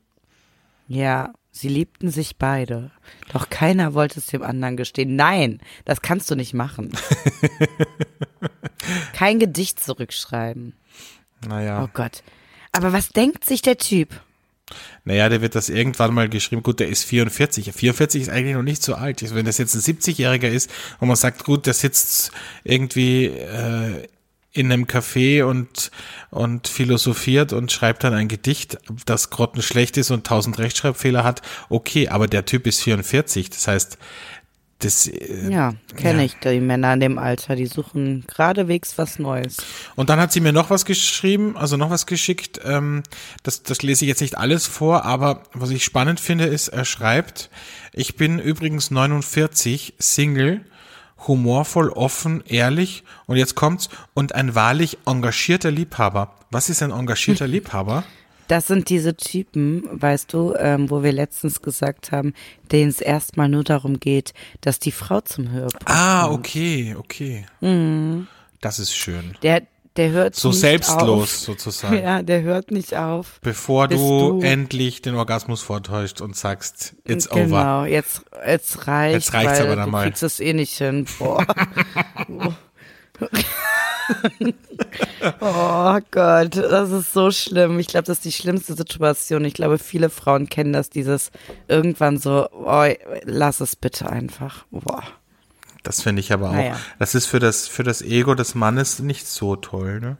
Ja, 0.90 1.32
sie 1.52 1.68
liebten 1.68 2.10
sich 2.10 2.36
beide. 2.36 2.90
Doch 3.32 3.48
keiner 3.48 3.94
wollte 3.94 4.18
es 4.18 4.26
dem 4.26 4.42
anderen 4.42 4.76
gestehen. 4.76 5.14
Nein, 5.14 5.60
das 5.84 6.02
kannst 6.02 6.28
du 6.32 6.34
nicht 6.34 6.52
machen. 6.52 6.90
Kein 9.12 9.38
Gedicht 9.38 9.78
zurückschreiben. 9.78 10.74
Naja. 11.46 11.84
Oh 11.84 11.88
Gott. 11.92 12.24
Aber 12.72 12.92
was 12.92 13.10
denkt 13.10 13.44
sich 13.44 13.62
der 13.62 13.78
Typ? 13.78 14.20
Naja, 15.04 15.28
der 15.28 15.42
wird 15.42 15.54
das 15.54 15.68
irgendwann 15.68 16.12
mal 16.12 16.28
geschrieben. 16.28 16.64
Gut, 16.64 16.80
der 16.80 16.88
ist 16.88 17.04
44. 17.04 17.72
44 17.72 18.22
ist 18.22 18.28
eigentlich 18.28 18.56
noch 18.56 18.64
nicht 18.64 18.82
so 18.82 18.96
alt. 18.96 19.22
Also 19.22 19.36
Wenn 19.36 19.46
das 19.46 19.58
jetzt 19.58 19.76
ein 19.76 19.80
70-Jähriger 19.80 20.48
ist 20.48 20.72
und 20.98 21.06
man 21.06 21.16
sagt, 21.16 21.44
gut, 21.44 21.66
der 21.66 21.74
sitzt 21.74 22.32
irgendwie 22.64 23.26
äh, 23.26 24.08
in 24.52 24.72
einem 24.72 24.84
Café 24.86 25.44
und, 25.44 25.90
und 26.30 26.66
philosophiert 26.68 27.52
und 27.52 27.70
schreibt 27.70 28.02
dann 28.04 28.14
ein 28.14 28.28
Gedicht, 28.28 28.78
das 29.06 29.30
grottenschlecht 29.30 29.96
ist 29.96 30.10
und 30.10 30.26
tausend 30.26 30.58
Rechtschreibfehler 30.58 31.22
hat, 31.22 31.42
okay, 31.68 32.08
aber 32.08 32.26
der 32.26 32.44
Typ 32.46 32.66
ist 32.66 32.82
44. 32.82 33.50
Das 33.50 33.68
heißt, 33.68 33.98
das, 34.80 35.06
äh, 35.06 35.50
Ja, 35.52 35.74
kenne 35.94 36.20
Ja. 36.20 36.24
ich 36.24 36.36
die 36.42 36.58
Männer 36.58 36.94
in 36.94 37.00
dem 37.00 37.18
Alter. 37.18 37.54
Die 37.54 37.66
suchen 37.66 38.24
geradewegs 38.26 38.96
was 38.98 39.18
Neues. 39.18 39.58
Und 39.94 40.08
dann 40.10 40.18
hat 40.18 40.32
sie 40.32 40.40
mir 40.40 40.52
noch 40.52 40.70
was 40.70 40.84
geschrieben, 40.84 41.56
also 41.56 41.76
noch 41.76 41.90
was 41.90 42.06
geschickt. 42.06 42.60
Ähm, 42.64 43.02
das, 43.42 43.62
das 43.62 43.82
lese 43.82 44.04
ich 44.04 44.08
jetzt 44.08 44.22
nicht 44.22 44.38
alles 44.38 44.66
vor, 44.66 45.04
aber 45.04 45.42
was 45.52 45.70
ich 45.70 45.84
spannend 45.84 46.18
finde, 46.18 46.46
ist, 46.46 46.68
er 46.68 46.86
schreibt, 46.86 47.50
ich 47.92 48.16
bin 48.16 48.38
übrigens 48.38 48.90
49, 48.90 49.94
Single, 49.98 50.64
humorvoll, 51.26 51.90
offen, 51.90 52.42
ehrlich 52.46 53.04
und 53.26 53.36
jetzt 53.36 53.54
kommt's 53.54 53.88
und 54.14 54.34
ein 54.34 54.54
wahrlich 54.54 54.98
engagierter 55.06 55.70
Liebhaber. 55.70 56.34
Was 56.50 56.68
ist 56.70 56.82
ein 56.82 56.90
engagierter 56.90 57.46
Liebhaber? 57.54 58.04
Das 58.48 58.66
sind 58.66 58.88
diese 58.88 59.16
Typen, 59.16 59.84
weißt 59.92 60.32
du, 60.32 60.54
ähm, 60.58 60.90
wo 60.90 61.04
wir 61.04 61.12
letztens 61.12 61.62
gesagt 61.62 62.10
haben, 62.10 62.34
denen 62.72 62.90
es 62.90 63.00
erstmal 63.00 63.48
nur 63.48 63.62
darum 63.62 64.00
geht, 64.00 64.34
dass 64.60 64.80
die 64.80 64.90
Frau 64.90 65.20
zum 65.20 65.50
Höhepunkt 65.52 65.84
Ah, 65.86 66.24
kommt. 66.26 66.38
okay, 66.40 66.96
okay. 66.98 67.46
Das 68.60 68.78
ist 68.80 68.92
schön. 68.92 69.36
Der, 69.42 69.62
der 70.00 70.10
hört 70.12 70.34
So 70.34 70.48
nicht 70.48 70.60
selbstlos 70.60 71.22
auf. 71.22 71.30
sozusagen. 71.30 71.96
Ja, 72.02 72.22
der 72.22 72.40
hört 72.42 72.70
nicht 72.70 72.96
auf. 72.96 73.38
Bevor 73.42 73.86
du, 73.88 73.96
du- 73.96 74.40
endlich 74.40 75.02
den 75.02 75.14
Orgasmus 75.14 75.60
vortäuscht 75.60 76.22
und 76.22 76.34
sagst, 76.36 76.94
it's 77.06 77.30
over. 77.30 77.40
genau, 77.44 77.84
jetzt, 77.84 78.22
jetzt 78.46 78.86
reicht, 78.86 79.14
Jetzt 79.14 79.34
reicht's 79.34 79.60
aber 79.60 79.76
dann 79.76 79.86
du 79.86 79.90
mal. 79.92 80.04
kriegst 80.04 80.22
es 80.22 80.40
eh 80.40 80.54
nicht 80.54 80.76
hin. 80.78 81.04
Boah. 81.18 81.44
oh 85.40 85.98
Gott, 86.10 86.56
das 86.56 86.90
ist 86.90 87.12
so 87.12 87.30
schlimm. 87.30 87.78
Ich 87.78 87.88
glaube, 87.88 88.06
das 88.06 88.18
ist 88.18 88.24
die 88.24 88.32
schlimmste 88.32 88.74
Situation. 88.74 89.44
Ich 89.44 89.54
glaube, 89.54 89.78
viele 89.78 90.10
Frauen 90.10 90.48
kennen 90.48 90.72
das, 90.72 90.90
dieses 90.90 91.30
irgendwann 91.68 92.18
so, 92.18 92.48
oh, 92.52 92.84
lass 93.24 93.60
es 93.60 93.76
bitte 93.76 94.08
einfach. 94.08 94.64
Boah. 94.70 95.02
Das 95.82 96.02
finde 96.02 96.20
ich 96.20 96.32
aber 96.32 96.50
auch. 96.50 96.54
Naja. 96.54 96.78
Das 96.98 97.14
ist 97.14 97.26
für 97.26 97.38
das, 97.38 97.68
für 97.68 97.82
das 97.82 98.02
Ego 98.02 98.34
des 98.34 98.54
Mannes 98.54 98.98
nicht 98.98 99.26
so 99.26 99.56
toll, 99.56 100.00
ne? 100.00 100.16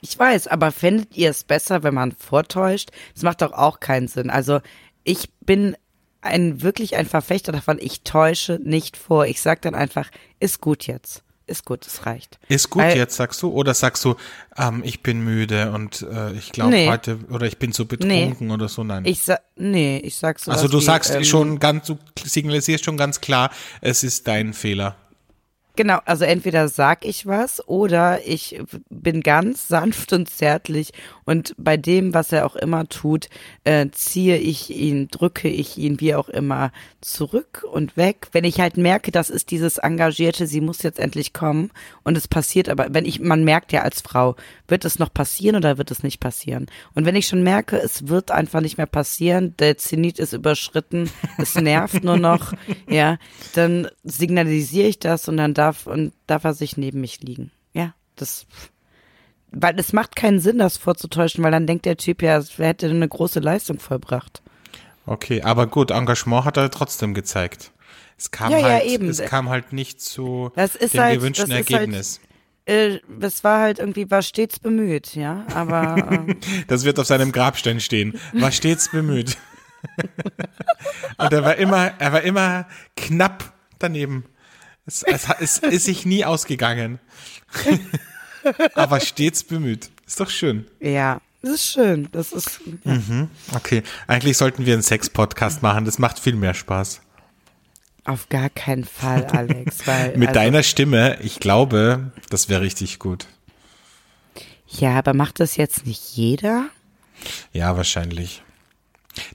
Ich 0.00 0.18
weiß, 0.18 0.48
aber 0.48 0.72
fändet 0.72 1.16
ihr 1.16 1.30
es 1.30 1.44
besser, 1.44 1.84
wenn 1.84 1.94
man 1.94 2.10
vortäuscht? 2.12 2.90
Das 3.14 3.22
macht 3.22 3.40
doch 3.40 3.52
auch 3.52 3.78
keinen 3.78 4.08
Sinn. 4.08 4.30
Also 4.30 4.60
ich 5.04 5.30
bin 5.40 5.76
ein 6.20 6.62
wirklich 6.62 6.96
ein 6.96 7.06
Verfechter 7.06 7.52
davon, 7.52 7.78
ich 7.80 8.02
täusche 8.02 8.58
nicht 8.62 8.96
vor. 8.96 9.26
Ich 9.26 9.40
sag 9.40 9.62
dann 9.62 9.74
einfach, 9.74 10.10
ist 10.40 10.60
gut 10.60 10.86
jetzt. 10.86 11.22
Ist 11.52 11.66
gut, 11.66 11.86
es 11.86 12.06
reicht. 12.06 12.38
Ist 12.48 12.70
gut 12.70 12.82
Weil- 12.82 12.96
jetzt, 12.96 13.14
sagst 13.14 13.42
du? 13.42 13.50
Oder 13.50 13.74
sagst 13.74 14.02
du, 14.06 14.16
ähm, 14.56 14.80
ich 14.84 15.02
bin 15.02 15.20
müde 15.22 15.70
und 15.72 16.00
äh, 16.10 16.32
ich 16.32 16.50
glaube 16.50 16.70
Nee. 16.70 16.88
heute, 16.88 17.18
oder 17.30 17.46
ich 17.46 17.58
bin 17.58 17.72
so 17.72 17.84
betrunken 17.84 18.50
oder 18.50 18.68
so? 18.68 18.82
Nein. 18.84 19.04
Ich 19.04 19.22
sag, 19.22 19.42
nee, 19.56 19.98
ich 19.98 20.16
sag 20.16 20.38
so. 20.38 20.50
also 20.50 20.66
du 20.66 20.78
wie, 20.78 20.82
sagst 20.82 21.14
ähm, 21.14 21.24
schon 21.24 21.58
ganz, 21.58 21.86
du 21.86 21.98
signalisierst 22.24 22.84
schon 22.86 22.96
ganz 22.96 23.20
klar, 23.20 23.50
es 23.82 24.02
ist 24.02 24.26
dein 24.26 24.54
Fehler. 24.54 24.96
Genau, 25.74 26.00
also 26.04 26.24
entweder 26.24 26.68
sag 26.68 27.06
ich 27.06 27.26
was 27.26 27.66
oder 27.66 28.26
ich 28.26 28.60
bin 28.90 29.22
ganz 29.22 29.68
sanft 29.68 30.12
und 30.12 30.28
zärtlich 30.28 30.92
und 31.24 31.54
bei 31.56 31.78
dem, 31.78 32.12
was 32.12 32.30
er 32.30 32.44
auch 32.44 32.56
immer 32.56 32.88
tut, 32.88 33.28
äh, 33.64 33.88
ziehe 33.90 34.36
ich 34.36 34.68
ihn, 34.68 35.08
drücke 35.08 35.48
ich 35.48 35.78
ihn, 35.78 35.98
wie 36.00 36.14
auch 36.14 36.28
immer, 36.28 36.72
zurück 37.00 37.64
und 37.70 37.96
weg. 37.96 38.28
Wenn 38.32 38.44
ich 38.44 38.60
halt 38.60 38.76
merke, 38.76 39.12
das 39.12 39.30
ist 39.30 39.50
dieses 39.50 39.78
Engagierte, 39.78 40.46
sie 40.46 40.60
muss 40.60 40.82
jetzt 40.82 40.98
endlich 40.98 41.32
kommen 41.32 41.70
und 42.02 42.18
es 42.18 42.28
passiert 42.28 42.68
aber, 42.68 42.88
wenn 42.90 43.06
ich, 43.06 43.20
man 43.20 43.42
merkt 43.42 43.72
ja 43.72 43.80
als 43.80 44.02
Frau, 44.02 44.36
wird 44.68 44.84
es 44.84 44.98
noch 44.98 45.12
passieren 45.12 45.56
oder 45.56 45.78
wird 45.78 45.90
es 45.90 46.02
nicht 46.02 46.20
passieren? 46.20 46.66
Und 46.94 47.06
wenn 47.06 47.16
ich 47.16 47.28
schon 47.28 47.42
merke, 47.42 47.78
es 47.78 48.08
wird 48.08 48.30
einfach 48.30 48.60
nicht 48.60 48.76
mehr 48.76 48.86
passieren, 48.86 49.54
der 49.58 49.78
Zenit 49.78 50.18
ist 50.18 50.32
überschritten, 50.32 51.10
es 51.38 51.54
nervt 51.54 52.04
nur 52.04 52.18
noch, 52.18 52.52
ja, 52.88 53.18
dann 53.54 53.88
signalisiere 54.04 54.88
ich 54.88 54.98
das 54.98 55.28
und 55.28 55.38
dann 55.38 55.54
darf, 55.62 55.86
und 55.86 56.12
darf 56.26 56.44
er 56.44 56.54
sich 56.54 56.76
neben 56.76 57.00
mich 57.00 57.20
liegen. 57.20 57.50
Ja, 57.72 57.94
das, 58.16 58.46
weil 59.50 59.78
es 59.78 59.92
macht 59.92 60.16
keinen 60.16 60.40
Sinn, 60.40 60.58
das 60.58 60.76
vorzutäuschen, 60.76 61.42
weil 61.44 61.52
dann 61.52 61.66
denkt 61.66 61.84
der 61.86 61.96
Typ 61.96 62.22
ja, 62.22 62.38
er 62.58 62.66
hätte 62.66 62.88
eine 62.88 63.08
große 63.08 63.40
Leistung 63.40 63.78
vollbracht. 63.78 64.42
Okay, 65.06 65.42
aber 65.42 65.66
gut, 65.66 65.90
Engagement 65.90 66.44
hat 66.44 66.56
er 66.56 66.70
trotzdem 66.70 67.14
gezeigt. 67.14 67.72
Es 68.18 68.30
kam 68.30 68.52
Ja, 68.52 68.58
ja, 68.58 68.64
halt, 68.64 68.84
eben. 68.84 69.08
es 69.08 69.20
kam 69.22 69.48
halt 69.48 69.72
nicht 69.72 70.00
zu 70.00 70.52
dem 70.56 71.00
halt- 71.00 71.18
gewünschten 71.18 71.52
halt- 71.52 71.70
Ergebnis. 71.70 72.20
Äh, 72.64 73.00
es 73.20 73.42
war 73.42 73.60
halt 73.60 73.80
irgendwie, 73.80 74.08
war 74.12 74.22
stets 74.22 74.60
bemüht, 74.60 75.16
ja, 75.16 75.44
aber 75.52 75.96
ähm, 76.12 76.36
Das 76.68 76.84
wird 76.84 77.00
auf 77.00 77.06
seinem 77.08 77.32
Grabstein 77.32 77.80
stehen. 77.80 78.20
War 78.34 78.52
stets 78.52 78.88
bemüht. 78.92 79.36
Und 81.18 81.32
er 81.32 81.44
war 81.44 81.56
immer, 81.56 81.92
er 81.98 82.12
war 82.12 82.22
immer 82.22 82.66
knapp 82.96 83.52
daneben. 83.80 84.24
Es, 84.86 85.02
es, 85.02 85.28
es 85.40 85.58
ist 85.58 85.84
sich 85.84 86.06
nie 86.06 86.24
ausgegangen. 86.24 86.98
Aber 88.74 89.00
stets 89.00 89.44
bemüht. 89.44 89.90
Ist 90.06 90.20
doch 90.20 90.30
schön. 90.30 90.66
ja, 90.80 91.20
das 91.42 91.52
ist 91.52 91.72
schön. 91.72 92.08
Das 92.12 92.32
ist, 92.32 92.60
ja. 92.84 93.28
Okay, 93.54 93.82
eigentlich 94.06 94.36
sollten 94.36 94.64
wir 94.64 94.74
einen 94.74 94.82
Sex-Podcast 94.82 95.62
machen. 95.62 95.84
Das 95.84 95.98
macht 95.98 96.18
viel 96.20 96.36
mehr 96.36 96.54
Spaß. 96.54 97.00
Auf 98.04 98.28
gar 98.28 98.50
keinen 98.50 98.84
Fall, 98.84 99.26
Alex. 99.26 99.86
Weil, 99.86 100.16
Mit 100.16 100.28
also, 100.28 100.40
deiner 100.40 100.62
Stimme, 100.62 101.18
ich 101.20 101.40
glaube, 101.40 102.12
das 102.30 102.48
wäre 102.48 102.60
richtig 102.60 102.98
gut. 102.98 103.26
Ja, 104.68 104.98
aber 104.98 105.14
macht 105.14 105.40
das 105.40 105.56
jetzt 105.56 105.86
nicht 105.86 106.16
jeder? 106.16 106.66
Ja, 107.52 107.76
wahrscheinlich. 107.76 108.42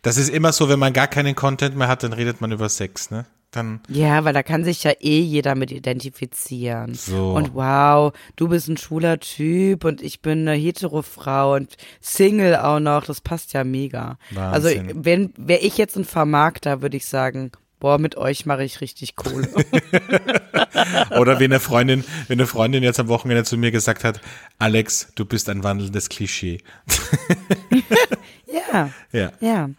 Das 0.01 0.17
ist 0.17 0.29
immer 0.29 0.51
so, 0.51 0.69
wenn 0.69 0.79
man 0.79 0.93
gar 0.93 1.07
keinen 1.07 1.35
Content 1.35 1.75
mehr 1.75 1.87
hat, 1.87 2.03
dann 2.03 2.13
redet 2.13 2.41
man 2.41 2.51
über 2.51 2.67
Sex, 2.69 3.11
ne? 3.11 3.25
Dann, 3.51 3.79
Ja, 3.87 4.25
weil 4.25 4.33
da 4.33 4.43
kann 4.43 4.65
sich 4.65 4.83
ja 4.83 4.91
eh 4.99 5.21
jeder 5.21 5.55
mit 5.55 5.71
identifizieren. 5.71 6.93
So. 6.93 7.31
Und 7.33 7.53
wow, 7.53 8.11
du 8.35 8.49
bist 8.49 8.67
ein 8.67 8.77
schwuler 8.77 9.19
Typ 9.19 9.85
und 9.85 10.01
ich 10.01 10.21
bin 10.21 10.47
eine 10.47 10.53
hetero 10.57 11.01
Frau 11.01 11.55
und 11.55 11.77
Single 12.01 12.57
auch 12.57 12.79
noch. 12.79 13.05
Das 13.05 13.21
passt 13.21 13.53
ja 13.53 13.63
mega. 13.63 14.17
Also 14.35 14.67
Wahnsinn. 14.67 14.91
wenn 15.05 15.33
wäre 15.37 15.61
ich 15.61 15.77
jetzt 15.77 15.95
ein 15.95 16.03
Vermarkter, 16.05 16.81
würde 16.81 16.97
ich 16.97 17.05
sagen, 17.05 17.51
boah, 17.79 17.97
mit 17.99 18.17
euch 18.17 18.45
mache 18.45 18.63
ich 18.65 18.81
richtig 18.81 19.15
Kohle. 19.15 19.47
Oder 21.17 21.39
wenn 21.39 21.51
eine 21.51 21.59
Freundin, 21.61 22.03
wenn 22.27 22.39
eine 22.39 22.47
Freundin 22.47 22.83
jetzt 22.83 22.99
am 22.99 23.07
Wochenende 23.07 23.43
zu 23.45 23.57
mir 23.57 23.71
gesagt 23.71 24.03
hat, 24.03 24.19
Alex, 24.59 25.11
du 25.15 25.25
bist 25.25 25.47
ein 25.49 25.63
wandelndes 25.63 26.09
Klischee. 26.09 26.59
ja, 28.73 28.89
Ja. 29.11 29.31
ja. 29.39 29.69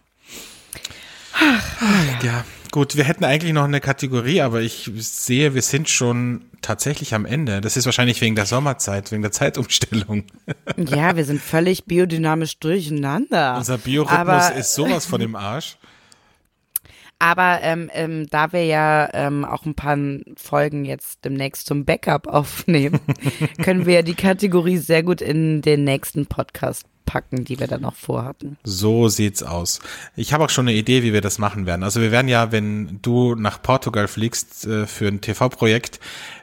Ja, 2.21 2.43
gut, 2.71 2.95
wir 2.95 3.03
hätten 3.03 3.23
eigentlich 3.25 3.53
noch 3.53 3.63
eine 3.63 3.79
Kategorie, 3.81 4.41
aber 4.41 4.61
ich 4.61 4.89
sehe, 4.97 5.53
wir 5.55 5.61
sind 5.61 5.89
schon 5.89 6.45
tatsächlich 6.61 7.13
am 7.15 7.25
Ende. 7.25 7.61
Das 7.61 7.77
ist 7.77 7.85
wahrscheinlich 7.85 8.21
wegen 8.21 8.35
der 8.35 8.45
Sommerzeit, 8.45 9.11
wegen 9.11 9.21
der 9.23 9.31
Zeitumstellung. 9.31 10.25
Ja, 10.77 11.15
wir 11.15 11.25
sind 11.25 11.41
völlig 11.41 11.85
biodynamisch 11.85 12.59
durcheinander. 12.59 13.57
Unser 13.57 13.77
Biorhythmus 13.77 14.19
Aber- 14.19 14.53
ist 14.55 14.73
sowas 14.73 15.05
von 15.05 15.21
im 15.21 15.35
Arsch. 15.35 15.77
Aber 17.19 17.59
ähm, 17.61 17.89
ähm, 17.93 18.27
da 18.29 18.53
wir 18.53 18.63
ja 18.63 19.09
ähm, 19.13 19.43
auch 19.43 19.65
ein 19.65 19.75
paar 19.75 19.97
Folgen 20.37 20.85
jetzt 20.85 21.25
demnächst 21.25 21.67
zum 21.67 21.83
Backup 21.83 22.27
aufnehmen, 22.27 22.99
können 23.61 23.85
wir 23.85 23.95
ja 23.95 24.01
die 24.01 24.15
Kategorie 24.15 24.77
sehr 24.77 25.03
gut 25.03 25.21
in 25.21 25.61
den 25.61 25.83
nächsten 25.83 26.25
Podcast 26.25 26.85
packen, 27.05 27.43
die 27.43 27.59
wir 27.59 27.67
dann 27.67 27.81
noch 27.81 27.95
vorhatten. 27.95 28.57
So 28.63 29.09
sieht's 29.09 29.41
aus. 29.41 29.79
Ich 30.15 30.31
habe 30.31 30.45
auch 30.45 30.49
schon 30.49 30.67
eine 30.67 30.77
Idee, 30.77 31.01
wie 31.01 31.11
wir 31.11 31.21
das 31.21 31.39
machen 31.39 31.65
werden. 31.65 31.83
Also 31.83 32.01
wir 32.01 32.11
werden 32.11 32.27
ja, 32.27 32.51
wenn 32.51 32.99
du 33.01 33.33
nach 33.33 33.61
Portugal 33.61 34.07
fliegst 34.07 34.67
äh, 34.67 34.85
für 34.85 35.07
ein 35.07 35.19
TV-Projekt, 35.19 35.99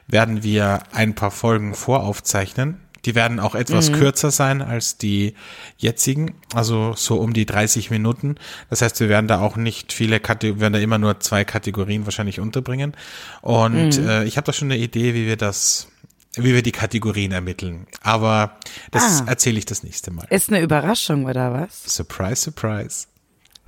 werden 0.07 0.43
wir 0.43 0.83
ein 0.91 1.15
paar 1.15 1.31
Folgen 1.31 1.73
voraufzeichnen. 1.73 2.81
Die 3.07 3.15
werden 3.15 3.39
auch 3.39 3.55
etwas 3.55 3.91
kürzer 3.91 4.29
sein 4.31 4.61
als 4.61 4.97
die 4.97 5.33
jetzigen, 5.77 6.35
also 6.53 6.93
so 6.95 7.15
um 7.19 7.33
die 7.33 7.45
30 7.47 7.89
Minuten. 7.89 8.35
Das 8.69 8.81
heißt, 8.81 8.99
wir 8.99 9.09
werden 9.09 9.27
da 9.27 9.39
auch 9.39 9.55
nicht 9.55 9.93
viele 9.93 10.19
Kategorien, 10.19 10.59
werden 10.59 10.73
da 10.73 10.79
immer 10.79 10.97
nur 10.99 11.19
zwei 11.21 11.43
Kategorien 11.45 12.05
wahrscheinlich 12.05 12.39
unterbringen. 12.39 12.95
Und 13.41 13.97
äh, 13.97 14.25
ich 14.25 14.37
habe 14.37 14.45
da 14.45 14.53
schon 14.53 14.67
eine 14.69 14.77
Idee, 14.77 15.13
wie 15.13 15.25
wir 15.25 15.37
das, 15.37 15.87
wie 16.35 16.53
wir 16.53 16.61
die 16.61 16.73
Kategorien 16.73 17.31
ermitteln. 17.31 17.87
Aber 18.01 18.57
das 18.91 19.21
Ah. 19.21 19.25
erzähle 19.29 19.57
ich 19.57 19.65
das 19.65 19.83
nächste 19.83 20.11
Mal. 20.11 20.27
Ist 20.29 20.49
eine 20.49 20.59
Überraschung 20.61 21.25
oder 21.25 21.53
was? 21.53 21.85
Surprise, 21.85 22.41
surprise. 22.41 23.07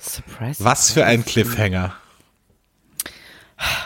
Surprise. 0.02 0.64
Was 0.64 0.92
für 0.92 1.06
ein 1.06 1.24
Cliffhanger. 1.26 1.94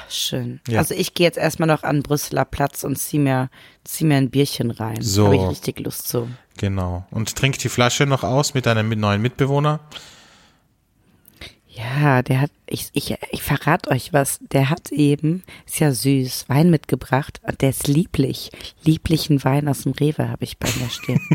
Schön. 0.10 0.60
Ja. 0.68 0.80
Also 0.80 0.94
ich 0.94 1.14
gehe 1.16 1.26
jetzt 1.26 1.38
erstmal 1.38 1.68
noch 1.68 1.84
an 1.84 2.04
Brüsseler 2.04 2.46
Platz 2.46 2.84
und 2.84 2.96
zieh 2.98 3.18
mir, 3.18 3.50
zieh 3.84 4.06
mir 4.06 4.18
ein 4.18 4.30
Bierchen 4.30 4.72
rein. 4.72 5.02
So. 5.02 5.26
Habe 5.26 5.36
ich 5.36 5.48
richtig 5.50 5.80
Lust 5.80 6.08
zu. 6.08 6.30
Genau. 6.58 7.06
Und 7.12 7.36
trink 7.36 7.58
die 7.60 7.70
Flasche 7.70 8.06
noch 8.06 8.24
aus 8.24 8.54
mit 8.54 8.66
deinem 8.66 8.90
neuen 8.90 9.22
Mitbewohner. 9.22 9.80
Ja, 11.68 12.22
der 12.22 12.42
hat, 12.42 12.52
ich, 12.68 12.90
ich, 12.94 13.16
ich 13.32 13.42
verrate 13.42 13.90
euch 13.90 14.14
was, 14.14 14.40
der 14.52 14.70
hat 14.70 14.92
eben, 14.92 15.44
ist 15.66 15.80
ja 15.80 15.92
süß, 15.92 16.46
Wein 16.48 16.70
mitgebracht 16.70 17.42
der 17.62 17.70
ist 17.72 17.88
lieblich. 17.88 18.52
Lieblichen 18.84 19.44
Wein 19.44 19.68
aus 19.68 19.82
dem 19.84 19.94
Rewe 19.94 20.30
habe 20.30 20.44
ich 20.44 20.58
bei 20.58 20.70
mir 20.80 20.90
stehen. 20.90 21.20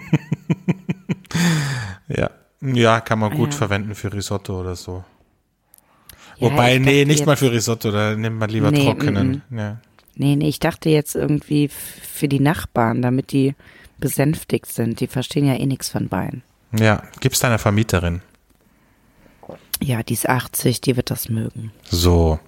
Ja. 2.08 2.30
Ja, 2.60 3.00
kann 3.00 3.18
man 3.18 3.34
gut 3.34 3.52
ja. 3.52 3.58
verwenden 3.58 3.94
für 3.94 4.12
Risotto 4.12 4.58
oder 4.58 4.74
so. 4.74 5.04
Ja, 6.38 6.50
Wobei, 6.50 6.78
nee, 6.78 7.04
nicht 7.04 7.26
mal 7.26 7.36
für 7.36 7.52
Risotto, 7.52 7.90
da 7.90 8.16
nimmt 8.16 8.38
man 8.38 8.50
lieber 8.50 8.70
Nee, 8.70 8.84
trockenen. 8.84 9.42
Ja. 9.50 9.80
Nee, 10.18 10.36
nee, 10.36 10.48
ich 10.48 10.58
dachte 10.60 10.90
jetzt 10.90 11.14
irgendwie 11.14 11.68
für 11.68 12.28
die 12.28 12.40
Nachbarn, 12.40 13.00
damit 13.02 13.32
die 13.32 13.54
besänftigt 13.98 14.66
sind. 14.66 15.00
Die 15.00 15.06
verstehen 15.06 15.46
ja 15.46 15.54
eh 15.54 15.66
nichts 15.66 15.88
von 15.88 16.10
Wein. 16.10 16.42
ja, 16.78 17.02
gib's 17.20 17.38
deiner 17.40 17.58
Vermieterin. 17.58 18.20
Ja, 19.80 20.02
die 20.02 20.14
ist 20.14 20.28
80, 20.28 20.80
die 20.80 20.96
wird 20.96 21.10
das 21.10 21.28
mögen. 21.28 21.72
So. 21.84 22.38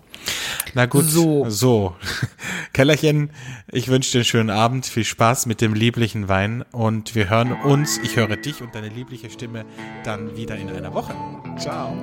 Na 0.74 0.86
gut, 0.86 1.04
So. 1.04 1.48
so. 1.48 1.94
Kellerchen, 2.72 3.30
ich 3.70 3.88
wünsche 3.88 4.10
dir 4.12 4.18
einen 4.18 4.24
schönen 4.24 4.50
Abend, 4.50 4.84
viel 4.84 5.04
Spaß 5.04 5.46
mit 5.46 5.60
dem 5.60 5.72
lieblichen 5.74 6.28
Wein 6.28 6.62
und 6.72 7.14
wir 7.14 7.30
hören 7.30 7.52
uns, 7.52 7.98
ich 7.98 8.16
höre 8.16 8.36
dich 8.36 8.60
und 8.62 8.74
deine 8.74 8.88
liebliche 8.88 9.30
Stimme 9.30 9.64
dann 10.04 10.36
wieder 10.36 10.56
in 10.56 10.68
einer 10.68 10.92
Woche. 10.92 11.14
Ciao. 11.58 11.96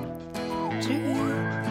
Tschüss. 0.80 1.67